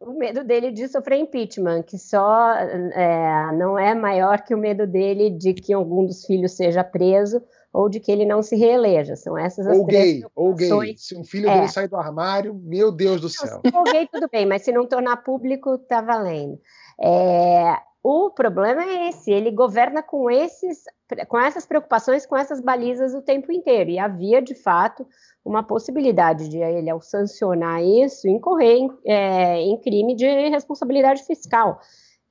O 0.00 0.14
medo 0.14 0.42
dele 0.42 0.72
de 0.72 0.88
sofrer 0.88 1.18
impeachment, 1.18 1.82
que 1.82 1.98
só 1.98 2.54
é, 2.54 3.52
não 3.54 3.78
é 3.78 3.94
maior 3.94 4.40
que 4.40 4.54
o 4.54 4.58
medo 4.58 4.86
dele 4.86 5.28
de 5.28 5.52
que 5.52 5.74
algum 5.74 6.06
dos 6.06 6.24
filhos 6.24 6.52
seja 6.52 6.82
preso 6.82 7.42
ou 7.70 7.90
de 7.90 8.00
que 8.00 8.10
ele 8.10 8.24
não 8.24 8.42
se 8.42 8.56
reeleja. 8.56 9.14
São 9.14 9.36
essas 9.36 9.66
as 9.66 9.76
ou 9.76 9.84
gay, 9.84 10.24
ou 10.34 10.54
gay. 10.54 10.94
Se 10.96 11.14
um 11.14 11.22
filho 11.22 11.50
é. 11.50 11.54
dele 11.54 11.68
sair 11.68 11.88
do 11.88 11.96
armário, 11.96 12.54
meu 12.54 12.90
Deus 12.90 13.20
do 13.20 13.28
céu. 13.28 13.60
Se 13.62 13.70
for 13.70 13.84
gay, 13.84 14.08
tudo 14.10 14.26
bem, 14.32 14.46
mas 14.46 14.62
se 14.62 14.72
não 14.72 14.86
tornar 14.86 15.18
público, 15.18 15.76
tá 15.76 16.00
valendo. 16.00 16.58
É, 16.98 17.76
o 18.08 18.30
problema 18.30 18.84
é 18.84 19.08
esse, 19.08 19.32
ele 19.32 19.50
governa 19.50 20.00
com 20.00 20.30
esses, 20.30 20.84
com 21.26 21.40
essas 21.40 21.66
preocupações, 21.66 22.24
com 22.24 22.36
essas 22.36 22.60
balizas 22.60 23.14
o 23.14 23.20
tempo 23.20 23.50
inteiro. 23.50 23.90
E 23.90 23.98
havia, 23.98 24.40
de 24.40 24.54
fato, 24.54 25.04
uma 25.44 25.64
possibilidade 25.64 26.48
de 26.48 26.58
ele, 26.58 26.88
ao 26.88 27.00
sancionar 27.00 27.82
isso, 27.82 28.28
incorrer 28.28 28.76
em, 28.76 28.90
é, 29.04 29.60
em 29.60 29.76
crime 29.80 30.14
de 30.14 30.24
responsabilidade 30.50 31.24
fiscal. 31.24 31.80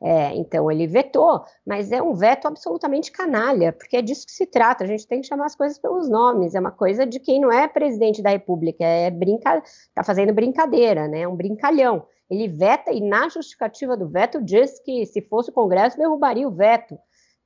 É, 0.01 0.33
então 0.35 0.71
ele 0.71 0.87
vetou, 0.87 1.43
mas 1.65 1.91
é 1.91 2.01
um 2.01 2.13
veto 2.13 2.47
absolutamente 2.47 3.11
canalha, 3.11 3.73
porque 3.73 3.97
é 3.97 4.01
disso 4.01 4.25
que 4.25 4.31
se 4.31 4.45
trata. 4.45 4.85
A 4.85 4.87
gente 4.87 5.05
tem 5.05 5.19
que 5.19 5.27
chamar 5.27 5.47
as 5.47 5.57
coisas 5.57 5.77
pelos 5.77 6.07
nomes. 6.07 6.55
É 6.55 6.59
uma 6.61 6.71
coisa 6.71 7.05
de 7.05 7.19
quem 7.19 7.41
não 7.41 7.51
é 7.51 7.67
presidente 7.67 8.21
da 8.21 8.29
República, 8.29 8.85
é 8.85 9.11
brinca, 9.11 9.61
tá 9.93 10.05
fazendo 10.05 10.33
brincadeira, 10.33 11.05
né? 11.09 11.21
É 11.21 11.27
um 11.27 11.35
brincalhão. 11.35 12.05
Ele 12.29 12.47
veta 12.47 12.91
e 12.91 13.01
na 13.01 13.29
justificativa 13.29 13.95
do 13.95 14.07
veto 14.07 14.41
diz 14.41 14.79
que 14.79 15.05
se 15.05 15.21
fosse 15.21 15.49
o 15.49 15.53
Congresso 15.53 15.97
derrubaria 15.97 16.47
o 16.47 16.51
veto, 16.51 16.97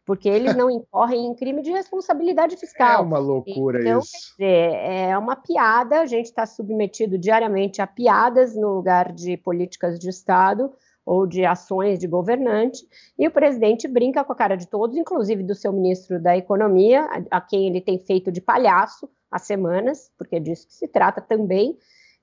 porque 0.06 0.30
eles 0.30 0.56
não 0.56 0.70
incorrem 0.72 1.26
em 1.26 1.36
crime 1.36 1.62
de 1.62 1.72
responsabilidade 1.72 2.56
fiscal. 2.56 3.04
É 3.04 3.06
uma 3.06 3.20
loucura 3.20 3.82
então, 3.82 4.00
isso. 4.00 4.36
Quer 4.38 4.46
dizer, 4.46 4.76
é 5.10 5.18
uma 5.18 5.36
piada, 5.36 6.02
a 6.02 6.06
gente 6.06 6.26
está 6.26 6.46
submetido 6.46 7.18
diariamente 7.18 7.82
a 7.82 7.88
piadas 7.88 8.56
no 8.56 8.74
lugar 8.74 9.12
de 9.12 9.38
políticas 9.38 10.00
de 10.00 10.10
Estado 10.10 10.72
ou 11.06 11.26
de 11.26 11.44
ações 11.44 11.98
de 11.98 12.08
governante, 12.08 12.86
e 13.18 13.28
o 13.28 13.32
presidente 13.32 13.88
brinca 13.88 14.24
com 14.24 14.32
a 14.32 14.36
cara 14.36 14.56
de 14.56 14.68
todos, 14.68 14.96
inclusive 14.96 15.42
do 15.42 15.56
seu 15.56 15.74
ministro 15.74 16.22
da 16.22 16.38
Economia, 16.38 17.02
a, 17.32 17.38
a 17.38 17.42
quem 17.42 17.68
ele 17.68 17.82
tem 17.82 17.98
feito 17.98 18.32
de 18.32 18.40
palhaço 18.40 19.10
há 19.32 19.40
semanas, 19.40 20.12
porque 20.16 20.36
é 20.36 20.40
disso 20.40 20.68
que 20.68 20.74
se 20.76 20.88
trata 20.88 21.20
também, 21.20 21.76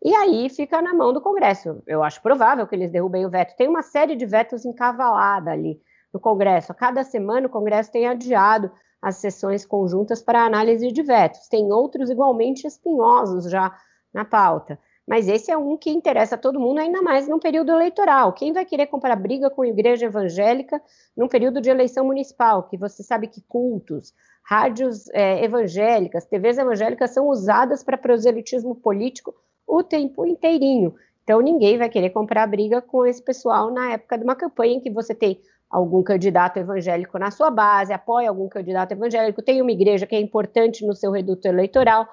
e 0.06 0.14
aí 0.14 0.48
fica 0.48 0.80
na 0.80 0.94
mão 0.94 1.12
do 1.12 1.20
Congresso. 1.20 1.82
Eu 1.84 2.00
acho 2.00 2.22
provável 2.22 2.64
que 2.64 2.76
eles 2.76 2.92
derrubem 2.92 3.26
o 3.26 3.28
veto. 3.28 3.56
Tem 3.56 3.66
uma 3.66 3.82
série 3.82 4.14
de 4.14 4.24
vetos 4.24 4.64
encavalada 4.64 5.50
ali 5.50 5.80
no 6.14 6.20
Congresso. 6.20 6.70
A 6.70 6.76
cada 6.76 7.02
semana 7.02 7.48
o 7.48 7.50
Congresso 7.50 7.90
tem 7.90 8.06
adiado 8.06 8.70
as 9.02 9.16
sessões 9.16 9.66
conjuntas 9.66 10.22
para 10.22 10.46
análise 10.46 10.92
de 10.92 11.02
vetos. 11.02 11.48
Tem 11.48 11.72
outros 11.72 12.08
igualmente 12.08 12.68
espinhosos 12.68 13.50
já 13.50 13.76
na 14.14 14.24
pauta. 14.24 14.78
Mas 15.04 15.26
esse 15.26 15.50
é 15.50 15.58
um 15.58 15.76
que 15.76 15.90
interessa 15.90 16.36
a 16.36 16.38
todo 16.38 16.60
mundo, 16.60 16.78
ainda 16.78 17.02
mais 17.02 17.26
num 17.26 17.40
período 17.40 17.72
eleitoral. 17.72 18.32
Quem 18.32 18.52
vai 18.52 18.64
querer 18.64 18.86
comprar 18.86 19.16
briga 19.16 19.50
com 19.50 19.62
a 19.62 19.68
igreja 19.68 20.06
evangélica 20.06 20.80
num 21.16 21.26
período 21.26 21.60
de 21.60 21.68
eleição 21.68 22.04
municipal? 22.06 22.62
Que 22.68 22.78
você 22.78 23.02
sabe 23.02 23.26
que 23.26 23.42
cultos, 23.48 24.14
rádios 24.44 25.08
é, 25.08 25.42
evangélicas, 25.44 26.26
TVs 26.26 26.58
evangélicas 26.58 27.10
são 27.10 27.26
usadas 27.26 27.82
para 27.82 27.98
proselitismo 27.98 28.76
político 28.76 29.34
o 29.66 29.82
tempo 29.82 30.24
inteirinho. 30.26 30.94
Então 31.24 31.40
ninguém 31.40 31.76
vai 31.76 31.88
querer 31.88 32.10
comprar 32.10 32.46
briga 32.46 32.80
com 32.80 33.04
esse 33.04 33.20
pessoal 33.20 33.70
na 33.70 33.92
época 33.92 34.16
de 34.16 34.24
uma 34.24 34.36
campanha 34.36 34.74
em 34.74 34.80
que 34.80 34.90
você 34.90 35.14
tem 35.14 35.40
algum 35.68 36.02
candidato 36.02 36.58
evangélico 36.58 37.18
na 37.18 37.30
sua 37.30 37.50
base, 37.50 37.92
apoia 37.92 38.28
algum 38.28 38.48
candidato 38.48 38.92
evangélico, 38.92 39.42
tem 39.42 39.60
uma 39.60 39.72
igreja 39.72 40.06
que 40.06 40.14
é 40.14 40.20
importante 40.20 40.86
no 40.86 40.94
seu 40.94 41.10
reduto 41.10 41.48
eleitoral. 41.48 42.06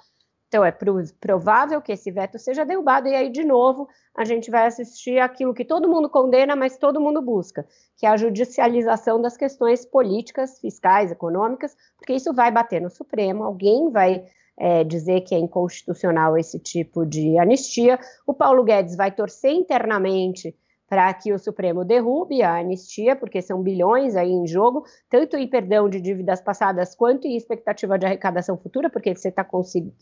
Então 0.48 0.64
é 0.64 0.72
provável 0.72 1.82
que 1.82 1.92
esse 1.92 2.12
veto 2.12 2.38
seja 2.38 2.64
derrubado 2.64 3.08
e 3.08 3.16
aí 3.16 3.30
de 3.30 3.44
novo 3.44 3.88
a 4.16 4.24
gente 4.24 4.52
vai 4.52 4.68
assistir 4.68 5.20
aquilo 5.20 5.54
que 5.54 5.66
todo 5.66 5.90
mundo 5.90 6.10
condena, 6.10 6.56
mas 6.56 6.78
todo 6.78 7.02
mundo 7.02 7.22
busca, 7.22 7.66
que 7.98 8.06
é 8.06 8.10
a 8.10 8.18
judicialização 8.18 9.20
das 9.20 9.36
questões 9.36 9.86
políticas, 9.86 10.60
fiscais, 10.60 11.12
econômicas, 11.12 11.76
porque 11.98 12.14
isso 12.14 12.34
vai 12.34 12.52
bater 12.52 12.82
no 12.82 12.90
Supremo, 12.90 13.44
alguém 13.44 13.90
vai 13.90 14.24
é, 14.58 14.84
dizer 14.84 15.22
que 15.22 15.34
é 15.36 15.40
inconstitucional 15.40 16.38
esse 16.38 16.60
tipo 16.60 17.06
de 17.06 17.38
anistia. 17.38 18.00
O 18.26 18.34
Paulo 18.34 18.64
Guedes 18.64 18.96
vai 18.96 19.12
torcer 19.12 19.52
internamente 19.52 20.56
para 20.88 21.12
que 21.14 21.34
o 21.34 21.40
Supremo 21.40 21.84
derrube 21.84 22.44
a 22.44 22.58
anistia, 22.60 23.16
porque 23.16 23.42
são 23.42 23.64
bilhões 23.64 24.16
aí 24.16 24.32
em 24.32 24.46
jogo, 24.46 24.86
tanto 25.10 25.36
em 25.36 25.48
perdão 25.48 25.90
de 25.90 26.00
dívidas 26.00 26.40
passadas 26.40 26.94
quanto 26.94 27.26
em 27.26 27.36
expectativa 27.36 27.98
de 27.98 28.06
arrecadação 28.06 28.56
futura, 28.58 28.92
porque 28.92 29.16
você 29.16 29.30
está 29.30 29.44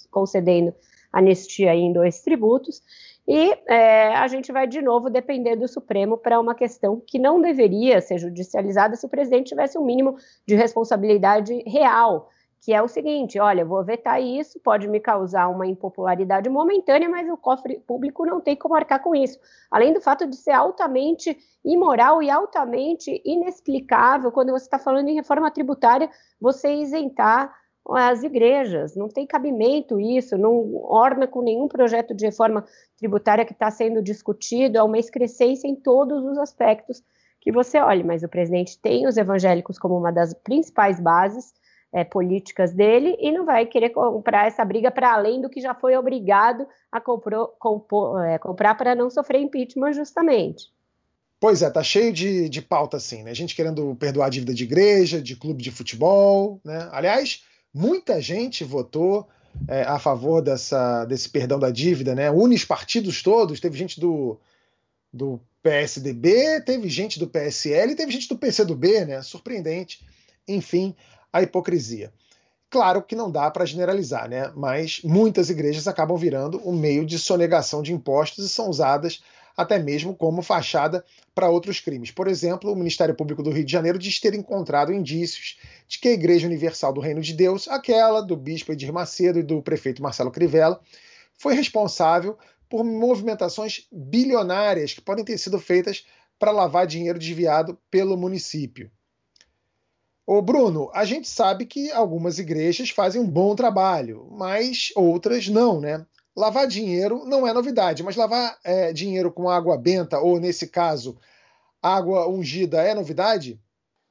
concedendo 0.09 0.73
anistia 1.13 1.73
em 1.73 1.93
dois 1.93 2.21
tributos. 2.21 2.81
E 3.27 3.53
é, 3.67 4.07
a 4.15 4.27
gente 4.27 4.51
vai 4.51 4.67
de 4.67 4.81
novo 4.81 5.09
depender 5.09 5.55
do 5.55 5.67
Supremo 5.67 6.17
para 6.17 6.39
uma 6.39 6.55
questão 6.55 6.99
que 6.99 7.17
não 7.17 7.39
deveria 7.39 8.01
ser 8.01 8.17
judicializada 8.17 8.95
se 8.95 9.05
o 9.05 9.09
presidente 9.09 9.49
tivesse 9.49 9.77
um 9.77 9.85
mínimo 9.85 10.17
de 10.45 10.55
responsabilidade 10.55 11.63
real 11.67 12.29
que 12.61 12.73
é 12.73 12.81
o 12.81 12.87
seguinte: 12.87 13.39
olha, 13.39 13.65
vou 13.65 13.83
vetar 13.83 14.21
isso, 14.21 14.59
pode 14.59 14.87
me 14.87 14.99
causar 14.99 15.47
uma 15.47 15.65
impopularidade 15.65 16.49
momentânea, 16.49 17.09
mas 17.09 17.27
o 17.29 17.35
cofre 17.35 17.79
público 17.79 18.25
não 18.25 18.39
tem 18.39 18.55
como 18.55 18.75
arcar 18.75 19.01
com 19.01 19.15
isso. 19.15 19.39
Além 19.69 19.93
do 19.93 19.99
fato 19.99 20.27
de 20.27 20.35
ser 20.35 20.51
altamente 20.51 21.35
imoral 21.65 22.21
e 22.21 22.29
altamente 22.29 23.21
inexplicável 23.25 24.31
quando 24.31 24.51
você 24.51 24.65
está 24.65 24.79
falando 24.79 25.09
em 25.09 25.15
reforma 25.15 25.51
tributária, 25.51 26.09
você 26.39 26.73
isentar 26.75 27.53
as 27.89 28.21
igrejas. 28.21 28.95
Não 28.95 29.09
tem 29.09 29.25
cabimento 29.25 29.99
isso, 29.99 30.37
não 30.37 30.75
orna 30.75 31.27
com 31.27 31.41
nenhum 31.41 31.67
projeto 31.67 32.13
de 32.13 32.25
reforma 32.25 32.63
tributária 32.95 33.43
que 33.43 33.53
está 33.53 33.71
sendo 33.71 34.03
discutido, 34.03 34.77
é 34.77 34.83
uma 34.83 34.99
excrescência 34.99 35.67
em 35.67 35.75
todos 35.75 36.23
os 36.23 36.37
aspectos 36.37 37.03
que 37.39 37.51
você 37.51 37.79
olhe, 37.79 38.03
mas 38.03 38.21
o 38.21 38.29
presidente 38.29 38.79
tem 38.79 39.07
os 39.07 39.17
evangélicos 39.17 39.79
como 39.79 39.97
uma 39.97 40.11
das 40.11 40.31
principais 40.31 40.99
bases 40.99 41.53
é, 41.91 42.03
políticas 42.03 42.73
dele 42.73 43.17
e 43.19 43.31
não 43.31 43.45
vai 43.45 43.65
querer 43.65 43.89
comprar 43.89 44.47
essa 44.47 44.63
briga 44.63 44.89
para 44.89 45.13
além 45.13 45.41
do 45.41 45.49
que 45.49 45.59
já 45.59 45.75
foi 45.75 45.95
obrigado 45.97 46.65
a 46.91 47.01
comprou, 47.01 47.47
compor, 47.59 48.23
é, 48.23 48.37
comprar 48.37 48.75
para 48.75 48.95
não 48.95 49.09
sofrer 49.09 49.41
impeachment, 49.41 49.93
justamente. 49.93 50.71
Pois 51.39 51.61
é, 51.63 51.69
tá 51.69 51.81
cheio 51.81 52.13
de, 52.13 52.47
de 52.47 52.61
pauta 52.61 52.97
assim, 52.97 53.23
né? 53.23 53.33
Gente 53.33 53.55
querendo 53.55 53.95
perdoar 53.95 54.27
a 54.27 54.29
dívida 54.29 54.53
de 54.53 54.63
igreja, 54.63 55.21
de 55.21 55.35
clube 55.35 55.63
de 55.63 55.71
futebol, 55.71 56.61
né? 56.63 56.87
Aliás, 56.91 57.43
muita 57.73 58.21
gente 58.21 58.63
votou 58.63 59.27
é, 59.67 59.81
a 59.81 59.97
favor 59.97 60.41
dessa, 60.41 61.03
desse 61.05 61.29
perdão 61.29 61.59
da 61.59 61.71
dívida, 61.71 62.13
né? 62.13 62.29
Une 62.29 62.55
os 62.55 62.63
partidos 62.63 63.23
todos, 63.23 63.59
teve 63.59 63.77
gente 63.77 63.99
do, 63.99 64.39
do 65.11 65.41
PSDB, 65.63 66.61
teve 66.61 66.87
gente 66.89 67.19
do 67.19 67.27
PSL 67.27 67.95
teve 67.95 68.11
gente 68.11 68.29
do 68.29 68.37
PCdoB, 68.37 69.05
né? 69.05 69.21
Surpreendente. 69.21 70.05
Enfim, 70.47 70.95
a 71.31 71.41
hipocrisia. 71.41 72.11
Claro 72.69 73.03
que 73.03 73.15
não 73.15 73.29
dá 73.29 73.51
para 73.51 73.65
generalizar, 73.65 74.29
né? 74.29 74.51
Mas 74.55 75.01
muitas 75.03 75.49
igrejas 75.49 75.87
acabam 75.87 76.17
virando 76.17 76.61
um 76.67 76.71
meio 76.71 77.05
de 77.05 77.19
sonegação 77.19 77.83
de 77.83 77.93
impostos 77.93 78.45
e 78.45 78.49
são 78.49 78.69
usadas 78.69 79.21
até 79.57 79.77
mesmo 79.77 80.15
como 80.15 80.41
fachada 80.41 81.03
para 81.35 81.49
outros 81.49 81.79
crimes. 81.79 82.11
Por 82.11 82.27
exemplo, 82.27 82.71
o 82.71 82.75
Ministério 82.75 83.13
Público 83.13 83.43
do 83.43 83.51
Rio 83.51 83.65
de 83.65 83.71
Janeiro 83.71 83.99
diz 83.99 84.19
ter 84.19 84.33
encontrado 84.33 84.93
indícios 84.93 85.59
de 85.87 85.99
que 85.99 86.07
a 86.07 86.13
Igreja 86.13 86.47
Universal 86.47 86.93
do 86.93 87.01
Reino 87.01 87.21
de 87.21 87.33
Deus, 87.33 87.67
aquela 87.67 88.21
do 88.21 88.37
bispo 88.37 88.71
Edir 88.71 88.93
Macedo 88.93 89.39
e 89.39 89.43
do 89.43 89.61
prefeito 89.61 90.01
Marcelo 90.01 90.31
Crivella, 90.31 90.79
foi 91.37 91.53
responsável 91.53 92.37
por 92.69 92.85
movimentações 92.85 93.85
bilionárias 93.91 94.93
que 94.93 95.01
podem 95.01 95.25
ter 95.25 95.37
sido 95.37 95.59
feitas 95.59 96.05
para 96.39 96.51
lavar 96.51 96.87
dinheiro 96.87 97.19
desviado 97.19 97.77
pelo 97.89 98.15
município. 98.15 98.89
Ô 100.25 100.41
Bruno, 100.41 100.89
a 100.93 101.03
gente 101.03 101.27
sabe 101.27 101.65
que 101.65 101.91
algumas 101.91 102.37
igrejas 102.39 102.89
fazem 102.91 103.21
um 103.21 103.29
bom 103.29 103.55
trabalho, 103.55 104.27
mas 104.31 104.91
outras 104.95 105.47
não, 105.47 105.79
né? 105.81 106.05
Lavar 106.35 106.67
dinheiro 106.67 107.25
não 107.25 107.45
é 107.45 107.53
novidade, 107.53 108.03
mas 108.03 108.15
lavar 108.15 108.57
é, 108.63 108.93
dinheiro 108.93 109.31
com 109.31 109.49
água 109.49 109.77
benta, 109.77 110.19
ou 110.19 110.39
nesse 110.39 110.67
caso, 110.67 111.17
água 111.81 112.29
ungida, 112.29 112.81
é 112.81 112.93
novidade? 112.93 113.59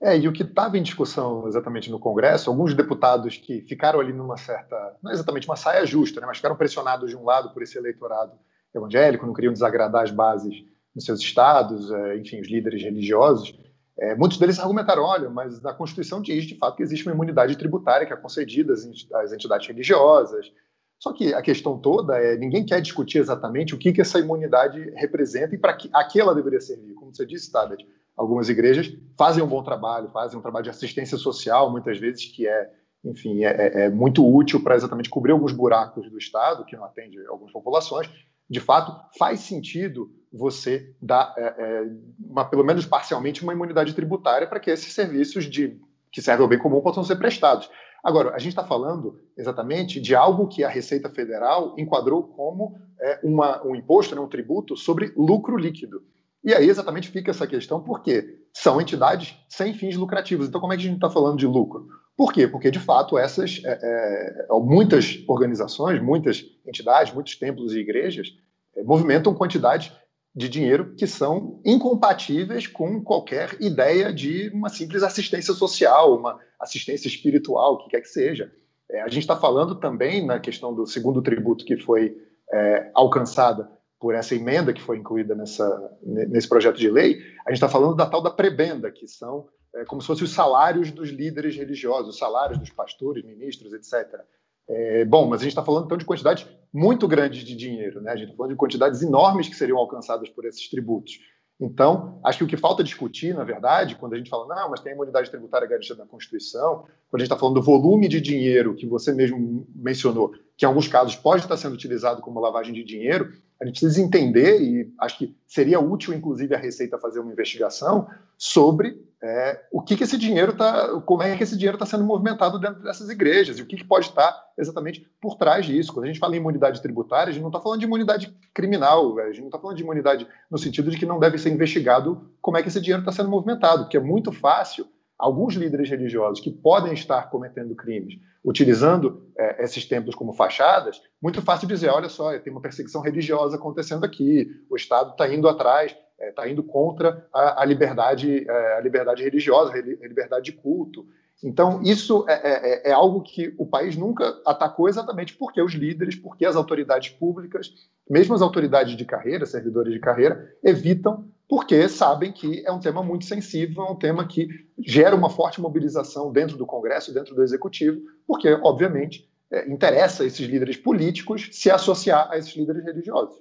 É, 0.02 0.18
e 0.18 0.26
o 0.26 0.32
que 0.32 0.42
estava 0.42 0.76
em 0.76 0.82
discussão 0.82 1.46
exatamente 1.46 1.90
no 1.90 1.98
Congresso, 1.98 2.50
alguns 2.50 2.74
deputados 2.74 3.36
que 3.36 3.60
ficaram 3.62 4.00
ali 4.00 4.12
numa 4.12 4.36
certa, 4.36 4.96
não 5.02 5.10
é 5.10 5.14
exatamente 5.14 5.46
uma 5.46 5.56
saia 5.56 5.86
justa, 5.86 6.20
né, 6.20 6.26
mas 6.26 6.38
ficaram 6.38 6.56
pressionados 6.56 7.10
de 7.10 7.16
um 7.16 7.24
lado 7.24 7.52
por 7.52 7.62
esse 7.62 7.78
eleitorado 7.78 8.32
evangélico, 8.74 9.26
não 9.26 9.34
queriam 9.34 9.52
desagradar 9.52 10.02
as 10.02 10.10
bases 10.10 10.64
nos 10.94 11.04
seus 11.04 11.20
estados, 11.20 11.90
é, 11.90 12.16
enfim, 12.16 12.40
os 12.40 12.48
líderes 12.48 12.82
religiosos. 12.82 13.58
É, 14.00 14.14
muitos 14.14 14.38
deles 14.38 14.58
argumentaram: 14.58 15.02
olha, 15.02 15.28
mas 15.28 15.60
na 15.60 15.74
Constituição 15.74 16.22
diz 16.22 16.44
de 16.44 16.56
fato 16.56 16.76
que 16.76 16.82
existe 16.82 17.06
uma 17.06 17.14
imunidade 17.14 17.56
tributária 17.56 18.06
que 18.06 18.12
é 18.12 18.16
concedida 18.16 18.72
às 18.72 19.32
entidades 19.32 19.68
religiosas. 19.68 20.50
Só 20.98 21.12
que 21.12 21.34
a 21.34 21.42
questão 21.42 21.78
toda 21.78 22.16
é: 22.16 22.36
ninguém 22.36 22.64
quer 22.64 22.80
discutir 22.80 23.18
exatamente 23.18 23.74
o 23.74 23.78
que, 23.78 23.92
que 23.92 24.00
essa 24.00 24.18
imunidade 24.18 24.90
representa 24.96 25.54
e 25.54 25.58
para 25.58 25.74
que, 25.74 25.90
a 25.92 26.02
que 26.02 26.18
ela 26.18 26.34
deveria 26.34 26.60
servir. 26.60 26.94
Como 26.94 27.14
você 27.14 27.26
disse, 27.26 27.52
Tabet, 27.52 27.86
algumas 28.16 28.48
igrejas 28.48 28.90
fazem 29.18 29.44
um 29.44 29.46
bom 29.46 29.62
trabalho, 29.62 30.08
fazem 30.08 30.38
um 30.38 30.42
trabalho 30.42 30.64
de 30.64 30.70
assistência 30.70 31.18
social, 31.18 31.70
muitas 31.70 31.98
vezes, 31.98 32.24
que 32.24 32.48
é, 32.48 32.70
enfim, 33.04 33.44
é, 33.44 33.50
é, 33.50 33.84
é 33.84 33.90
muito 33.90 34.26
útil 34.26 34.62
para 34.62 34.76
exatamente 34.76 35.10
cobrir 35.10 35.32
alguns 35.32 35.52
buracos 35.52 36.10
do 36.10 36.16
Estado, 36.16 36.64
que 36.64 36.76
não 36.76 36.84
atende 36.84 37.18
algumas 37.26 37.52
populações. 37.52 38.08
De 38.48 38.60
fato, 38.60 38.94
faz 39.18 39.40
sentido 39.40 40.10
você 40.32 40.94
dá, 41.00 41.34
é, 41.36 41.42
é, 41.42 41.86
uma, 42.18 42.44
pelo 42.44 42.64
menos 42.64 42.86
parcialmente, 42.86 43.42
uma 43.42 43.52
imunidade 43.52 43.94
tributária 43.94 44.46
para 44.46 44.60
que 44.60 44.70
esses 44.70 44.92
serviços 44.92 45.44
de, 45.44 45.78
que 46.12 46.22
servem 46.22 46.42
ao 46.42 46.48
bem 46.48 46.58
comum 46.58 46.80
possam 46.80 47.02
ser 47.02 47.16
prestados. 47.16 47.70
Agora, 48.02 48.34
a 48.34 48.38
gente 48.38 48.50
está 48.50 48.64
falando 48.64 49.20
exatamente 49.36 50.00
de 50.00 50.14
algo 50.14 50.48
que 50.48 50.64
a 50.64 50.68
Receita 50.68 51.10
Federal 51.10 51.74
enquadrou 51.76 52.22
como 52.22 52.78
é, 53.00 53.20
uma, 53.22 53.64
um 53.66 53.74
imposto, 53.74 54.14
né, 54.14 54.20
um 54.20 54.28
tributo 54.28 54.76
sobre 54.76 55.12
lucro 55.16 55.56
líquido. 55.56 56.02
E 56.42 56.54
aí 56.54 56.68
exatamente 56.68 57.10
fica 57.10 57.30
essa 57.30 57.46
questão, 57.46 57.82
porque 57.82 58.40
são 58.52 58.80
entidades 58.80 59.36
sem 59.48 59.74
fins 59.74 59.96
lucrativos. 59.96 60.48
Então, 60.48 60.60
como 60.60 60.72
é 60.72 60.76
que 60.76 60.82
a 60.82 60.86
gente 60.86 60.94
está 60.94 61.10
falando 61.10 61.38
de 61.38 61.46
lucro? 61.46 61.86
Por 62.16 62.32
quê? 62.32 62.46
Porque, 62.46 62.70
de 62.70 62.78
fato, 62.78 63.18
essas 63.18 63.60
é, 63.64 63.78
é, 63.82 64.46
muitas 64.60 65.22
organizações, 65.28 66.02
muitas 66.02 66.44
entidades, 66.66 67.12
muitos 67.12 67.36
templos 67.36 67.74
e 67.74 67.78
igrejas 67.78 68.28
é, 68.76 68.82
movimentam 68.82 69.34
quantidades 69.34 69.92
de 70.34 70.48
dinheiro 70.48 70.94
que 70.94 71.06
são 71.06 71.60
incompatíveis 71.64 72.66
com 72.66 73.02
qualquer 73.02 73.56
ideia 73.60 74.12
de 74.12 74.48
uma 74.54 74.68
simples 74.68 75.02
assistência 75.02 75.52
social, 75.54 76.16
uma 76.16 76.38
assistência 76.58 77.08
espiritual, 77.08 77.74
o 77.74 77.78
que 77.78 77.90
quer 77.90 78.00
que 78.00 78.08
seja. 78.08 78.52
É, 78.88 79.02
a 79.02 79.08
gente 79.08 79.22
está 79.22 79.36
falando 79.36 79.74
também 79.76 80.24
na 80.24 80.38
questão 80.38 80.74
do 80.74 80.86
segundo 80.86 81.22
tributo 81.22 81.64
que 81.64 81.76
foi 81.76 82.16
é, 82.52 82.90
alcançada 82.94 83.70
por 83.98 84.14
essa 84.14 84.34
emenda 84.34 84.72
que 84.72 84.80
foi 84.80 84.96
incluída 84.96 85.34
nessa, 85.34 85.98
nesse 86.02 86.48
projeto 86.48 86.78
de 86.78 86.90
lei, 86.90 87.20
a 87.46 87.50
gente 87.50 87.58
está 87.58 87.68
falando 87.68 87.94
da 87.94 88.06
tal 88.06 88.22
da 88.22 88.30
prebenda, 88.30 88.90
que 88.90 89.06
são 89.06 89.46
é, 89.74 89.84
como 89.84 90.00
se 90.00 90.06
fossem 90.06 90.24
os 90.24 90.32
salários 90.32 90.90
dos 90.90 91.10
líderes 91.10 91.54
religiosos, 91.54 92.14
os 92.14 92.18
salários 92.18 92.58
dos 92.58 92.70
pastores, 92.70 93.24
ministros, 93.24 93.72
etc. 93.72 94.20
É, 94.68 95.04
bom, 95.04 95.26
mas 95.26 95.40
a 95.40 95.44
gente 95.44 95.52
está 95.52 95.64
falando 95.64 95.86
então 95.86 95.98
de 95.98 96.04
quantidades 96.04 96.46
muito 96.72 97.08
grandes 97.08 97.44
de 97.44 97.56
dinheiro, 97.56 98.00
né? 98.00 98.12
A 98.12 98.16
gente 98.16 98.26
está 98.26 98.36
falando 98.36 98.52
de 98.52 98.56
quantidades 98.56 99.02
enormes 99.02 99.48
que 99.48 99.56
seriam 99.56 99.78
alcançadas 99.78 100.28
por 100.28 100.44
esses 100.44 100.68
tributos. 100.68 101.18
Então, 101.60 102.18
acho 102.24 102.38
que 102.38 102.44
o 102.44 102.46
que 102.46 102.56
falta 102.56 102.82
discutir, 102.82 103.34
na 103.34 103.44
verdade, 103.44 103.94
quando 103.94 104.14
a 104.14 104.16
gente 104.16 104.30
fala, 104.30 104.46
não, 104.54 104.70
mas 104.70 104.80
tem 104.80 104.92
a 104.92 104.94
imunidade 104.94 105.28
tributária 105.28 105.68
garantida 105.68 105.96
na 105.96 106.06
Constituição, 106.06 106.86
quando 107.10 107.16
a 107.16 107.18
gente 107.18 107.26
está 107.26 107.36
falando 107.36 107.56
do 107.56 107.62
volume 107.62 108.08
de 108.08 108.18
dinheiro 108.18 108.74
que 108.74 108.86
você 108.86 109.12
mesmo 109.12 109.66
mencionou, 109.74 110.32
que 110.60 110.66
em 110.66 110.68
alguns 110.68 110.86
casos 110.86 111.16
pode 111.16 111.42
estar 111.42 111.56
sendo 111.56 111.72
utilizado 111.72 112.20
como 112.20 112.38
lavagem 112.38 112.74
de 112.74 112.84
dinheiro, 112.84 113.32
a 113.58 113.64
gente 113.64 113.80
precisa 113.80 114.02
entender, 114.02 114.60
e 114.60 114.92
acho 115.00 115.16
que 115.16 115.34
seria 115.46 115.80
útil, 115.80 116.12
inclusive, 116.12 116.54
a 116.54 116.58
Receita 116.58 116.98
fazer 116.98 117.18
uma 117.18 117.32
investigação 117.32 118.06
sobre 118.36 119.02
é, 119.22 119.58
o 119.72 119.80
que, 119.80 119.96
que 119.96 120.04
esse 120.04 120.18
dinheiro 120.18 120.52
está, 120.52 121.00
como 121.00 121.22
é 121.22 121.34
que 121.34 121.42
esse 121.42 121.56
dinheiro 121.56 121.76
está 121.76 121.86
sendo 121.86 122.04
movimentado 122.04 122.58
dentro 122.58 122.82
dessas 122.82 123.08
igrejas 123.08 123.58
e 123.58 123.62
o 123.62 123.66
que, 123.66 123.74
que, 123.74 123.84
pode 123.84 124.08
estar 124.08 124.38
exatamente 124.58 125.00
por 125.18 125.36
trás 125.36 125.64
disso. 125.64 125.94
Quando 125.94 126.04
a 126.04 126.08
gente 126.08 126.20
fala 126.20 126.34
em 126.36 126.40
imunidade 126.40 126.82
tributária, 126.82 127.30
a 127.30 127.32
gente 127.32 127.40
não 127.40 127.48
está 127.48 127.60
falando 127.60 127.80
de 127.80 127.86
imunidade 127.86 128.36
criminal, 128.52 129.18
a 129.18 129.28
gente 129.28 129.40
não 129.40 129.46
está 129.46 129.58
falando 129.58 129.78
de 129.78 129.82
imunidade 129.82 130.28
no 130.50 130.58
sentido 130.58 130.90
de 130.90 130.98
que 130.98 131.06
não 131.06 131.18
deve 131.18 131.38
ser 131.38 131.48
investigado 131.48 132.30
como 132.42 132.58
é 132.58 132.62
que 132.62 132.68
esse 132.68 132.82
dinheiro 132.82 133.00
está 133.00 133.12
sendo 133.12 133.30
movimentado, 133.30 133.84
porque 133.84 133.96
é 133.96 134.00
muito 134.00 134.30
fácil 134.30 134.86
alguns 135.20 135.54
líderes 135.54 135.88
religiosos 135.88 136.40
que 136.40 136.50
podem 136.50 136.92
estar 136.92 137.30
cometendo 137.30 137.74
crimes, 137.74 138.18
utilizando 138.44 139.30
é, 139.36 139.64
esses 139.64 139.84
templos 139.84 140.14
como 140.14 140.32
fachadas, 140.32 141.00
muito 141.20 141.42
fácil 141.42 141.68
dizer, 141.68 141.88
olha 141.90 142.08
só, 142.08 142.36
tem 142.38 142.52
uma 142.52 142.62
perseguição 142.62 143.02
religiosa 143.02 143.56
acontecendo 143.56 144.04
aqui, 144.04 144.48
o 144.68 144.76
Estado 144.76 145.10
está 145.12 145.32
indo 145.32 145.48
atrás 145.48 145.94
está 146.20 146.46
é, 146.46 146.50
indo 146.50 146.62
contra 146.62 147.26
a, 147.32 147.62
a 147.62 147.64
liberdade, 147.64 148.46
é, 148.48 148.76
a 148.76 148.80
liberdade 148.80 149.22
religiosa, 149.22 149.72
a 149.72 150.06
liberdade 150.06 150.44
de 150.44 150.52
culto. 150.52 151.06
Então, 151.42 151.82
isso 151.82 152.24
é, 152.28 152.34
é, 152.34 152.88
é, 152.88 152.90
é, 152.90 152.92
algo 152.92 153.22
que 153.22 153.54
o 153.56 153.66
país 153.66 153.96
nunca 153.96 154.40
atacou 154.44 154.88
exatamente 154.88 155.34
porque 155.34 155.60
os 155.60 155.72
líderes, 155.72 156.14
porque 156.14 156.44
as 156.44 156.54
autoridades 156.54 157.08
públicas, 157.08 157.72
mesmo 158.08 158.34
as 158.34 158.42
autoridades 158.42 158.94
de 158.94 159.04
carreira, 159.06 159.46
servidores 159.46 159.92
de 159.92 160.00
carreira, 160.00 160.54
evitam, 160.62 161.24
porque 161.48 161.88
sabem 161.88 162.30
que 162.30 162.62
é 162.66 162.70
um 162.70 162.78
tema 162.78 163.02
muito 163.02 163.24
sensível, 163.24 163.84
é 163.84 163.90
um 163.90 163.96
tema 163.96 164.26
que 164.26 164.48
gera 164.78 165.16
uma 165.16 165.30
forte 165.30 165.60
mobilização 165.60 166.30
dentro 166.30 166.56
do 166.58 166.66
Congresso, 166.66 167.12
dentro 167.12 167.34
do 167.34 167.42
Executivo, 167.42 168.00
porque, 168.26 168.52
obviamente, 168.62 169.28
é, 169.50 169.68
interessa 169.68 170.22
a 170.22 170.26
esses 170.26 170.46
líderes 170.46 170.76
políticos 170.76 171.48
se 171.52 171.70
associar 171.70 172.30
a 172.30 172.38
esses 172.38 172.54
líderes 172.54 172.84
religiosos. 172.84 173.36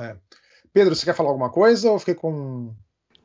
É. 0.00 0.16
Pedro, 0.72 0.94
você 0.94 1.04
quer 1.04 1.14
falar 1.14 1.30
alguma 1.30 1.50
coisa 1.50 1.90
ou 1.90 1.98
fiquei 1.98 2.14
com. 2.14 2.74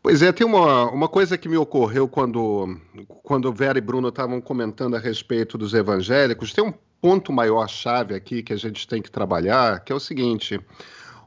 Pois 0.08 0.22
é, 0.22 0.32
tem 0.32 0.48
uma, 0.48 0.90
uma 0.90 1.10
coisa 1.10 1.38
que 1.38 1.50
me 1.50 1.58
ocorreu 1.58 2.08
quando, 2.08 2.80
quando 3.24 3.52
Vera 3.52 3.78
e 3.78 3.82
Bruno 3.82 4.08
estavam 4.08 4.40
comentando 4.40 4.96
a 4.96 5.00
respeito 5.00 5.58
dos 5.58 5.74
evangélicos. 5.74 6.54
Tem 6.54 6.64
um 6.64 6.74
ponto 7.02 7.34
maior-chave 7.34 8.16
aqui 8.16 8.42
que 8.42 8.54
a 8.54 8.56
gente 8.56 8.88
tem 8.88 9.02
que 9.02 9.12
trabalhar, 9.12 9.84
que 9.84 9.92
é 9.92 9.96
o 9.96 10.00
seguinte. 10.00 10.62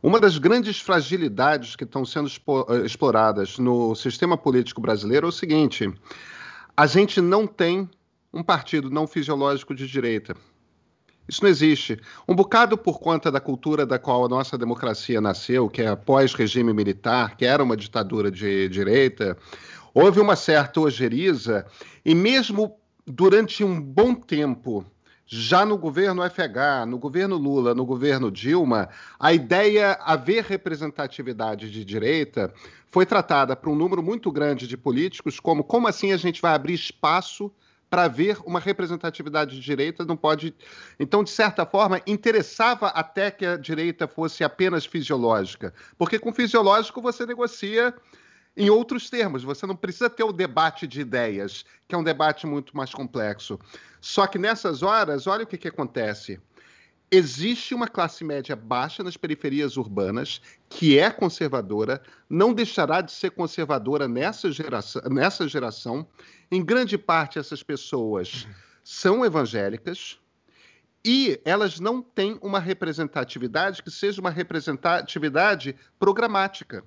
Uma 0.02 0.18
das 0.18 0.38
grandes 0.38 0.80
fragilidades 0.80 1.76
que 1.76 1.84
estão 1.84 2.06
sendo 2.06 2.30
eh, 2.70 2.86
exploradas 2.86 3.58
no 3.58 3.94
sistema 3.94 4.38
político 4.38 4.80
brasileiro 4.80 5.26
é 5.26 5.28
o 5.28 5.32
seguinte: 5.32 5.92
a 6.74 6.86
gente 6.86 7.20
não 7.20 7.46
tem 7.46 7.86
um 8.32 8.42
partido 8.42 8.88
não 8.88 9.06
fisiológico 9.06 9.74
de 9.74 9.86
direita. 9.86 10.34
Isso 11.28 11.42
não 11.42 11.50
existe. 11.50 12.00
Um 12.26 12.34
bocado 12.34 12.76
por 12.76 12.98
conta 12.98 13.30
da 13.30 13.40
cultura 13.40 13.86
da 13.86 13.98
qual 13.98 14.24
a 14.24 14.28
nossa 14.28 14.58
democracia 14.58 15.20
nasceu, 15.20 15.68
que 15.68 15.82
é 15.82 15.88
após 15.88 16.34
regime 16.34 16.72
militar, 16.72 17.36
que 17.36 17.44
era 17.44 17.62
uma 17.62 17.76
ditadura 17.76 18.30
de 18.30 18.68
direita, 18.68 19.36
houve 19.94 20.20
uma 20.20 20.36
certa 20.36 20.80
ojeriza, 20.80 21.66
e 22.04 22.14
mesmo 22.14 22.76
durante 23.06 23.62
um 23.64 23.80
bom 23.80 24.14
tempo, 24.14 24.84
já 25.32 25.64
no 25.64 25.78
governo 25.78 26.22
FH, 26.28 26.86
no 26.88 26.98
governo 26.98 27.36
Lula, 27.36 27.72
no 27.74 27.84
governo 27.84 28.32
Dilma, 28.32 28.88
a 29.18 29.32
ideia 29.32 29.92
haver 30.02 30.44
representatividade 30.44 31.70
de 31.70 31.84
direita 31.84 32.52
foi 32.90 33.06
tratada 33.06 33.54
por 33.54 33.70
um 33.70 33.76
número 33.76 34.02
muito 34.02 34.32
grande 34.32 34.66
de 34.66 34.76
políticos 34.76 35.38
como 35.38 35.62
como 35.62 35.86
assim 35.86 36.12
a 36.12 36.16
gente 36.16 36.42
vai 36.42 36.52
abrir 36.52 36.74
espaço 36.74 37.52
para 37.90 38.06
ver 38.06 38.38
uma 38.46 38.60
representatividade 38.60 39.56
de 39.56 39.60
direita, 39.60 40.04
não 40.04 40.16
pode. 40.16 40.54
Então, 40.98 41.24
de 41.24 41.30
certa 41.30 41.66
forma, 41.66 42.00
interessava 42.06 42.86
até 42.86 43.32
que 43.32 43.44
a 43.44 43.56
direita 43.56 44.06
fosse 44.06 44.44
apenas 44.44 44.86
fisiológica, 44.86 45.74
porque 45.98 46.18
com 46.18 46.32
fisiológico 46.32 47.02
você 47.02 47.26
negocia 47.26 47.92
em 48.56 48.70
outros 48.70 49.10
termos, 49.10 49.42
você 49.42 49.66
não 49.66 49.76
precisa 49.76 50.08
ter 50.08 50.22
o 50.22 50.32
debate 50.32 50.86
de 50.86 51.00
ideias, 51.00 51.64
que 51.88 51.94
é 51.94 51.98
um 51.98 52.04
debate 52.04 52.46
muito 52.46 52.76
mais 52.76 52.92
complexo. 52.92 53.58
Só 54.00 54.26
que 54.26 54.38
nessas 54.38 54.82
horas, 54.82 55.26
olha 55.26 55.44
o 55.44 55.46
que, 55.46 55.58
que 55.58 55.68
acontece. 55.68 56.40
Existe 57.12 57.74
uma 57.74 57.88
classe 57.88 58.22
média 58.22 58.54
baixa 58.54 59.02
nas 59.02 59.16
periferias 59.16 59.76
urbanas 59.76 60.40
que 60.68 60.96
é 60.96 61.10
conservadora, 61.10 62.00
não 62.28 62.54
deixará 62.54 63.00
de 63.00 63.10
ser 63.10 63.32
conservadora 63.32 64.06
nessa 64.06 64.52
geração, 64.52 65.02
nessa 65.10 65.48
geração. 65.48 66.06
Em 66.52 66.64
grande 66.64 66.96
parte, 66.96 67.36
essas 67.36 67.64
pessoas 67.64 68.46
são 68.84 69.24
evangélicas 69.24 70.20
e 71.04 71.40
elas 71.44 71.80
não 71.80 72.00
têm 72.00 72.38
uma 72.40 72.60
representatividade 72.60 73.82
que 73.82 73.90
seja 73.90 74.20
uma 74.20 74.30
representatividade 74.30 75.74
programática. 75.98 76.84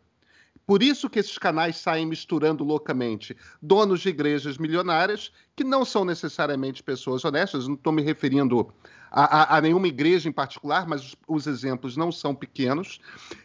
Por 0.65 0.81
isso 0.81 1.09
que 1.09 1.19
esses 1.19 1.37
canais 1.37 1.77
saem 1.77 2.05
misturando 2.05 2.63
loucamente 2.63 3.35
donos 3.61 4.01
de 4.01 4.09
igrejas 4.09 4.57
milionárias, 4.57 5.31
que 5.55 5.63
não 5.63 5.83
são 5.83 6.05
necessariamente 6.05 6.81
pessoas 6.81 7.25
honestas, 7.25 7.67
não 7.67 7.75
estou 7.75 7.91
me 7.91 8.01
referindo 8.01 8.73
a, 9.11 9.55
a, 9.55 9.57
a, 9.57 9.61
nenhuma 9.61 9.87
igreja 9.87 10.29
em 10.29 10.31
particular, 10.31 10.87
mas 10.87 11.03
os, 11.03 11.15
os 11.27 11.47
exemplos 11.47 11.97
não 11.97 12.11
são 12.11 12.33
pequenos, 12.33 12.99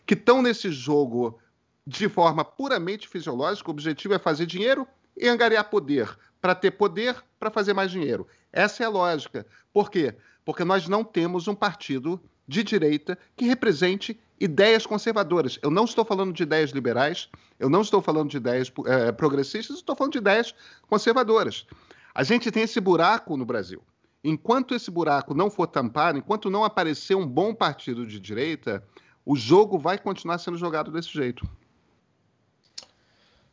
que 0.07 0.15
estão 0.15 0.41
nesse 0.41 0.71
jogo 0.71 1.39
de 1.87 2.09
forma 2.09 2.45
puramente 2.45 3.09
fisiológica, 3.09 3.71
o 3.71 3.73
objetivo 3.73 4.15
é 4.15 4.19
fazer 4.19 4.47
dinheiro 4.47 4.87
e 5.17 5.27
angariar 5.27 5.69
poder, 5.69 6.17
para 6.41 6.55
ter 6.55 6.71
poder, 6.73 7.17
para 7.39 7.51
fazer 7.51 7.73
mais 7.73 7.91
dinheiro. 7.91 8.27
Essa 8.53 8.85
é 8.85 8.87
a 8.87 8.91
lógica. 8.91 9.47
Por 9.73 9.91
quê? 9.91 10.15
Porque 10.45 10.65
nós 10.65 10.87
não 10.87 11.03
temos 11.03 11.49
um 11.49 11.55
partido 11.55 12.21
de 12.49 12.65
direita 12.65 13.19
que 13.37 13.45
represente 13.45 14.19
ideias 14.41 14.87
conservadoras. 14.87 15.59
Eu 15.63 15.71
não 15.71 15.85
estou 15.85 16.05
falando 16.05 16.33
de 16.33 16.43
ideias 16.43 16.71
liberais, 16.71 17.29
eu 17.61 17.69
não 17.69 17.83
estou 17.83 18.01
falando 18.01 18.31
de 18.31 18.39
ideias 18.39 18.73
é, 18.87 19.13
progressistas, 19.13 19.77
estou 19.77 19.95
falando 19.95 20.13
de 20.13 20.19
ideias 20.19 20.55
conservadoras. 20.89 21.67
A 22.15 22.23
gente 22.23 22.51
tem 22.51 22.63
esse 22.63 22.81
buraco 22.81 23.37
no 23.37 23.45
Brasil. 23.45 23.83
Enquanto 24.25 24.75
esse 24.75 24.91
buraco 24.91 25.35
não 25.35 25.51
for 25.51 25.67
tampado, 25.67 26.19
enquanto 26.19 26.51
não 26.51 26.65
aparecer 26.65 27.15
um 27.15 27.27
bom 27.27 27.55
partido 27.55 28.07
de 28.07 28.19
direita, 28.19 28.83
o 29.25 29.37
jogo 29.37 29.79
vai 29.79 29.99
continuar 29.99 30.39
sendo 30.39 30.57
jogado 30.57 30.91
desse 30.91 31.11
jeito. 31.11 31.49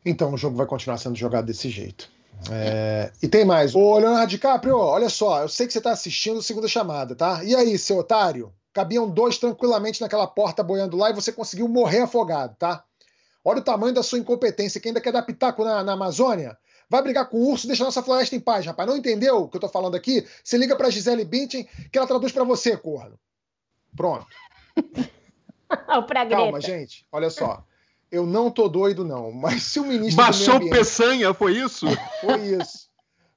Então, 0.04 0.32
o 0.32 0.36
jogo 0.36 0.56
vai 0.56 0.66
continuar 0.66 0.98
sendo 0.98 1.16
jogado 1.16 1.46
desse 1.46 1.68
jeito. 1.68 2.08
É... 2.50 3.12
E 3.22 3.28
tem 3.28 3.44
mais. 3.44 3.74
Ô, 3.74 3.98
Leonardo 3.98 4.30
DiCaprio, 4.30 4.76
olha 4.76 5.08
só, 5.08 5.42
eu 5.42 5.48
sei 5.48 5.66
que 5.66 5.72
você 5.72 5.78
está 5.78 5.90
assistindo 5.90 6.42
segunda 6.42 6.68
chamada, 6.68 7.14
tá? 7.14 7.42
E 7.44 7.54
aí, 7.54 7.78
seu 7.78 7.98
otário? 7.98 8.52
Cabiam 8.76 9.08
dois 9.08 9.38
tranquilamente 9.38 10.02
naquela 10.02 10.26
porta 10.26 10.62
boiando 10.62 10.98
lá 10.98 11.08
e 11.08 11.14
você 11.14 11.32
conseguiu 11.32 11.66
morrer 11.66 12.00
afogado, 12.00 12.54
tá? 12.58 12.84
Olha 13.42 13.60
o 13.60 13.64
tamanho 13.64 13.94
da 13.94 14.02
sua 14.02 14.18
incompetência, 14.18 14.78
que 14.78 14.88
ainda 14.88 15.00
quer 15.00 15.14
dar 15.14 15.22
pitaco 15.22 15.64
na, 15.64 15.82
na 15.82 15.94
Amazônia. 15.94 16.58
Vai 16.86 17.00
brigar 17.00 17.26
com 17.30 17.38
o 17.38 17.50
urso, 17.50 17.66
deixa 17.66 17.82
a 17.82 17.86
nossa 17.86 18.02
floresta 18.02 18.36
em 18.36 18.40
paz, 18.40 18.66
rapaz. 18.66 18.86
Não 18.86 18.94
entendeu 18.94 19.38
o 19.38 19.48
que 19.48 19.56
eu 19.56 19.62
tô 19.62 19.68
falando 19.70 19.94
aqui? 19.94 20.26
Você 20.44 20.58
liga 20.58 20.76
pra 20.76 20.90
Gisele 20.90 21.24
Bündchen 21.24 21.66
que 21.90 21.96
ela 21.96 22.06
traduz 22.06 22.32
para 22.32 22.44
você, 22.44 22.76
corno. 22.76 23.18
Pronto. 23.96 24.26
Calma, 26.28 26.60
gente. 26.60 27.06
Olha 27.10 27.30
só. 27.30 27.64
Eu 28.12 28.26
não 28.26 28.50
tô 28.50 28.68
doido, 28.68 29.06
não. 29.06 29.32
Mas 29.32 29.62
se 29.62 29.80
o 29.80 29.84
ministro. 29.84 30.22
Baixou 30.22 30.56
ambiente... 30.56 30.76
peçanha, 30.76 31.32
foi 31.32 31.56
isso? 31.56 31.86
foi 32.20 32.40
isso. 32.60 32.90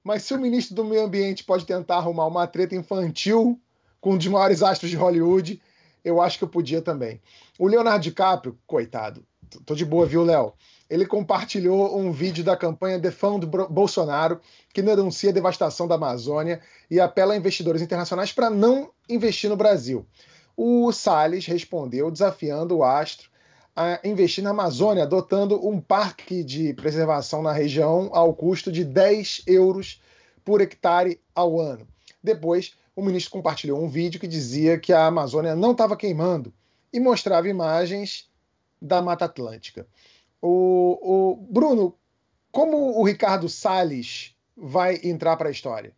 Mas 0.03 0.23
se 0.23 0.33
o 0.33 0.37
ministro 0.37 0.75
do 0.75 0.83
Meio 0.83 1.05
Ambiente 1.05 1.45
pode 1.45 1.65
tentar 1.65 1.95
arrumar 1.95 2.27
uma 2.27 2.45
treta 2.45 2.75
infantil 2.75 3.57
com 3.99 4.13
um 4.13 4.17
dos 4.17 4.27
maiores 4.27 4.63
astros 4.63 4.89
de 4.89 4.97
Hollywood, 4.97 5.61
eu 6.03 6.21
acho 6.21 6.37
que 6.37 6.43
eu 6.43 6.49
podia 6.49 6.81
também. 6.81 7.21
O 7.57 7.67
Leonardo 7.67 8.03
DiCaprio, 8.03 8.57
coitado, 8.65 9.23
tô 9.65 9.75
de 9.75 9.85
boa, 9.85 10.05
viu, 10.05 10.23
Léo? 10.23 10.53
Ele 10.89 11.05
compartilhou 11.05 11.97
um 11.97 12.11
vídeo 12.11 12.43
da 12.43 12.57
campanha 12.57 12.97
Defund 12.97 13.45
Bolsonaro, 13.69 14.39
que 14.73 14.81
denuncia 14.81 15.29
a 15.29 15.33
devastação 15.33 15.87
da 15.87 15.95
Amazônia 15.95 16.61
e 16.89 16.99
apela 16.99 17.33
a 17.33 17.37
investidores 17.37 17.81
internacionais 17.81 18.31
para 18.31 18.49
não 18.49 18.89
investir 19.07 19.49
no 19.49 19.55
Brasil. 19.55 20.05
O 20.57 20.91
Salles 20.91 21.45
respondeu 21.45 22.09
desafiando 22.09 22.77
o 22.77 22.83
astro 22.83 23.29
a 23.75 23.99
investir 24.03 24.43
na 24.43 24.49
Amazônia, 24.49 25.03
adotando 25.03 25.65
um 25.65 25.79
parque 25.79 26.43
de 26.43 26.73
preservação 26.73 27.41
na 27.41 27.53
região 27.53 28.09
ao 28.11 28.33
custo 28.33 28.71
de 28.71 28.83
10 28.83 29.43
euros 29.47 30.01
por 30.43 30.59
hectare 30.59 31.21
ao 31.33 31.59
ano. 31.59 31.87
Depois, 32.21 32.73
o 32.99 33.03
ministro 33.03 33.31
compartilhou 33.31 33.81
um 33.81 33.87
vídeo 33.87 34.19
que 34.19 34.27
dizia 34.27 34.77
que 34.77 34.91
a 34.91 35.05
Amazônia 35.05 35.55
não 35.55 35.71
estava 35.71 35.95
queimando 35.95 36.53
e 36.91 36.99
mostrava 36.99 37.47
imagens 37.47 38.29
da 38.81 39.01
Mata 39.01 39.25
Atlântica. 39.25 39.87
O, 40.41 40.99
o 41.01 41.35
Bruno, 41.49 41.95
como 42.51 42.99
o 42.99 43.03
Ricardo 43.03 43.47
Salles 43.47 44.35
vai 44.55 44.99
entrar 45.03 45.37
para 45.37 45.47
a 45.47 45.51
história? 45.51 45.95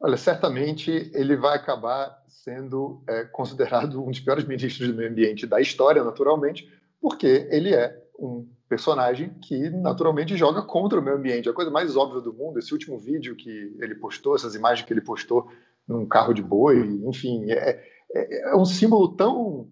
Olha, 0.00 0.16
certamente 0.16 1.10
ele 1.12 1.36
vai 1.36 1.56
acabar 1.56 2.22
sendo 2.26 3.02
é, 3.06 3.24
considerado 3.24 4.02
um 4.02 4.10
dos 4.10 4.20
piores 4.20 4.44
ministros 4.48 4.88
do 4.88 4.94
meio 4.94 5.10
ambiente 5.10 5.46
da 5.46 5.60
história, 5.60 6.02
naturalmente, 6.02 6.72
porque 7.00 7.46
ele 7.50 7.74
é 7.74 8.02
um 8.20 8.46
personagem 8.68 9.30
que 9.40 9.70
naturalmente 9.70 10.36
joga 10.36 10.62
contra 10.62 11.00
o 11.00 11.02
meio 11.02 11.16
ambiente. 11.16 11.48
A 11.48 11.52
coisa 11.52 11.70
mais 11.70 11.96
óbvia 11.96 12.20
do 12.20 12.32
mundo, 12.32 12.58
esse 12.58 12.72
último 12.72 12.98
vídeo 12.98 13.34
que 13.34 13.74
ele 13.80 13.94
postou, 13.94 14.36
essas 14.36 14.54
imagens 14.54 14.86
que 14.86 14.92
ele 14.92 15.00
postou 15.00 15.50
num 15.88 16.06
carro 16.06 16.32
de 16.34 16.42
boi, 16.42 17.00
enfim, 17.06 17.50
é, 17.50 17.82
é, 18.14 18.50
é 18.50 18.56
um 18.56 18.64
símbolo 18.64 19.16
tão 19.16 19.68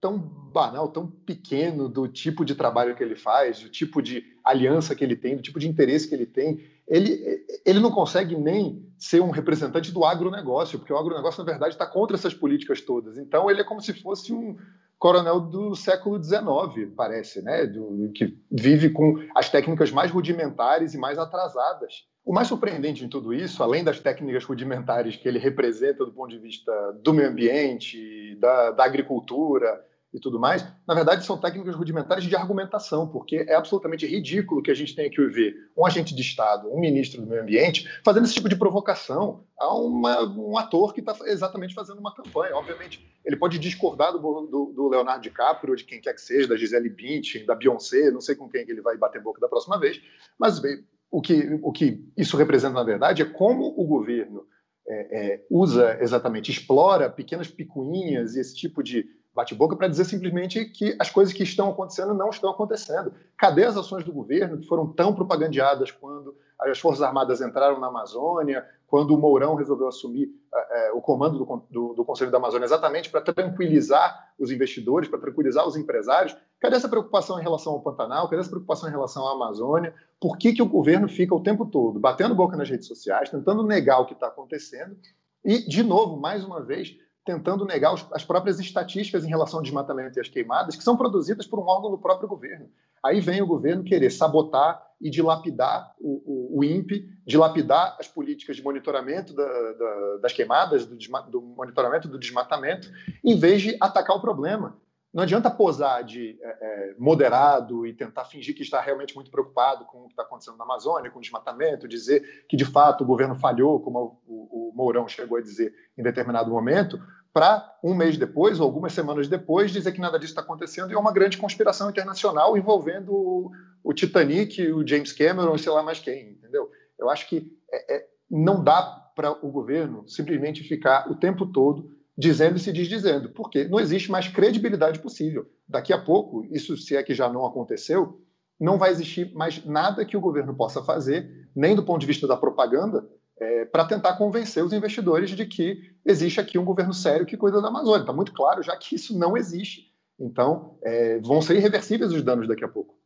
tão 0.00 0.16
banal, 0.16 0.88
tão 0.88 1.08
pequeno 1.08 1.88
do 1.88 2.06
tipo 2.06 2.44
de 2.44 2.54
trabalho 2.54 2.94
que 2.94 3.02
ele 3.02 3.16
faz, 3.16 3.60
do 3.60 3.68
tipo 3.68 4.00
de 4.00 4.22
aliança 4.44 4.94
que 4.94 5.02
ele 5.02 5.16
tem, 5.16 5.36
do 5.36 5.42
tipo 5.42 5.58
de 5.58 5.68
interesse 5.68 6.08
que 6.08 6.14
ele 6.14 6.26
tem. 6.26 6.60
Ele, 6.86 7.44
ele 7.66 7.80
não 7.80 7.90
consegue 7.90 8.36
nem 8.36 8.86
ser 8.96 9.20
um 9.20 9.30
representante 9.30 9.90
do 9.90 10.04
agronegócio, 10.04 10.78
porque 10.78 10.92
o 10.92 10.96
agronegócio, 10.96 11.44
na 11.44 11.50
verdade, 11.50 11.74
está 11.74 11.84
contra 11.84 12.16
essas 12.16 12.32
políticas 12.32 12.80
todas. 12.80 13.18
Então, 13.18 13.50
ele 13.50 13.60
é 13.60 13.64
como 13.64 13.80
se 13.80 13.92
fosse 13.92 14.32
um, 14.32 14.56
coronel 14.98 15.40
do 15.40 15.74
século 15.74 16.22
XIX, 16.22 16.92
parece, 16.96 17.40
né? 17.42 17.66
Do, 17.66 18.10
que 18.14 18.36
vive 18.50 18.90
com 18.90 19.16
as 19.34 19.48
técnicas 19.48 19.90
mais 19.90 20.10
rudimentares 20.10 20.94
e 20.94 20.98
mais 20.98 21.18
atrasadas. 21.18 22.06
O 22.24 22.32
mais 22.32 22.48
surpreendente 22.48 23.04
em 23.04 23.08
tudo 23.08 23.32
isso, 23.32 23.62
além 23.62 23.82
das 23.82 24.00
técnicas 24.00 24.44
rudimentares 24.44 25.16
que 25.16 25.26
ele 25.26 25.38
representa 25.38 26.04
do 26.04 26.12
ponto 26.12 26.28
de 26.28 26.38
vista 26.38 26.72
do 27.02 27.14
meio 27.14 27.30
ambiente, 27.30 28.36
da, 28.38 28.72
da 28.72 28.84
agricultura, 28.84 29.82
e 30.12 30.18
tudo 30.18 30.40
mais, 30.40 30.66
na 30.86 30.94
verdade 30.94 31.24
são 31.24 31.38
técnicas 31.38 31.74
rudimentares 31.74 32.24
de 32.24 32.34
argumentação, 32.34 33.06
porque 33.06 33.44
é 33.48 33.54
absolutamente 33.54 34.06
ridículo 34.06 34.62
que 34.62 34.70
a 34.70 34.74
gente 34.74 34.94
tenha 34.94 35.10
que 35.10 35.22
ver 35.26 35.54
um 35.76 35.84
agente 35.84 36.14
de 36.14 36.22
Estado, 36.22 36.68
um 36.72 36.80
ministro 36.80 37.20
do 37.20 37.26
meio 37.26 37.42
ambiente, 37.42 37.86
fazendo 38.02 38.24
esse 38.24 38.34
tipo 38.34 38.48
de 38.48 38.56
provocação 38.56 39.44
a 39.58 39.74
uma, 39.74 40.22
um 40.22 40.56
ator 40.56 40.94
que 40.94 41.00
está 41.00 41.14
exatamente 41.26 41.74
fazendo 41.74 41.98
uma 41.98 42.14
campanha. 42.14 42.56
Obviamente, 42.56 43.06
ele 43.24 43.36
pode 43.36 43.58
discordar 43.58 44.12
do, 44.12 44.18
do, 44.18 44.72
do, 44.74 44.88
Leonardo 44.88 45.22
DiCaprio, 45.22 45.76
de 45.76 45.84
quem 45.84 46.00
quer 46.00 46.14
que 46.14 46.20
seja, 46.22 46.48
da 46.48 46.56
Gisele 46.56 46.88
Bündchen, 46.88 47.44
da 47.44 47.54
Beyoncé, 47.54 48.10
não 48.10 48.20
sei 48.20 48.34
com 48.34 48.48
quem 48.48 48.62
ele 48.62 48.80
vai 48.80 48.96
bater 48.96 49.22
boca 49.22 49.40
da 49.40 49.48
próxima 49.48 49.78
vez, 49.78 50.00
mas 50.38 50.58
bem, 50.58 50.78
o 51.10 51.20
que, 51.20 51.58
o 51.62 51.72
que 51.72 52.04
isso 52.16 52.36
representa, 52.36 52.74
na 52.74 52.82
verdade, 52.82 53.22
é 53.22 53.24
como 53.24 53.74
o 53.76 53.84
governo 53.86 54.46
é, 54.88 55.34
é, 55.34 55.46
usa 55.50 55.98
exatamente, 56.00 56.50
explora 56.50 57.10
pequenas 57.10 57.48
picuinhas 57.48 58.34
e 58.34 58.40
esse 58.40 58.54
tipo 58.54 58.82
de 58.82 59.06
bate-boca 59.38 59.76
para 59.76 59.86
dizer 59.86 60.04
simplesmente 60.04 60.64
que 60.64 60.96
as 60.98 61.10
coisas 61.10 61.32
que 61.32 61.44
estão 61.44 61.70
acontecendo 61.70 62.12
não 62.12 62.28
estão 62.28 62.50
acontecendo. 62.50 63.12
Cadê 63.36 63.64
as 63.64 63.76
ações 63.76 64.04
do 64.04 64.12
governo 64.12 64.58
que 64.58 64.66
foram 64.66 64.88
tão 64.92 65.14
propagandeadas 65.14 65.92
quando 65.92 66.34
as 66.58 66.80
Forças 66.80 67.02
Armadas 67.02 67.40
entraram 67.40 67.78
na 67.78 67.86
Amazônia, 67.86 68.66
quando 68.88 69.14
o 69.14 69.18
Mourão 69.18 69.54
resolveu 69.54 69.86
assumir 69.86 70.24
uh, 70.24 70.96
o 70.96 71.00
comando 71.00 71.38
do, 71.38 71.62
do, 71.70 71.94
do, 71.94 72.04
Conselho 72.04 72.32
da 72.32 72.38
Amazônia 72.38 72.64
exatamente 72.64 73.10
para 73.10 73.20
tranquilizar 73.20 74.32
os 74.36 74.50
investidores, 74.50 75.08
para 75.08 75.20
tranquilizar 75.20 75.68
os 75.68 75.76
empresários? 75.76 76.36
Cadê 76.58 76.74
essa 76.74 76.88
preocupação 76.88 77.38
em 77.38 77.42
relação 77.42 77.74
ao 77.74 77.80
Pantanal? 77.80 78.28
Cadê 78.28 78.40
essa 78.40 78.50
preocupação 78.50 78.88
em 78.88 78.92
relação 78.92 79.24
à 79.28 79.32
Amazônia? 79.34 79.94
Por 80.20 80.36
que, 80.36 80.52
que 80.52 80.62
o 80.62 80.68
governo 80.68 81.08
fica 81.08 81.32
o 81.32 81.42
tempo 81.42 81.64
todo 81.64 82.00
batendo 82.00 82.34
boca 82.34 82.56
nas 82.56 82.68
redes 82.68 82.88
sociais, 82.88 83.30
tentando 83.30 83.62
negar 83.62 84.00
o 84.00 84.06
que 84.06 84.14
está 84.14 84.26
acontecendo? 84.26 84.96
E, 85.44 85.60
de 85.68 85.84
novo, 85.84 86.16
mais 86.16 86.44
uma 86.44 86.60
vez, 86.60 86.96
tentando 87.28 87.66
negar 87.66 87.92
os, 87.92 88.06
as 88.10 88.24
próprias 88.24 88.58
estatísticas 88.58 89.22
em 89.22 89.28
relação 89.28 89.58
ao 89.58 89.62
desmatamento 89.62 90.18
e 90.18 90.20
às 90.20 90.30
queimadas, 90.30 90.74
que 90.74 90.82
são 90.82 90.96
produzidas 90.96 91.46
por 91.46 91.58
um 91.58 91.66
órgão 91.66 91.90
do 91.90 91.98
próprio 91.98 92.26
governo. 92.26 92.70
Aí 93.04 93.20
vem 93.20 93.42
o 93.42 93.46
governo 93.46 93.84
querer 93.84 94.08
sabotar 94.08 94.82
e 94.98 95.10
dilapidar 95.10 95.94
o, 96.00 96.54
o, 96.56 96.58
o 96.58 96.64
INPE, 96.64 97.06
dilapidar 97.26 97.98
as 98.00 98.08
políticas 98.08 98.56
de 98.56 98.64
monitoramento 98.64 99.34
da, 99.34 99.44
da, 99.44 100.16
das 100.22 100.32
queimadas, 100.32 100.86
do, 100.86 100.96
do, 101.30 101.42
monitoramento 101.42 102.08
do 102.08 102.18
desmatamento, 102.18 102.90
em 103.22 103.38
vez 103.38 103.60
de 103.60 103.76
atacar 103.78 104.16
o 104.16 104.22
problema. 104.22 104.78
não 105.12 105.22
adianta 105.22 105.50
posar 105.50 106.02
de 106.02 106.38
é, 106.42 106.48
é, 106.48 106.94
moderado 106.98 107.86
e 107.86 107.92
tentar 107.92 108.24
fingir 108.24 108.56
que 108.56 108.62
está 108.62 108.80
realmente 108.80 109.14
muito 109.14 109.30
preocupado 109.30 109.84
com 109.84 109.98
o 109.98 110.06
que 110.06 110.12
está 110.12 110.22
acontecendo 110.22 110.56
na 110.56 110.64
Amazônia, 110.64 111.10
com 111.10 111.18
o 111.18 111.22
desmatamento, 111.22 111.86
dizer 111.86 112.46
que 112.48 112.56
de 112.56 112.64
fato 112.64 113.04
o 113.04 113.06
governo 113.06 113.34
falhou, 113.34 113.80
como 113.80 114.18
o, 114.26 114.70
o 114.70 114.72
Mourão 114.74 115.08
chegou 115.08 115.38
a 115.38 115.42
dizer 115.42 115.74
em 115.96 116.02
determinado 116.02 116.50
momento, 116.50 117.00
para 117.32 117.78
um 117.82 117.94
mês 117.94 118.16
depois 118.16 118.58
ou 118.58 118.66
algumas 118.66 118.92
semanas 118.92 119.28
depois 119.28 119.70
dizer 119.70 119.92
que 119.92 120.00
nada 120.00 120.18
disso 120.18 120.32
está 120.32 120.40
acontecendo 120.40 120.90
e 120.90 120.94
é 120.94 120.98
uma 120.98 121.12
grande 121.12 121.38
conspiração 121.38 121.90
internacional 121.90 122.56
envolvendo 122.56 123.52
o, 123.82 123.92
Titanic, 123.92 124.60
o 124.72 124.86
James 124.86 125.12
Cameron 125.12 125.56
sei 125.58 125.72
lá 125.72 125.82
mais 125.82 125.98
quem, 125.98 126.30
entendeu? 126.30 126.70
Eu 126.98 127.08
acho 127.08 127.28
que 127.28 127.52
é, 127.72 127.96
é, 127.96 128.06
não 128.30 128.62
dá 128.62 128.82
para 129.14 129.32
o 129.44 129.50
governo 129.50 130.08
simplesmente 130.08 130.62
ficar 130.62 131.10
o 131.10 131.14
tempo 131.14 131.46
todo 131.46 131.90
dizendo 132.16 132.56
e 132.56 132.60
se 132.60 132.72
desdizendo, 132.72 133.30
porque 133.30 133.64
não 133.64 133.78
existe 133.78 134.10
mais 134.10 134.26
credibilidade 134.26 134.98
possível. 134.98 135.46
Daqui 135.68 135.92
a 135.92 135.98
pouco, 135.98 136.44
isso 136.50 136.76
se 136.76 136.96
é 136.96 137.02
que 137.02 137.14
já 137.14 137.28
não 137.28 137.46
aconteceu, 137.46 138.20
não 138.60 138.76
vai 138.76 138.90
existir 138.90 139.32
mais 139.34 139.64
nada 139.64 140.04
que 140.04 140.16
o 140.16 140.20
governo 140.20 140.54
possa 140.54 140.82
fazer, 140.82 141.48
nem 141.54 141.76
do 141.76 141.84
ponto 141.84 142.00
de 142.00 142.06
vista 142.06 142.26
da 142.26 142.36
propaganda, 142.36 143.08
é, 143.40 143.64
para 143.64 143.84
tentar 143.84 144.16
convencer 144.16 144.64
os 144.64 144.72
investidores 144.72 145.30
de 145.30 145.46
que 145.46 145.92
existe 146.04 146.40
aqui 146.40 146.58
um 146.58 146.64
governo 146.64 146.94
sério 146.94 147.26
que 147.26 147.36
cuida 147.36 147.60
da 147.60 147.68
Amazônia. 147.68 148.00
Está 148.00 148.12
muito 148.12 148.32
claro 148.32 148.62
já 148.62 148.76
que 148.76 148.94
isso 148.94 149.18
não 149.18 149.36
existe. 149.36 149.92
Então, 150.18 150.76
é, 150.82 151.18
vão 151.20 151.40
ser 151.40 151.56
irreversíveis 151.56 152.12
os 152.12 152.22
danos 152.22 152.48
daqui 152.48 152.64
a 152.64 152.68
pouco. 152.68 152.98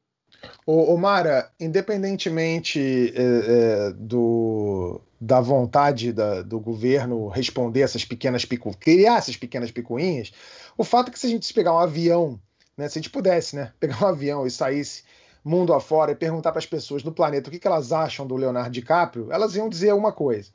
Ô 0.66 0.96
Mara, 0.96 1.50
independentemente 1.60 3.12
é, 3.14 3.22
é, 3.22 3.92
do, 3.92 5.00
da 5.20 5.40
vontade 5.40 6.12
da, 6.12 6.42
do 6.42 6.58
governo 6.58 7.28
responder 7.28 7.82
essas 7.82 8.04
pequenas 8.04 8.44
picuinhas, 8.44 8.78
criar 8.80 9.18
essas 9.18 9.36
pequenas 9.36 9.70
picuinhas, 9.70 10.32
o 10.76 10.84
fato 10.84 11.08
é 11.08 11.10
que 11.12 11.18
se 11.18 11.26
a 11.26 11.30
gente 11.30 11.52
pegar 11.52 11.74
um 11.74 11.78
avião, 11.78 12.40
né, 12.76 12.88
se 12.88 12.98
a 12.98 13.02
gente 13.02 13.10
pudesse 13.10 13.54
né, 13.56 13.72
pegar 13.78 14.02
um 14.02 14.08
avião 14.08 14.46
e 14.46 14.50
saísse 14.50 15.04
mundo 15.44 15.74
afora 15.74 16.12
e 16.12 16.16
perguntar 16.16 16.52
para 16.52 16.58
as 16.58 16.66
pessoas 16.66 17.02
do 17.02 17.12
planeta 17.12 17.48
o 17.48 17.52
que, 17.52 17.58
que 17.58 17.66
elas 17.66 17.92
acham 17.92 18.26
do 18.26 18.36
Leonardo 18.36 18.70
DiCaprio, 18.70 19.32
elas 19.32 19.56
iam 19.56 19.68
dizer 19.68 19.92
uma 19.92 20.12
coisa. 20.12 20.50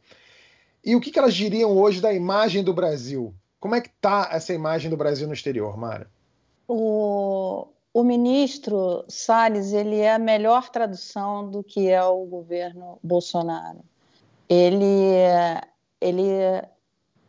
E 0.83 0.95
o 0.95 1.01
que, 1.01 1.11
que 1.11 1.19
elas 1.19 1.33
diriam 1.33 1.77
hoje 1.77 1.99
da 1.99 2.13
imagem 2.13 2.63
do 2.63 2.73
Brasil? 2.73 3.33
Como 3.59 3.75
é 3.75 3.81
que 3.81 3.89
está 3.89 4.29
essa 4.31 4.53
imagem 4.53 4.89
do 4.89 4.95
Brasil 4.95 5.27
no 5.27 5.33
exterior, 5.33 5.75
Mara? 5.77 6.09
O, 6.67 7.67
o 7.93 8.03
ministro 8.03 9.03
Salles 9.07 9.73
ele 9.73 9.99
é 9.99 10.13
a 10.13 10.19
melhor 10.19 10.69
tradução 10.69 11.49
do 11.49 11.63
que 11.63 11.89
é 11.89 12.03
o 12.03 12.25
governo 12.25 12.99
Bolsonaro. 13.03 13.79
Ele, 14.47 15.11
ele, 15.99 16.29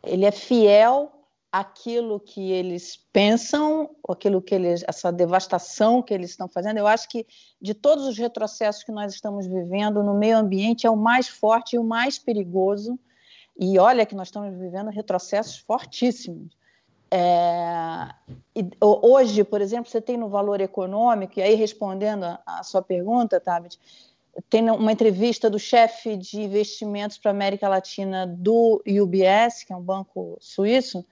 ele 0.03 0.25
é 0.25 0.31
fiel 0.31 1.18
àquilo 1.51 2.19
que 2.19 2.51
eles 2.51 2.97
pensam, 3.11 3.89
aquilo 4.07 4.41
que 4.41 4.53
eles, 4.53 4.83
essa 4.87 5.11
devastação 5.11 6.01
que 6.01 6.13
eles 6.13 6.29
estão 6.29 6.47
fazendo. 6.47 6.77
Eu 6.77 6.87
acho 6.87 7.09
que 7.09 7.25
de 7.61 7.73
todos 7.73 8.05
os 8.05 8.17
retrocessos 8.17 8.83
que 8.83 8.91
nós 8.91 9.13
estamos 9.13 9.47
vivendo 9.47 10.03
no 10.03 10.13
meio 10.13 10.37
ambiente 10.37 10.85
é 10.85 10.89
o 10.89 10.95
mais 10.95 11.27
forte 11.27 11.75
e 11.75 11.79
o 11.79 11.83
mais 11.83 12.19
perigoso. 12.19 12.99
E 13.57 13.77
olha 13.79 14.05
que 14.05 14.15
nós 14.15 14.27
estamos 14.27 14.57
vivendo 14.57 14.89
retrocessos 14.89 15.57
fortíssimos. 15.57 16.57
É, 17.11 18.07
hoje, 18.79 19.43
por 19.43 19.61
exemplo, 19.61 19.89
você 19.89 19.99
tem 19.99 20.15
no 20.15 20.29
valor 20.29 20.61
econômico, 20.61 21.39
e 21.39 21.41
aí 21.41 21.55
respondendo 21.55 22.23
a, 22.23 22.39
a 22.45 22.63
sua 22.63 22.83
pergunta, 22.83 23.39
Tabit, 23.39 23.79
tem 24.49 24.69
uma 24.69 24.91
entrevista 24.91 25.49
do 25.49 25.57
chefe 25.57 26.15
de 26.15 26.41
investimentos 26.41 27.17
para 27.17 27.31
a 27.31 27.33
América 27.33 27.67
Latina 27.67 28.27
do 28.27 28.81
UBS, 28.87 29.63
que 29.63 29.73
é 29.73 29.75
um 29.75 29.81
banco 29.81 30.37
suíço, 30.39 31.03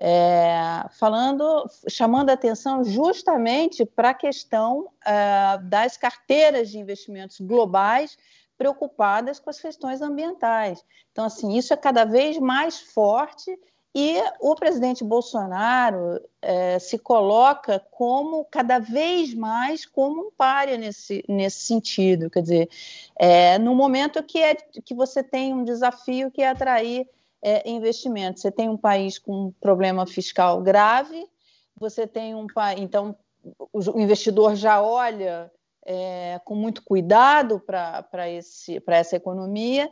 é, 0.00 0.84
falando, 0.92 1.68
chamando 1.88 2.30
a 2.30 2.34
atenção 2.34 2.84
justamente 2.84 3.84
para 3.84 4.10
a 4.10 4.14
questão 4.14 4.88
é, 5.04 5.58
das 5.62 5.96
carteiras 5.96 6.70
de 6.70 6.78
investimentos 6.78 7.40
globais 7.40 8.16
preocupadas 8.56 9.38
com 9.38 9.50
as 9.50 9.60
questões 9.60 10.00
ambientais. 10.00 10.84
Então, 11.12 11.24
assim, 11.24 11.56
isso 11.56 11.72
é 11.72 11.76
cada 11.76 12.04
vez 12.04 12.38
mais 12.38 12.80
forte 12.80 13.58
e 13.94 14.22
o 14.40 14.54
presidente 14.54 15.02
Bolsonaro 15.02 16.20
é, 16.40 16.78
se 16.78 16.98
coloca 16.98 17.84
como 17.90 18.44
cada 18.44 18.78
vez 18.78 19.34
mais 19.34 19.84
como 19.84 20.28
um 20.28 20.30
páreo 20.30 20.78
nesse, 20.78 21.24
nesse 21.28 21.60
sentido. 21.60 22.30
Quer 22.30 22.42
dizer, 22.42 22.70
é, 23.16 23.58
no 23.58 23.74
momento 23.74 24.22
que, 24.22 24.38
é, 24.38 24.54
que 24.54 24.94
você 24.94 25.22
tem 25.22 25.52
um 25.52 25.64
desafio 25.64 26.30
que 26.30 26.42
é 26.42 26.48
atrair 26.48 27.08
é, 27.42 27.68
investimentos. 27.68 28.42
Você 28.42 28.50
tem 28.50 28.68
um 28.68 28.76
país 28.76 29.18
com 29.18 29.46
um 29.46 29.52
problema 29.60 30.06
fiscal 30.06 30.60
grave, 30.62 31.26
você 31.76 32.06
tem 32.06 32.34
um 32.34 32.46
país. 32.46 32.80
Então, 32.80 33.16
o 33.72 34.00
investidor 34.00 34.56
já 34.56 34.82
olha 34.82 35.50
é, 35.84 36.40
com 36.44 36.54
muito 36.54 36.82
cuidado 36.82 37.60
para 37.60 38.28
essa 38.28 39.16
economia. 39.16 39.90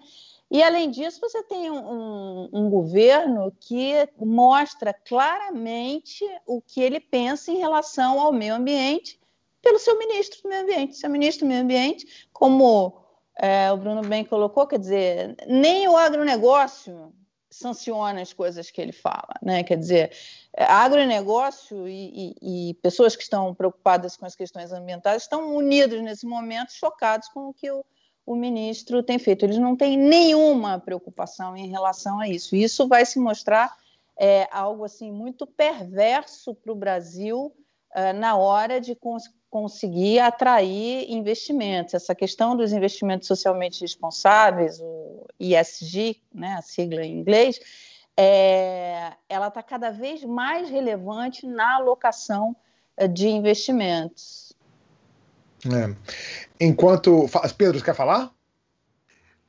E, 0.51 0.63
além 0.63 0.91
disso, 0.91 1.21
você 1.21 1.43
tem 1.43 1.71
um, 1.71 2.49
um, 2.53 2.71
governo 2.71 3.53
que 3.59 3.93
mostra 4.17 4.93
claramente 4.93 6.25
o 6.47 6.63
que 6.63 6.81
ele 6.81 7.01
pensa 7.01 7.51
em 7.51 7.59
relação 7.59 8.21
ao 8.21 8.33
meio 8.33 8.55
ambiente 8.55 9.19
pelo 9.61 9.79
seu 9.79 9.99
ministro 9.99 10.43
do 10.43 10.49
meio 10.49 10.63
ambiente. 10.63 10.97
Seu 10.97 11.11
ministro 11.11 11.45
do 11.45 11.49
meio 11.49 11.63
ambiente, 11.63 12.29
como 12.33 13.03
é, 13.37 13.73
o 13.73 13.77
Bruno 13.77 14.03
bem 14.03 14.25
colocou, 14.25 14.67
quer 14.67 14.79
dizer, 14.79 15.37
nem 15.49 15.89
o 15.89 15.97
agronegócio 15.97 17.13
sanciona 17.57 18.21
as 18.21 18.33
coisas 18.33 18.71
que 18.71 18.81
ele 18.81 18.93
fala, 18.93 19.35
né? 19.43 19.63
Quer 19.63 19.77
dizer, 19.77 20.13
agronegócio 20.57 21.89
e, 21.89 22.35
e, 22.43 22.71
e 22.71 22.75
pessoas 22.75 23.17
que 23.17 23.23
estão 23.23 23.55
preocupadas 23.55 24.17
com 24.17 24.27
as 24.27 24.37
questões 24.37 24.73
ambientais 24.73 25.23
estão 25.23 25.55
unidos 25.55 26.01
nesse 26.03 26.27
momento, 26.27 26.73
chocados 26.73 27.29
com 27.29 27.49
o 27.49 27.55
que 27.55 27.71
o 27.71 27.85
o 28.27 28.35
ministro 28.35 29.05
tem 29.05 29.21
feito. 29.21 29.45
Eles 29.45 29.57
não 29.57 29.77
têm 29.77 29.97
nenhuma 29.97 30.81
preocupação 30.81 31.57
em 31.57 31.69
relação 31.69 32.19
a 32.19 32.29
isso. 32.29 32.57
Isso 32.57 32.89
vai 32.89 33.07
se 33.07 33.21
mostrar 33.21 33.73
é, 34.19 34.49
algo 34.51 34.85
assim 34.85 35.13
muito 35.13 35.47
perverso 35.47 36.53
para 36.53 36.73
o 36.73 36.77
Brasil 36.77 37.55
é, 37.55 37.66
na 38.15 38.37
hora 38.37 38.81
de 38.81 38.95
cons 38.95 39.25
conseguir 39.49 40.19
atrair 40.19 41.11
investimentos. 41.11 41.95
Essa 41.95 42.15
questão 42.15 42.55
dos 42.55 42.73
investimentos 42.73 43.27
socialmente 43.27 43.81
responsáveis, 43.81 44.79
o 44.81 45.27
ESG, 45.41 46.21
né, 46.35 46.57
a 46.59 46.63
sigla 46.63 47.03
em 47.03 47.19
inglês, 47.19 47.59
é, 48.17 49.13
ela 49.29 49.49
está 49.49 49.63
cada 49.63 49.91
vez 49.91 50.25
mais 50.25 50.69
relevante 50.69 51.47
na 51.47 51.77
alocação 51.77 52.57
é, 52.97 53.09
de 53.09 53.29
investimentos. 53.29 54.53
É. 55.65 55.95
Enquanto. 56.61 57.27
Pedro, 57.57 57.83
quer 57.83 57.95
falar? 57.95 58.31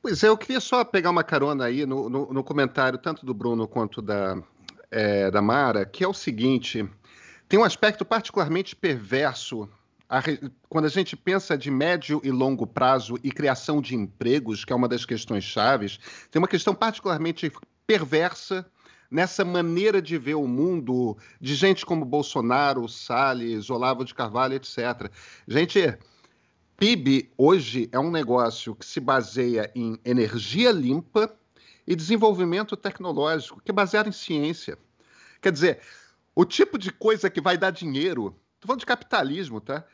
Pois 0.00 0.22
é, 0.22 0.28
eu 0.28 0.38
queria 0.38 0.60
só 0.60 0.84
pegar 0.84 1.10
uma 1.10 1.24
carona 1.24 1.66
aí 1.66 1.84
no, 1.84 2.08
no, 2.08 2.32
no 2.32 2.44
comentário, 2.44 2.98
tanto 2.98 3.26
do 3.26 3.34
Bruno 3.34 3.68
quanto 3.68 4.00
da, 4.00 4.42
é, 4.90 5.30
da 5.30 5.42
Mara, 5.42 5.84
que 5.84 6.02
é 6.02 6.08
o 6.08 6.14
seguinte: 6.14 6.88
tem 7.48 7.58
um 7.58 7.64
aspecto 7.64 8.04
particularmente 8.04 8.76
perverso 8.76 9.68
a, 10.08 10.22
quando 10.68 10.86
a 10.86 10.90
gente 10.90 11.16
pensa 11.16 11.56
de 11.56 11.70
médio 11.70 12.20
e 12.24 12.30
longo 12.30 12.66
prazo 12.66 13.18
e 13.22 13.30
criação 13.30 13.80
de 13.80 13.94
empregos, 13.94 14.64
que 14.64 14.72
é 14.72 14.76
uma 14.76 14.88
das 14.88 15.04
questões 15.04 15.44
chaves, 15.44 15.98
tem 16.30 16.40
uma 16.40 16.48
questão 16.48 16.74
particularmente 16.74 17.52
perversa 17.86 18.66
nessa 19.10 19.44
maneira 19.44 20.00
de 20.00 20.18
ver 20.18 20.34
o 20.34 20.46
mundo 20.46 21.16
de 21.40 21.54
gente 21.54 21.84
como 21.84 22.04
Bolsonaro, 22.04 22.88
Salles, 22.88 23.70
Olavo 23.70 24.04
de 24.04 24.14
Carvalho, 24.14 24.54
etc. 24.54 25.10
Gente, 25.46 25.96
PIB 26.76 27.30
hoje 27.36 27.88
é 27.92 27.98
um 27.98 28.10
negócio 28.10 28.74
que 28.74 28.84
se 28.84 29.00
baseia 29.00 29.70
em 29.74 29.98
energia 30.04 30.70
limpa 30.70 31.34
e 31.86 31.96
desenvolvimento 31.96 32.76
tecnológico, 32.76 33.60
que 33.62 33.70
é 33.70 33.74
baseado 33.74 34.08
em 34.08 34.12
ciência. 34.12 34.78
Quer 35.40 35.52
dizer, 35.52 35.80
o 36.38 36.44
tipo 36.44 36.78
de 36.78 36.92
coisa 36.92 37.28
que 37.28 37.40
vai 37.40 37.58
dar 37.58 37.72
dinheiro, 37.72 38.26
estou 38.54 38.68
falando 38.68 38.78
de 38.78 38.86
capitalismo, 38.86 39.60
tá? 39.60 39.84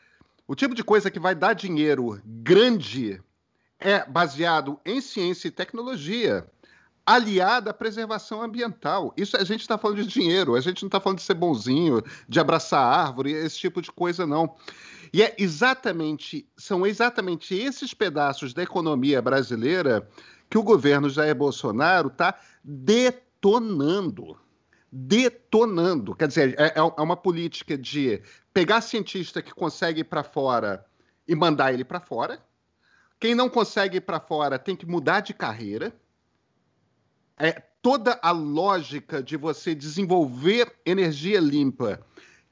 O 0.47 0.53
tipo 0.53 0.75
de 0.75 0.83
coisa 0.83 1.09
que 1.09 1.19
vai 1.19 1.33
dar 1.33 1.53
dinheiro 1.53 2.21
grande 2.23 3.19
é 3.79 4.05
baseado 4.05 4.79
em 4.85 5.01
ciência 5.01 5.47
e 5.47 5.51
tecnologia 5.51 6.45
aliada 7.03 7.71
à 7.71 7.73
preservação 7.73 8.43
ambiental. 8.43 9.11
Isso 9.17 9.35
a 9.35 9.43
gente 9.43 9.61
está 9.61 9.75
falando 9.75 10.03
de 10.03 10.07
dinheiro, 10.07 10.53
a 10.53 10.61
gente 10.61 10.83
não 10.83 10.87
está 10.87 10.99
falando 10.99 11.17
de 11.17 11.23
ser 11.23 11.33
bonzinho, 11.33 12.03
de 12.29 12.39
abraçar 12.39 12.79
árvore, 12.79 13.31
esse 13.31 13.57
tipo 13.57 13.81
de 13.81 13.91
coisa, 13.91 14.27
não. 14.27 14.55
E 15.11 15.23
é 15.23 15.35
exatamente, 15.39 16.47
são 16.55 16.85
exatamente 16.85 17.55
esses 17.55 17.91
pedaços 17.91 18.53
da 18.53 18.61
economia 18.61 19.19
brasileira 19.19 20.07
que 20.47 20.59
o 20.59 20.63
governo 20.63 21.09
Jair 21.09 21.33
Bolsonaro 21.33 22.09
está 22.09 22.39
detonando. 22.63 24.44
Detonando. 24.97 26.15
Quer 26.15 26.29
dizer, 26.29 26.55
é, 26.57 26.73
é 26.77 27.01
uma 27.01 27.17
política 27.17 27.77
de 27.77 28.21
pegar 28.53 28.79
cientista 28.79 29.41
que 29.41 29.53
consegue 29.53 30.01
ir 30.01 30.05
para 30.05 30.23
fora 30.23 30.85
e 31.27 31.35
mandar 31.35 31.73
ele 31.73 31.83
para 31.83 31.99
fora. 31.99 32.39
Quem 33.19 33.35
não 33.35 33.49
consegue 33.49 33.97
ir 33.97 34.01
para 34.01 34.21
fora 34.21 34.57
tem 34.57 34.75
que 34.75 34.85
mudar 34.85 35.19
de 35.19 35.33
carreira 35.33 35.93
é, 37.37 37.51
toda 37.81 38.17
a 38.21 38.31
lógica 38.31 39.21
de 39.21 39.35
você 39.35 39.75
desenvolver 39.75 40.73
energia 40.85 41.39
limpa 41.39 41.99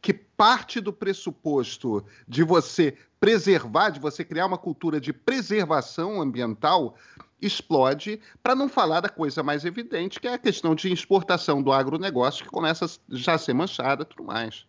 que 0.02 0.14
parte 0.14 0.82
do 0.82 0.92
pressuposto 0.92 2.06
de 2.28 2.44
você 2.44 2.98
preservar, 3.22 3.90
de 3.90 4.02
você 4.02 4.26
criar 4.26 4.46
uma 4.46 4.58
cultura 4.58 5.00
de 5.00 5.14
preservação 5.14 6.22
ambiental, 6.22 6.98
explode, 7.46 8.20
para 8.42 8.56
não 8.56 8.70
falar 8.70 9.02
da 9.02 9.10
coisa 9.10 9.44
mais 9.44 9.66
evidente, 9.66 10.20
que 10.20 10.28
é 10.28 10.34
a 10.34 10.38
questão 10.38 10.76
de 10.76 10.92
exportação 10.92 11.62
do 11.62 11.72
agronegócio, 11.72 12.44
que 12.44 12.52
começa 12.52 12.86
já 13.10 13.34
a 13.34 13.38
ser 13.38 13.54
manchada 13.54 14.04
e 14.04 14.06
tudo 14.06 14.24
mais. 14.24 14.66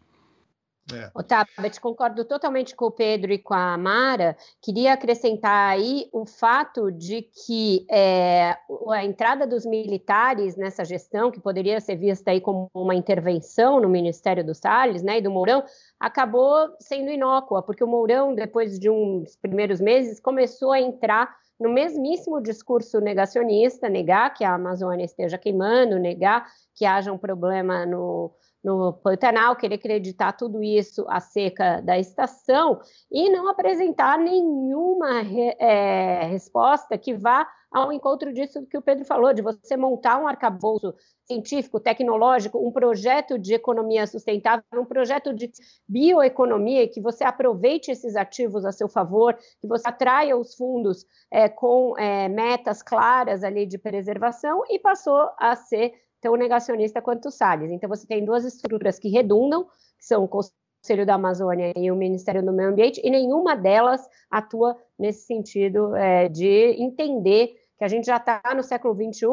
É. 0.92 1.10
Otávio, 1.14 1.54
concordo 1.80 2.24
totalmente 2.26 2.76
com 2.76 2.86
o 2.86 2.90
Pedro 2.90 3.32
e 3.32 3.38
com 3.38 3.54
a 3.54 3.76
Mara. 3.78 4.36
Queria 4.60 4.92
acrescentar 4.92 5.70
aí 5.70 6.08
o 6.12 6.26
fato 6.26 6.92
de 6.92 7.22
que 7.22 7.86
é, 7.90 8.54
a 8.90 9.04
entrada 9.04 9.46
dos 9.46 9.64
militares 9.64 10.56
nessa 10.56 10.84
gestão, 10.84 11.30
que 11.30 11.40
poderia 11.40 11.80
ser 11.80 11.96
vista 11.96 12.30
aí 12.30 12.40
como 12.40 12.70
uma 12.74 12.94
intervenção 12.94 13.80
no 13.80 13.88
Ministério 13.88 14.44
do 14.44 14.54
Salles 14.54 15.02
né, 15.02 15.18
e 15.18 15.22
do 15.22 15.30
Mourão, 15.30 15.64
acabou 15.98 16.68
sendo 16.78 17.10
inócua, 17.10 17.62
porque 17.62 17.82
o 17.82 17.88
Mourão, 17.88 18.34
depois 18.34 18.78
de 18.78 18.90
uns 18.90 19.36
primeiros 19.36 19.80
meses, 19.80 20.20
começou 20.20 20.72
a 20.72 20.80
entrar 20.80 21.34
no 21.58 21.70
mesmíssimo 21.70 22.40
discurso 22.40 23.00
negacionista, 23.00 23.88
negar 23.88 24.34
que 24.34 24.44
a 24.44 24.54
Amazônia 24.54 25.04
esteja 25.04 25.38
queimando, 25.38 25.98
negar 25.98 26.46
que 26.74 26.84
haja 26.84 27.12
um 27.12 27.18
problema 27.18 27.86
no, 27.86 28.32
no 28.64 28.94
Pantanal, 28.94 29.54
querer 29.56 29.74
acreditar 29.74 30.32
tudo 30.32 30.62
isso 30.62 31.04
acerca 31.08 31.82
da 31.82 31.98
estação 31.98 32.80
e 33.12 33.28
não 33.28 33.48
apresentar 33.48 34.18
nenhuma 34.18 35.20
é, 35.58 36.24
resposta 36.24 36.96
que 36.96 37.12
vá 37.14 37.46
ao 37.70 37.92
encontro 37.92 38.32
disso 38.32 38.64
que 38.66 38.78
o 38.78 38.82
Pedro 38.82 39.04
falou, 39.04 39.34
de 39.34 39.42
você 39.42 39.76
montar 39.76 40.16
um 40.16 40.28
arcabouço 40.28 40.94
científico, 41.26 41.80
tecnológico, 41.80 42.56
um 42.58 42.70
projeto 42.70 43.36
de 43.36 43.52
economia 43.52 44.06
sustentável, 44.06 44.62
um 44.76 44.84
projeto 44.84 45.34
de 45.34 45.50
bioeconomia, 45.88 46.88
que 46.88 47.00
você 47.00 47.24
aproveite 47.24 47.90
esses 47.90 48.14
ativos 48.14 48.64
a 48.64 48.70
seu 48.70 48.88
favor, 48.88 49.36
que 49.60 49.66
você 49.66 49.88
atraia 49.88 50.36
os 50.36 50.54
fundos 50.54 51.04
é, 51.30 51.48
com 51.48 51.98
é, 51.98 52.28
metas 52.28 52.80
claras 52.80 53.42
ali 53.42 53.66
de 53.66 53.76
preservação, 53.76 54.62
e 54.70 54.78
passou 54.78 55.30
a 55.36 55.56
ser 55.56 55.92
tão 56.24 56.36
negacionista 56.36 57.02
quanto 57.02 57.28
o 57.28 57.30
Salles. 57.30 57.70
Então, 57.70 57.86
você 57.86 58.06
tem 58.06 58.24
duas 58.24 58.46
estruturas 58.46 58.98
que 58.98 59.10
redundam, 59.10 59.64
que 59.98 60.06
são 60.06 60.24
o 60.24 60.28
Conselho 60.28 61.04
da 61.04 61.16
Amazônia 61.16 61.74
e 61.76 61.90
o 61.90 61.96
Ministério 61.96 62.42
do 62.42 62.50
Meio 62.50 62.70
Ambiente, 62.70 62.98
e 63.04 63.10
nenhuma 63.10 63.54
delas 63.54 64.00
atua 64.30 64.74
nesse 64.98 65.26
sentido 65.26 65.94
é, 65.94 66.30
de 66.30 66.76
entender 66.78 67.48
que 67.76 67.84
a 67.84 67.88
gente 67.88 68.06
já 68.06 68.16
está 68.16 68.40
no 68.56 68.62
século 68.62 68.94
XXI 68.94 69.26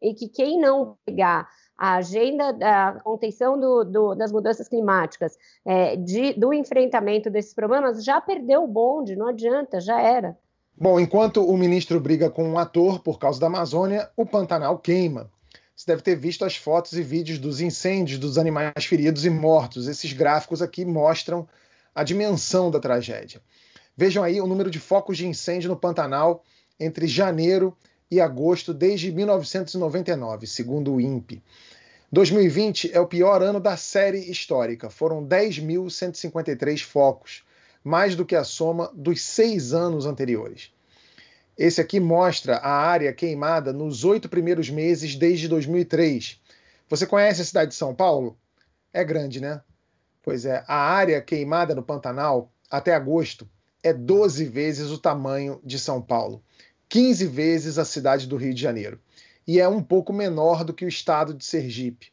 e 0.00 0.14
que 0.14 0.26
quem 0.26 0.58
não 0.58 0.96
pegar 1.04 1.46
a 1.76 1.96
agenda 1.96 2.50
da 2.50 2.98
contenção 3.04 3.60
do, 3.60 3.84
do, 3.84 4.14
das 4.14 4.32
mudanças 4.32 4.68
climáticas, 4.68 5.36
é, 5.66 5.96
de, 5.96 6.32
do 6.32 6.54
enfrentamento 6.54 7.28
desses 7.28 7.52
problemas, 7.52 8.02
já 8.02 8.22
perdeu 8.22 8.64
o 8.64 8.68
bonde, 8.68 9.16
não 9.16 9.28
adianta, 9.28 9.82
já 9.82 10.00
era. 10.00 10.34
Bom, 10.74 10.98
enquanto 10.98 11.44
o 11.44 11.56
ministro 11.58 12.00
briga 12.00 12.30
com 12.30 12.44
um 12.44 12.58
ator 12.58 13.00
por 13.00 13.18
causa 13.18 13.38
da 13.38 13.48
Amazônia, 13.48 14.08
o 14.16 14.24
Pantanal 14.24 14.78
queima. 14.78 15.30
Você 15.78 15.92
deve 15.92 16.02
ter 16.02 16.16
visto 16.16 16.44
as 16.44 16.56
fotos 16.56 16.94
e 16.94 17.02
vídeos 17.02 17.38
dos 17.38 17.60
incêndios 17.60 18.18
dos 18.18 18.36
animais 18.36 18.84
feridos 18.84 19.24
e 19.24 19.30
mortos. 19.30 19.86
Esses 19.86 20.12
gráficos 20.12 20.60
aqui 20.60 20.84
mostram 20.84 21.48
a 21.94 22.02
dimensão 22.02 22.68
da 22.68 22.80
tragédia. 22.80 23.40
Vejam 23.96 24.24
aí 24.24 24.40
o 24.40 24.46
número 24.48 24.72
de 24.72 24.80
focos 24.80 25.16
de 25.16 25.24
incêndio 25.24 25.68
no 25.68 25.76
Pantanal 25.76 26.42
entre 26.80 27.06
janeiro 27.06 27.76
e 28.10 28.20
agosto 28.20 28.74
desde 28.74 29.12
1999, 29.12 30.48
segundo 30.48 30.94
o 30.94 31.00
INPE. 31.00 31.40
2020 32.10 32.90
é 32.92 32.98
o 32.98 33.06
pior 33.06 33.40
ano 33.40 33.60
da 33.60 33.76
série 33.76 34.28
histórica. 34.28 34.90
Foram 34.90 35.24
10.153 35.24 36.82
focos, 36.82 37.44
mais 37.84 38.16
do 38.16 38.26
que 38.26 38.34
a 38.34 38.42
soma 38.42 38.90
dos 38.92 39.22
seis 39.22 39.72
anos 39.72 40.06
anteriores. 40.06 40.72
Esse 41.58 41.80
aqui 41.80 41.98
mostra 41.98 42.58
a 42.58 42.70
área 42.70 43.12
queimada 43.12 43.72
nos 43.72 44.04
oito 44.04 44.28
primeiros 44.28 44.70
meses 44.70 45.16
desde 45.16 45.48
2003. 45.48 46.40
Você 46.88 47.04
conhece 47.04 47.42
a 47.42 47.44
cidade 47.44 47.72
de 47.72 47.76
São 47.76 47.92
Paulo? 47.92 48.38
É 48.92 49.02
grande, 49.02 49.40
né? 49.40 49.60
Pois 50.22 50.44
é, 50.44 50.62
a 50.68 50.76
área 50.76 51.20
queimada 51.20 51.74
no 51.74 51.82
Pantanal 51.82 52.52
até 52.70 52.94
agosto 52.94 53.48
é 53.82 53.92
12 53.92 54.44
vezes 54.44 54.90
o 54.90 54.98
tamanho 54.98 55.60
de 55.64 55.80
São 55.80 56.00
Paulo, 56.00 56.40
15 56.88 57.26
vezes 57.26 57.76
a 57.76 57.84
cidade 57.84 58.28
do 58.28 58.36
Rio 58.36 58.54
de 58.54 58.62
Janeiro, 58.62 59.00
e 59.44 59.58
é 59.58 59.68
um 59.68 59.82
pouco 59.82 60.12
menor 60.12 60.62
do 60.62 60.72
que 60.72 60.84
o 60.84 60.88
estado 60.88 61.34
de 61.34 61.44
Sergipe. 61.44 62.12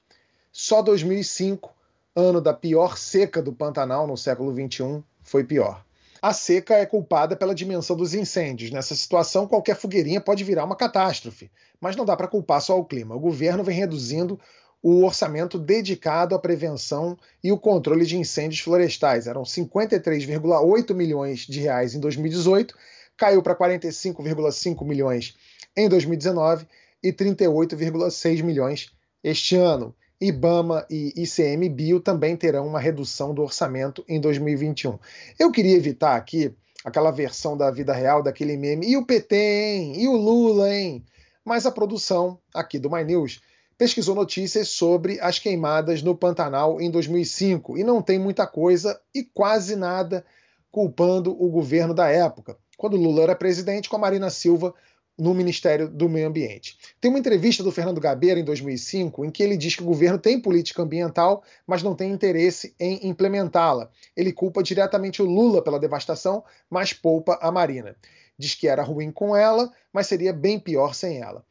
Só 0.52 0.82
2005, 0.82 1.72
ano 2.16 2.42
da 2.42 2.54
pior 2.54 2.98
seca 2.98 3.44
do 3.44 3.54
Pantanal 3.54 4.08
no 4.08 4.18
século 4.18 4.52
21, 4.54 5.04
foi 5.22 5.44
pior. 5.44 5.85
A 6.26 6.34
seca 6.34 6.74
é 6.74 6.88
culpada 6.88 7.36
pela 7.36 7.54
dimensão 7.54 7.96
dos 7.96 8.16
incêndios. 8.16 8.72
Nessa 8.72 8.96
situação, 8.96 9.46
qualquer 9.46 9.76
fogueirinha 9.76 10.20
pode 10.20 10.44
virar 10.44 10.66
uma 10.66 10.76
catástrofe, 10.76 11.52
mas 11.80 11.96
não 11.96 12.04
dá 12.04 12.18
para 12.18 12.28
culpar 12.28 12.60
só 12.62 12.80
o 12.80 12.84
clima. 12.84 13.14
O 13.14 13.20
governo 13.20 13.64
vem 13.64 13.78
reduzindo 13.78 14.40
o 14.82 15.06
orçamento 15.06 15.60
dedicado 15.60 16.34
à 16.34 16.40
prevenção 16.40 17.16
e 17.44 17.52
o 17.52 17.60
controle 17.60 18.08
de 18.08 18.18
incêndios 18.18 18.60
florestais. 18.62 19.28
Eram 19.28 19.44
53,8 19.44 20.96
milhões 20.96 21.42
de 21.42 21.60
reais 21.60 21.94
em 21.94 22.00
2018, 22.00 22.76
caiu 23.16 23.44
para 23.44 23.56
45,5 23.56 24.84
milhões 24.84 25.36
em 25.78 25.88
2019 25.88 26.66
e 27.04 27.14
38,6 27.14 28.42
milhões 28.42 28.92
este 29.24 29.56
ano. 29.58 29.94
IBAMA 30.20 30.86
e 30.90 31.14
ICMBio 31.16 32.00
também 32.00 32.36
terão 32.36 32.68
uma 32.68 32.80
redução 32.80 33.34
do 33.34 33.42
orçamento 33.42 34.04
em 34.08 34.20
2021. 34.20 34.98
Eu 35.38 35.52
queria 35.52 35.76
evitar 35.76 36.16
aqui 36.16 36.56
aquela 36.84 37.12
versão 37.12 37.58
da 37.58 37.72
vida 37.72 37.94
real 37.94 38.22
daquele 38.22 38.56
meme, 38.56 38.88
e 38.88 38.96
o 38.96 39.06
PT, 39.06 39.36
hein? 39.36 39.94
E 40.02 40.08
o 40.08 40.16
Lula, 40.16 40.72
hein? 40.74 41.04
Mas 41.44 41.66
a 41.66 41.72
produção 41.72 42.40
aqui 42.54 42.78
do 42.80 42.90
My 42.90 43.04
News 43.04 43.42
pesquisou 43.78 44.16
notícias 44.16 44.70
sobre 44.70 45.20
as 45.20 45.38
queimadas 45.40 46.02
no 46.02 46.16
Pantanal 46.16 46.80
em 46.80 46.90
2005 46.90 47.78
e 47.78 47.84
não 47.84 48.02
tem 48.02 48.18
muita 48.18 48.48
coisa 48.48 49.00
e 49.14 49.24
quase 49.24 49.76
nada 49.76 50.26
culpando 50.72 51.32
o 51.32 51.50
governo 51.50 51.94
da 51.94 52.10
época, 52.10 52.58
quando 52.78 52.98
Lula 52.98 53.24
era 53.24 53.36
presidente 53.36 53.90
com 53.90 53.96
a 53.96 54.00
Marina 54.00 54.30
Silva 54.30 54.74
no 55.18 55.34
Ministério 55.34 55.88
do 55.88 56.10
Meio 56.10 56.28
Ambiente. 56.28 56.78
Tem 57.00 57.10
uma 57.10 57.20
entrevista 57.20 57.64
do 57.64 57.72
Fernando 57.72 58.02
Gabeira 58.02 58.40
em 58.40 58.44
2005 58.44 59.24
em 59.24 59.32
que 59.32 59.42
ele 59.42 59.56
diz 59.56 59.76
que 59.76 59.82
o 59.82 59.86
governo 59.86 60.20
tem 60.20 60.40
política 60.40 60.82
ambiental, 60.82 61.44
mas 61.66 61.82
não 61.82 61.96
tem 61.96 62.12
interesse 62.12 62.76
em 62.80 63.08
implementá-la. 63.08 63.90
Ele 64.16 64.34
culpa 64.34 64.62
diretamente 64.62 65.22
o 65.22 65.26
Lula 65.26 65.64
pela 65.64 65.80
devastação, 65.80 66.44
mas 66.70 66.92
poupa 66.92 67.40
a 67.42 67.52
Marina. 67.52 67.96
Diz 68.38 68.54
que 68.54 68.68
era 68.68 68.84
ruim 68.84 69.12
com 69.12 69.36
ela, 69.36 69.72
mas 69.94 70.08
seria 70.08 70.34
bem 70.34 70.60
pior 70.60 70.94
sem 70.94 71.22
ela. 71.22 71.46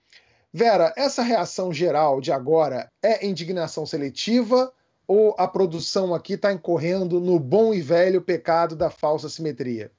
Vera, 0.53 0.93
essa 0.97 1.23
reação 1.23 1.73
geral 1.73 2.21
de 2.21 2.31
agora 2.31 2.89
é 3.03 3.27
indignação 3.27 3.85
seletiva 3.85 4.73
ou 5.07 5.35
a 5.39 5.49
produção 5.49 6.15
aqui 6.15 6.35
está 6.35 6.53
incorrendo 6.53 7.19
no 7.21 7.39
bom 7.39 7.75
e 7.75 7.81
velho 7.81 8.23
pecado 8.23 8.77
da 8.77 8.91
falsa 8.91 9.29
simetria? 9.29 9.91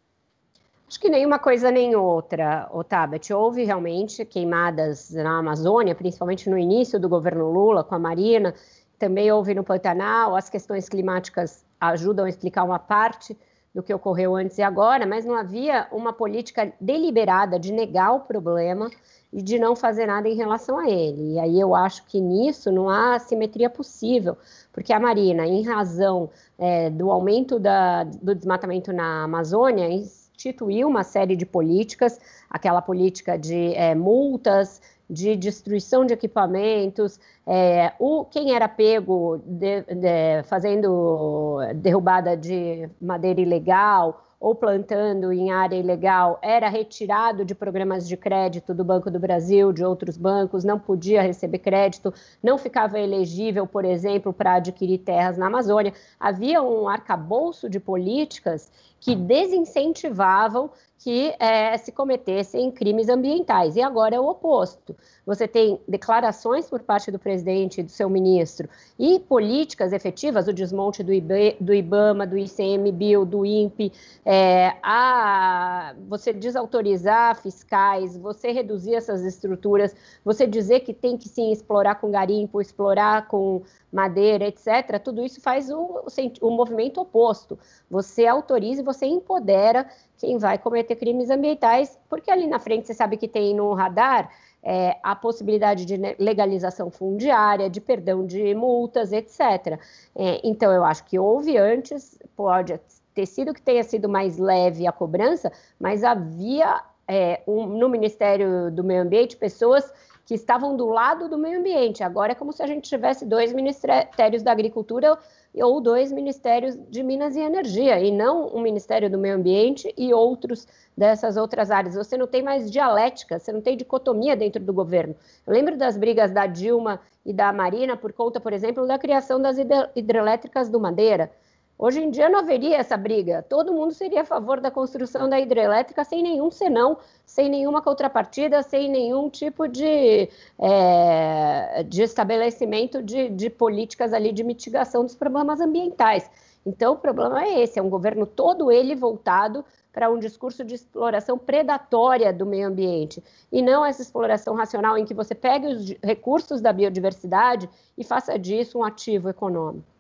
Acho 0.88 1.00
que 1.00 1.10
nenhuma 1.10 1.40
coisa 1.40 1.72
nem 1.72 1.96
outra, 1.96 2.70
Otabet. 2.72 3.34
Houve 3.34 3.64
realmente 3.64 4.24
queimadas 4.24 5.10
na 5.12 5.40
Amazônia, 5.40 5.96
principalmente 5.96 6.48
no 6.50 6.58
início 6.58 7.00
do 7.00 7.10
governo 7.10 7.52
Lula, 7.52 7.84
com 7.84 7.96
a 7.96 8.00
Marina. 8.00 8.54
Também 9.00 9.32
houve 9.32 9.56
no 9.56 9.64
Pantanal. 9.64 10.36
As 10.36 10.48
questões 10.48 10.88
climáticas 10.88 11.66
ajudam 11.80 12.26
a 12.26 12.30
explicar 12.30 12.64
uma 12.64 12.78
parte 12.78 13.36
do 13.74 13.84
que 13.84 13.94
ocorreu 13.94 14.36
antes 14.36 14.58
e 14.58 14.62
agora, 14.62 15.06
mas 15.06 15.26
não 15.26 15.36
havia 15.36 15.88
uma 15.92 16.14
política 16.14 16.72
deliberada 16.80 17.60
de 17.60 17.74
negar 17.74 18.14
o 18.14 18.22
problema 18.22 18.90
e 19.34 19.42
de 19.42 19.60
não 19.60 19.76
fazer 19.76 20.06
nada 20.06 20.30
em 20.30 20.36
relação 20.36 20.80
a 20.80 20.90
ele. 20.90 21.34
E 21.34 21.40
aí 21.40 21.60
eu 21.60 21.76
acho 21.76 22.06
que 22.06 22.22
nisso 22.22 22.72
não 22.72 22.90
há 22.90 23.20
simetria 23.20 23.70
possível, 23.70 24.38
porque 24.72 24.94
a 24.94 25.00
Marina, 25.00 25.46
em 25.46 25.62
razão 25.62 26.30
é, 26.58 26.90
do 26.90 27.12
aumento 27.12 27.60
da, 27.60 28.06
do 28.06 28.34
desmatamento 28.34 28.94
na 28.94 29.24
Amazônia, 29.24 29.90
instituiu 30.36 30.88
uma 30.88 31.04
série 31.04 31.36
de 31.36 31.46
políticas, 31.46 32.20
aquela 32.50 32.82
política 32.82 33.38
de 33.38 33.74
é, 33.74 33.96
multas, 33.96 34.82
de 35.10 35.36
destruição 35.36 36.06
de 36.06 36.14
equipamentos, 36.14 37.20
é, 37.46 37.94
o, 38.00 38.26
quem 38.26 38.56
era 38.56 38.68
pego 38.68 39.40
de, 39.46 39.82
de, 39.82 40.44
fazendo 40.46 41.60
derrubada 41.76 42.36
de 42.36 42.90
madeira 43.00 43.40
ilegal 43.40 44.24
ou 44.46 44.54
plantando 44.54 45.34
em 45.34 45.52
área 45.52 45.76
ilegal 45.76 46.38
era 46.40 46.70
retirado 46.70 47.44
de 47.44 47.56
programas 47.56 48.08
de 48.08 48.16
crédito 48.16 48.76
do 48.76 48.86
Banco 48.86 49.10
do 49.10 49.20
Brasil, 49.20 49.74
de 49.74 49.84
outros 49.84 50.18
bancos, 50.18 50.64
não 50.64 50.78
podia 50.78 51.24
receber 51.24 51.58
crédito, 51.58 52.14
não 52.44 52.56
ficava 52.56 53.00
elegível, 53.00 53.66
por 53.66 53.84
exemplo, 53.84 54.32
para 54.32 54.54
adquirir 54.58 55.00
terras 55.00 55.36
na 55.36 55.48
Amazônia. 55.48 55.94
Havia 56.20 56.62
um 56.62 56.88
arcabouço 56.88 57.68
de 57.68 57.80
políticas 57.80 58.72
que 59.00 59.16
desincentivavam 59.16 60.70
que 60.98 61.36
é, 61.40 61.78
se 61.78 61.92
cometessem 61.92 62.72
crimes 62.72 63.10
ambientais. 63.10 63.76
E 63.76 63.82
agora 63.82 64.16
é 64.16 64.20
o 64.20 64.28
oposto. 64.28 64.96
Você 65.26 65.48
tem 65.48 65.80
declarações 65.88 66.70
por 66.70 66.82
parte 66.82 67.12
do 67.12 67.20
presidente 67.20 67.82
e 67.82 67.84
do 67.84 67.92
seu 67.92 68.10
ministro 68.10 68.70
e 68.98 69.20
políticas 69.20 69.92
efetivas, 69.92 70.48
o 70.48 70.54
desmonte 70.54 71.04
do, 71.04 71.14
IB, 71.14 71.58
do 71.60 71.74
IBAMA, 71.74 72.26
do 72.26 72.38
ICMBio, 72.38 73.26
do 73.26 73.46
INPE, 73.46 73.92
é, 74.24 74.76
a, 74.82 75.96
você 76.08 76.32
desautorizar 76.32 77.42
fiscais, 77.42 78.18
você 78.18 78.52
reduzir 78.52 78.96
essas 78.96 79.24
estruturas, 79.24 79.96
você 80.24 80.48
dizer 80.48 80.82
que 80.82 80.94
tem 80.94 81.18
que 81.18 81.28
sim 81.28 81.52
explorar 81.52 81.96
com 81.96 82.10
garimpo, 82.12 82.62
explorar 82.62 83.28
com 83.28 83.64
madeira, 83.96 84.46
etc. 84.46 85.00
Tudo 85.02 85.24
isso 85.24 85.40
faz 85.40 85.70
o, 85.70 86.04
o 86.42 86.52
movimento 86.52 87.00
oposto. 87.00 87.58
Você 87.90 88.28
autoriza 88.28 88.82
e 88.82 88.84
você 88.84 89.06
empodera 89.06 89.90
quem 90.18 90.38
vai 90.38 90.58
cometer 90.58 90.98
crimes 90.98 91.30
ambientais, 91.30 91.98
porque 92.10 92.30
ali 92.30 92.46
na 92.46 92.60
frente 92.60 92.86
você 92.86 92.94
sabe 92.94 93.16
que 93.16 93.28
tem 93.28 93.56
no 93.56 93.74
radar 93.74 94.30
é, 94.62 94.98
a 95.02 95.16
possibilidade 95.16 95.86
de 95.86 95.96
legalização 96.20 96.92
fundiária, 96.92 97.70
de 97.70 97.80
perdão 97.80 98.26
de 98.26 98.54
multas, 98.54 99.14
etc. 99.14 99.80
É, 100.14 100.42
então, 100.44 100.74
eu 100.74 100.84
acho 100.84 101.06
que 101.06 101.18
houve 101.18 101.58
antes, 101.58 102.20
pode 102.36 102.78
ter 103.14 103.26
sido 103.26 103.54
que 103.54 103.62
tenha 103.62 103.84
sido 103.84 104.10
mais 104.10 104.38
leve 104.38 104.86
a 104.86 104.92
cobrança, 104.92 105.52
mas 105.80 106.04
havia 106.04 106.82
é, 107.08 107.42
um, 107.48 107.66
no 107.66 107.88
Ministério 107.88 108.70
do 108.72 108.84
Meio 108.84 109.04
Ambiente 109.04 109.38
pessoas 109.38 109.90
que 110.26 110.34
estavam 110.34 110.76
do 110.76 110.88
lado 110.88 111.30
do 111.30 111.38
meio 111.38 111.60
ambiente. 111.60 112.04
Agora 112.04 112.32
é 112.32 112.36
como 112.36 112.52
se 112.52 112.64
a 112.64 112.68
gente 112.68 112.90
tivesse 112.90 113.26
dois 113.26 113.54
ministérios 113.54 114.42
da 114.42 114.52
agricultura 114.52 115.18
ou 115.54 115.80
dois 115.80 116.12
ministérios 116.12 116.76
de 116.90 117.02
Minas 117.02 117.36
e 117.36 117.40
Energia, 117.40 118.00
e 118.00 118.12
não 118.12 118.48
um 118.48 118.60
Ministério 118.60 119.10
do 119.10 119.18
Meio 119.18 119.36
Ambiente 119.36 119.94
e 119.98 120.14
outros 120.14 120.68
dessas 120.98 121.38
outras 121.38 121.72
áreas. 121.72 121.96
Você 121.96 122.18
não 122.18 122.28
tem 122.28 122.42
mais 122.42 122.70
dialética, 122.70 123.40
você 123.40 123.52
não 123.52 123.62
tem 123.62 123.78
dicotomia 123.78 124.36
dentro 124.36 124.62
do 124.62 124.74
governo. 124.74 125.16
Eu 125.46 125.54
lembro 125.54 125.78
das 125.78 125.96
brigas 125.96 126.32
da 126.32 126.46
Dilma 126.46 127.00
e 127.26 127.32
da 127.32 127.54
Marina 127.54 127.96
por 127.96 128.12
conta, 128.12 128.40
por 128.40 128.52
exemplo, 128.52 128.86
da 128.86 128.98
criação 128.98 129.42
das 129.42 129.58
hidrelétricas 129.96 130.70
do 130.70 130.80
Madeira. 130.80 131.32
Hoje 131.78 132.02
em 132.02 132.10
dia 132.10 132.30
não 132.30 132.40
haveria 132.40 132.78
essa 132.78 132.96
briga. 132.96 133.44
Todo 133.50 133.74
mundo 133.74 133.94
seria 133.94 134.22
a 134.22 134.26
favor 134.26 134.62
da 134.62 134.72
construção 134.72 135.30
da 135.30 135.40
hidrelétrica 135.40 136.06
sem 136.06 136.24
nenhum 136.24 136.50
senão, 136.50 136.98
sem 137.26 137.50
nenhuma 137.50 137.82
contrapartida, 137.82 138.64
sem 138.64 138.90
nenhum 138.90 139.30
tipo 139.30 139.68
de, 139.68 140.30
é, 140.58 141.84
de 141.84 142.02
estabelecimento 142.02 143.04
de, 143.04 143.28
de 143.28 143.50
políticas 143.50 144.14
ali 144.14 144.32
de 144.32 144.44
mitigação 144.44 145.04
dos 145.04 145.16
problemas 145.16 145.60
ambientais. 145.60 146.32
Então, 146.66 146.94
o 146.94 146.98
problema 146.98 147.44
é 147.44 147.62
esse: 147.62 147.78
é 147.78 147.82
um 147.82 147.90
governo 147.90 148.26
todo 148.26 148.72
ele 148.72 148.96
voltado 148.96 149.64
para 149.92 150.10
um 150.10 150.18
discurso 150.18 150.64
de 150.64 150.76
exploração 150.76 151.38
predatória 151.38 152.32
do 152.32 152.46
meio 152.46 152.68
ambiente 152.68 153.24
e 153.52 153.62
não 153.62 153.86
essa 153.86 154.02
exploração 154.02 154.56
racional 154.56 154.98
em 154.98 155.06
que 155.06 155.14
você 155.14 155.36
pegue 155.36 155.68
os 155.68 155.90
recursos 156.02 156.62
da 156.62 156.74
biodiversidade 156.74 157.70
e 157.98 158.04
faça 158.04 158.38
disso 158.40 158.80
um 158.80 158.84
ativo 158.84 159.30
econômico. 159.30 159.95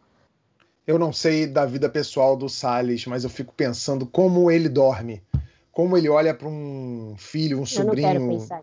Eu 0.87 0.99
não 0.99 1.11
sei 1.11 1.47
da 1.47 1.65
vida 1.65 1.89
pessoal 1.89 2.35
do 2.35 2.47
Salles, 2.47 3.05
mas 3.05 3.23
eu 3.23 3.29
fico 3.29 3.53
pensando 3.53 4.05
como 4.05 4.51
ele 4.51 4.69
dorme, 4.69 5.23
como 5.71 5.97
ele 5.97 6.09
olha 6.09 6.33
para 6.33 6.47
um 6.47 7.15
filho, 7.17 7.59
um 7.59 7.65
sobrinho. 7.65 8.07
Eu 8.07 8.19
não 8.19 8.27
quero 8.27 8.39
pensar. 8.39 8.61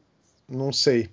Não 0.49 0.73
sei. 0.73 1.11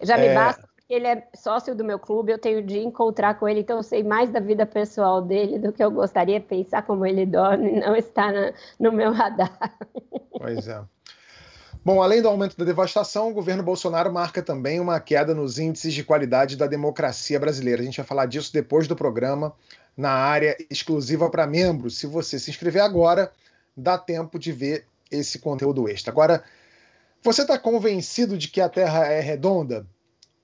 Já 0.00 0.16
me 0.16 0.26
é... 0.26 0.34
basta 0.34 0.72
porque 0.92 0.94
ele 0.94 1.06
é 1.06 1.26
sócio 1.34 1.74
do 1.74 1.84
meu 1.84 1.98
clube, 1.98 2.32
eu 2.32 2.38
tenho 2.38 2.62
de 2.62 2.78
encontrar 2.78 3.38
com 3.38 3.48
ele, 3.48 3.60
então 3.60 3.78
eu 3.78 3.82
sei 3.82 4.02
mais 4.02 4.30
da 4.30 4.40
vida 4.40 4.66
pessoal 4.66 5.22
dele 5.22 5.58
do 5.58 5.72
que 5.72 5.82
eu 5.82 5.90
gostaria 5.90 6.38
de 6.38 6.46
pensar 6.46 6.82
como 6.82 7.06
ele 7.06 7.24
dorme, 7.24 7.72
não 7.80 7.96
está 7.96 8.30
na, 8.30 8.52
no 8.78 8.92
meu 8.92 9.10
radar. 9.10 9.58
Pois 10.30 10.68
é. 10.68 10.82
Bom, 11.84 12.00
além 12.00 12.20
do 12.20 12.28
aumento 12.28 12.56
da 12.56 12.64
devastação, 12.64 13.30
o 13.30 13.34
governo 13.34 13.62
Bolsonaro 13.62 14.12
marca 14.12 14.42
também 14.42 14.78
uma 14.78 15.00
queda 15.00 15.34
nos 15.34 15.58
índices 15.58 15.94
de 15.94 16.04
qualidade 16.04 16.56
da 16.56 16.66
democracia 16.66 17.40
brasileira. 17.40 17.82
A 17.82 17.84
gente 17.84 17.96
vai 17.96 18.06
falar 18.06 18.26
disso 18.26 18.52
depois 18.52 18.86
do 18.86 18.94
programa 18.94 19.52
na 19.96 20.10
área 20.10 20.56
exclusiva 20.70 21.30
para 21.30 21.46
membros. 21.46 21.98
Se 21.98 22.06
você 22.06 22.38
se 22.38 22.50
inscrever 22.50 22.82
agora, 22.82 23.32
dá 23.76 23.98
tempo 23.98 24.38
de 24.38 24.52
ver 24.52 24.86
esse 25.10 25.38
conteúdo 25.38 25.88
extra. 25.88 26.10
Agora, 26.10 26.42
você 27.22 27.42
está 27.42 27.58
convencido 27.58 28.36
de 28.36 28.48
que 28.48 28.60
a 28.60 28.68
Terra 28.68 29.06
é 29.06 29.20
redonda? 29.20 29.86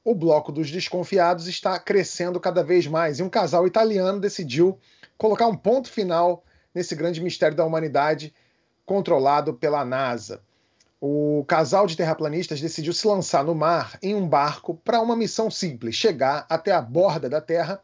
O 0.04 0.14
bloco 0.14 0.52
dos 0.52 0.70
desconfiados 0.70 1.46
está 1.48 1.78
crescendo 1.78 2.38
cada 2.38 2.62
vez 2.62 2.86
mais 2.86 3.18
e 3.18 3.22
um 3.22 3.28
casal 3.28 3.66
italiano 3.66 4.20
decidiu 4.20 4.78
colocar 5.16 5.46
um 5.46 5.56
ponto 5.56 5.90
final 5.90 6.44
nesse 6.74 6.94
grande 6.94 7.20
mistério 7.20 7.56
da 7.56 7.64
humanidade 7.64 8.32
controlado 8.86 9.52
pela 9.54 9.84
NASA. 9.84 10.40
O 11.00 11.44
casal 11.46 11.86
de 11.86 11.96
terraplanistas 11.96 12.60
decidiu 12.60 12.92
se 12.92 13.06
lançar 13.06 13.44
no 13.44 13.54
mar 13.54 13.98
em 14.02 14.14
um 14.14 14.26
barco 14.26 14.74
para 14.74 15.00
uma 15.00 15.14
missão 15.14 15.50
simples: 15.50 15.94
chegar 15.94 16.46
até 16.48 16.72
a 16.72 16.80
borda 16.80 17.28
da 17.28 17.40
Terra 17.40 17.80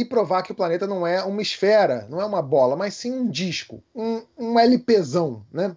e 0.00 0.04
provar 0.04 0.42
que 0.42 0.50
o 0.50 0.54
planeta 0.54 0.86
não 0.86 1.06
é 1.06 1.22
uma 1.22 1.42
esfera, 1.42 2.06
não 2.08 2.22
é 2.22 2.24
uma 2.24 2.40
bola, 2.40 2.74
mas 2.74 2.94
sim 2.94 3.12
um 3.12 3.28
disco, 3.28 3.82
um, 3.94 4.22
um 4.38 4.58
LPzão, 4.58 5.44
né? 5.52 5.76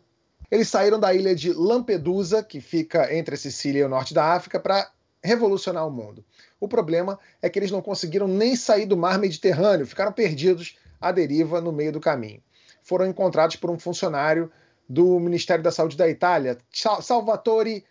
Eles 0.50 0.70
saíram 0.70 0.98
da 0.98 1.14
ilha 1.14 1.36
de 1.36 1.52
Lampedusa, 1.52 2.42
que 2.42 2.62
fica 2.62 3.14
entre 3.14 3.36
a 3.36 3.38
Sicília 3.38 3.82
e 3.82 3.84
o 3.84 3.90
norte 3.90 4.14
da 4.14 4.34
África, 4.34 4.62
para 4.62 4.90
revolucionar 5.22 5.86
o 5.86 5.92
mundo. 5.92 6.24
O 6.58 6.70
problema 6.70 7.20
é 7.42 7.50
que 7.50 7.60
eles 7.60 7.72
não 7.72 7.82
conseguiram 7.82 8.26
nem 8.26 8.56
sair 8.56 8.86
do 8.86 8.96
mar 8.96 9.20
Mediterrâneo, 9.20 9.86
ficaram 9.86 10.14
perdidos 10.14 10.78
à 11.02 11.12
deriva 11.12 11.60
no 11.60 11.74
meio 11.74 11.92
do 11.92 12.00
caminho. 12.00 12.42
Foram 12.82 13.06
encontrados 13.06 13.58
por 13.58 13.70
um 13.70 13.80
funcionário 13.80 14.50
do 14.88 15.20
Ministério 15.20 15.64
da 15.64 15.72
Saúde 15.72 15.98
da 15.98 16.08
Itália, 16.08 16.58
Salvatore 17.02 17.84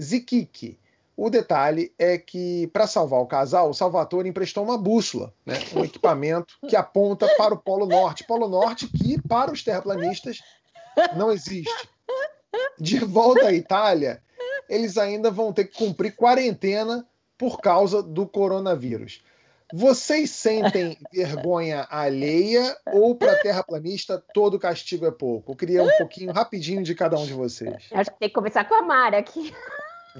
Zichichi, 0.00 0.80
o 1.16 1.30
detalhe 1.30 1.94
é 1.98 2.18
que, 2.18 2.66
para 2.68 2.86
salvar 2.86 3.20
o 3.20 3.26
casal, 3.26 3.70
o 3.70 3.74
Salvatore 3.74 4.28
emprestou 4.28 4.62
uma 4.62 4.76
bússola, 4.76 5.32
né? 5.46 5.54
um 5.74 5.82
equipamento 5.82 6.58
que 6.68 6.76
aponta 6.76 7.26
para 7.36 7.54
o 7.54 7.58
Polo 7.58 7.86
Norte. 7.86 8.24
Polo 8.24 8.46
Norte 8.48 8.86
que, 8.86 9.20
para 9.26 9.50
os 9.50 9.64
terraplanistas, 9.64 10.40
não 11.16 11.32
existe. 11.32 11.88
De 12.78 12.98
volta 12.98 13.46
à 13.46 13.52
Itália, 13.52 14.22
eles 14.68 14.98
ainda 14.98 15.30
vão 15.30 15.54
ter 15.54 15.64
que 15.64 15.78
cumprir 15.78 16.14
quarentena 16.14 17.06
por 17.38 17.60
causa 17.60 18.02
do 18.02 18.26
coronavírus. 18.26 19.22
Vocês 19.72 20.30
sentem 20.30 20.96
vergonha 21.12 21.88
alheia 21.90 22.76
ou 22.92 23.16
para 23.16 23.36
terraplanista 23.36 24.22
todo 24.32 24.58
castigo 24.58 25.06
é 25.06 25.10
pouco? 25.10 25.52
Eu 25.52 25.56
queria 25.56 25.82
um 25.82 25.96
pouquinho 25.98 26.32
rapidinho 26.32 26.82
de 26.82 26.94
cada 26.94 27.18
um 27.18 27.26
de 27.26 27.32
vocês. 27.32 27.88
Acho 27.90 28.10
que 28.12 28.18
tem 28.18 28.28
que 28.28 28.34
começar 28.34 28.64
com 28.64 28.74
a 28.74 28.82
Mara 28.82 29.18
aqui. 29.18 29.52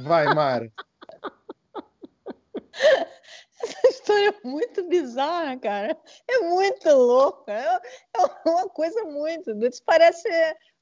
Vai, 0.03 0.27
Mara. 0.35 0.73
Essa 3.63 3.89
história 3.89 4.29
é 4.29 4.47
muito 4.47 4.87
bizarra, 4.89 5.57
cara. 5.59 5.97
É 6.29 6.39
muito 6.41 6.89
louca. 6.91 7.53
É, 7.53 7.81
é 8.17 8.49
uma 8.49 8.69
coisa 8.69 9.03
muito. 9.05 9.51
Isso 9.67 9.83
parece. 9.85 10.29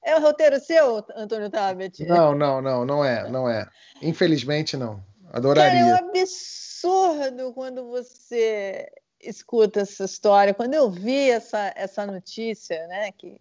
É 0.06 0.16
o 0.16 0.20
roteiro 0.20 0.60
seu, 0.60 1.04
Antônio 1.16 1.48
Tabet? 1.48 2.04
Não, 2.04 2.34
não, 2.34 2.60
não, 2.60 2.84
não 2.84 3.04
é, 3.04 3.28
não 3.30 3.48
é. 3.48 3.66
Infelizmente, 4.02 4.76
não. 4.76 5.02
Adoraria. 5.32 5.80
Cara, 5.80 5.88
é 5.88 6.04
um 6.04 6.08
absurdo 6.10 7.54
quando 7.54 7.88
você 7.88 8.86
escuta 9.18 9.80
essa 9.80 10.04
história. 10.04 10.52
Quando 10.52 10.74
eu 10.74 10.90
vi 10.90 11.30
essa, 11.30 11.72
essa 11.74 12.06
notícia, 12.06 12.86
né, 12.86 13.10
que 13.12 13.40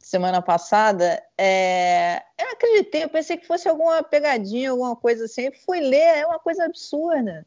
semana 0.00 0.40
passada, 0.40 1.22
é... 1.36 2.22
eu 2.38 2.52
acreditei, 2.52 3.04
eu 3.04 3.08
pensei 3.08 3.36
que 3.36 3.46
fosse 3.46 3.68
alguma 3.68 4.02
pegadinha, 4.02 4.70
alguma 4.70 4.96
coisa 4.96 5.26
assim. 5.26 5.50
Fui 5.66 5.80
ler, 5.80 6.18
é 6.18 6.26
uma 6.26 6.38
coisa 6.38 6.64
absurda. 6.64 7.46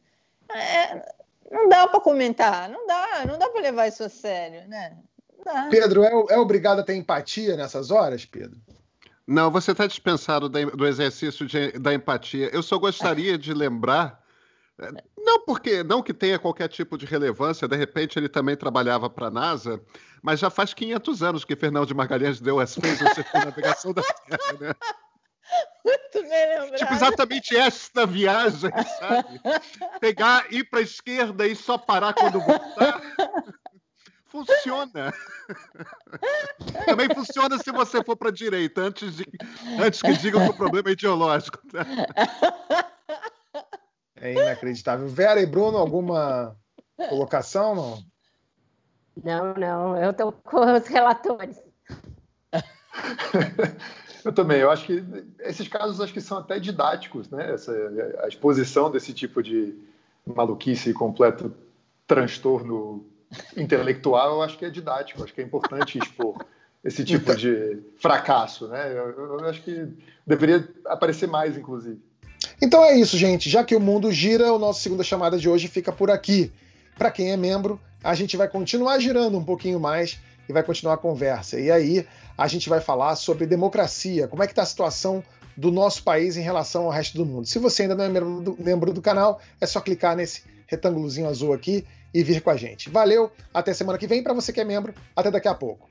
É... 0.54 1.14
Não 1.52 1.68
dá 1.68 1.88
para 1.88 2.00
comentar, 2.00 2.70
não 2.70 2.88
dá, 2.88 3.26
não 3.28 3.38
dá 3.38 3.50
para 3.50 3.62
levar 3.62 3.88
isso 3.88 4.04
a 4.04 4.10
sério, 4.10 4.68
né? 4.70 4.98
Pedro, 5.70 6.04
é, 6.04 6.12
é 6.34 6.38
obrigado 6.38 6.80
a 6.80 6.84
ter 6.84 6.96
empatia 6.96 7.58
nessas 7.58 7.92
horas, 7.92 8.26
Pedro? 8.26 8.58
Não, 9.26 9.52
você 9.52 9.72
está 9.72 9.88
dispensado 9.88 10.50
do 10.50 10.88
exercício 10.88 11.46
de, 11.46 11.72
da 11.74 11.94
empatia. 11.94 12.50
Eu 12.54 12.62
só 12.62 12.78
gostaria 12.78 13.38
de 13.38 13.54
lembrar 13.54 14.22
não 15.24 15.46
porque 15.46 15.84
não 15.84 16.02
que 16.02 16.14
tenha 16.14 16.40
qualquer 16.40 16.68
tipo 16.68 16.98
de 16.98 17.06
relevância, 17.06 17.68
de 17.68 17.76
repente 17.76 18.18
ele 18.18 18.30
também 18.30 18.56
trabalhava 18.56 19.10
para 19.10 19.28
a 19.28 19.32
NASA, 19.32 19.82
mas 20.22 20.40
já 20.40 20.50
faz 20.50 20.74
500 20.74 21.24
anos 21.24 21.46
que 21.46 21.56
Fernando 21.56 21.88
de 21.88 21.94
Magalhães 21.94 22.40
deu 22.40 22.60
as 22.60 22.76
fez 22.76 23.02
a 23.02 23.14
circunnavigação 23.14 23.94
da 23.94 24.02
Terra, 24.02 24.60
né? 24.60 24.74
Muito 25.84 26.30
bem 26.30 26.60
lembrado. 26.60 26.78
Tipo, 26.78 26.94
exatamente 26.94 27.58
esta 27.58 28.06
viagem, 28.06 28.72
sabe? 29.00 29.42
Pegar, 30.00 30.46
ir 30.52 30.64
para 30.70 30.80
a 30.80 30.84
esquerda 30.84 31.46
e 31.46 31.56
só 31.56 31.78
parar 31.78 32.14
quando 32.14 32.40
voltar. 32.40 33.02
Funciona. 34.28 35.14
Também 36.86 37.14
funciona 37.14 37.58
se 37.58 37.70
você 37.72 38.02
for 38.02 38.16
para 38.16 38.30
a 38.30 38.32
direita, 38.34 38.80
antes, 38.82 39.18
de, 39.18 39.26
antes 39.78 40.02
que 40.02 40.14
digam 40.14 40.46
que 40.46 40.52
o 40.52 40.58
problema 40.58 40.90
é 40.90 40.94
ideológico. 40.94 41.60
É 44.22 44.34
inacreditável. 44.34 45.08
Vera 45.08 45.42
e 45.42 45.46
Bruno, 45.46 45.78
alguma 45.78 46.56
colocação? 47.10 47.76
Não, 47.76 48.04
não, 49.24 49.54
não 49.56 49.98
eu 49.98 50.12
estou 50.12 50.32
com 50.32 50.60
os 50.60 50.88
relatores. 50.88 51.60
Eu 54.24 54.32
também, 54.32 54.60
eu 54.60 54.70
acho 54.70 54.86
que 54.86 55.04
esses 55.40 55.68
casos 55.68 56.00
acho 56.00 56.14
que 56.14 56.22
são 56.22 56.38
até 56.38 56.60
didáticos, 56.60 57.28
né? 57.32 57.54
Essa, 57.54 57.72
a 58.24 58.28
exposição 58.28 58.92
desse 58.92 59.14
tipo 59.14 59.42
de 59.42 59.76
maluquice 60.24 60.92
e 60.92 60.94
completo 60.94 61.52
transtorno 62.06 63.04
intelectual, 63.58 64.36
eu 64.36 64.42
acho 64.44 64.60
que 64.60 64.66
é 64.66 64.70
didático, 64.70 65.24
acho 65.24 65.34
que 65.34 65.42
é 65.42 65.44
importante 65.44 65.98
expor 65.98 66.36
esse 66.84 67.04
tipo 67.04 67.24
então. 67.24 67.36
de 67.36 67.82
fracasso, 67.98 68.68
né? 68.68 68.92
Eu, 68.92 69.40
eu 69.40 69.50
acho 69.50 69.64
que 69.64 69.88
deveria 70.26 70.68
aparecer 70.86 71.28
mais, 71.28 71.58
inclusive. 71.58 72.00
Então 72.62 72.86
é 72.86 72.96
isso, 72.96 73.18
gente. 73.18 73.50
Já 73.50 73.64
que 73.64 73.76
o 73.76 73.80
mundo 73.80 74.12
gira, 74.12 74.54
o 74.54 74.60
nosso 74.60 74.82
segunda 74.82 75.04
chamada 75.04 75.38
de 75.38 75.50
hoje 75.50 75.68
fica 75.68 75.92
por 75.92 76.12
aqui. 76.12 76.52
Para 76.96 77.10
quem 77.10 77.32
é 77.32 77.38
membro, 77.38 77.82
a 78.04 78.14
gente 78.14 78.38
vai 78.38 78.48
continuar 78.48 79.00
girando 79.00 79.36
um 79.38 79.44
pouquinho 79.44 79.80
mais 79.80 80.20
e 80.48 80.54
vai 80.54 80.62
continuar 80.62 80.94
a 80.94 80.98
conversa. 80.98 81.60
E 81.60 81.72
aí 81.72 82.06
a 82.38 82.48
gente 82.48 82.70
vai 82.70 82.80
falar 82.80 83.16
sobre 83.16 83.48
democracia, 83.48 84.28
como 84.28 84.44
é 84.44 84.46
que 84.46 84.52
está 84.52 84.62
a 84.62 84.66
situação 84.66 85.24
do 85.58 85.72
nosso 85.72 86.04
país 86.04 86.38
em 86.38 86.42
relação 86.42 86.86
ao 86.86 86.92
resto 86.92 87.18
do 87.18 87.26
mundo. 87.26 87.48
Se 87.48 87.60
você 87.60 87.84
ainda 87.84 87.96
não 87.96 88.04
é 88.04 88.10
membro 88.10 88.42
do, 88.42 88.58
membro 88.64 88.94
do 88.94 89.02
canal, 89.02 89.42
é 89.60 89.66
só 89.66 89.82
clicar 89.82 90.16
nesse 90.16 90.44
retângulozinho 90.68 91.28
azul 91.28 91.54
aqui 91.54 91.86
e 92.14 92.24
vir 92.24 92.42
com 92.42 92.50
a 92.50 92.58
gente. 92.58 92.90
Valeu, 92.90 93.32
até 93.54 93.74
semana 93.74 93.98
que 93.98 94.08
vem. 94.08 94.24
Para 94.24 94.34
você 94.34 94.54
que 94.54 94.62
é 94.62 94.64
membro, 94.64 94.94
até 95.16 95.32
daqui 95.32 95.48
a 95.48 95.54
pouco. 95.54 95.91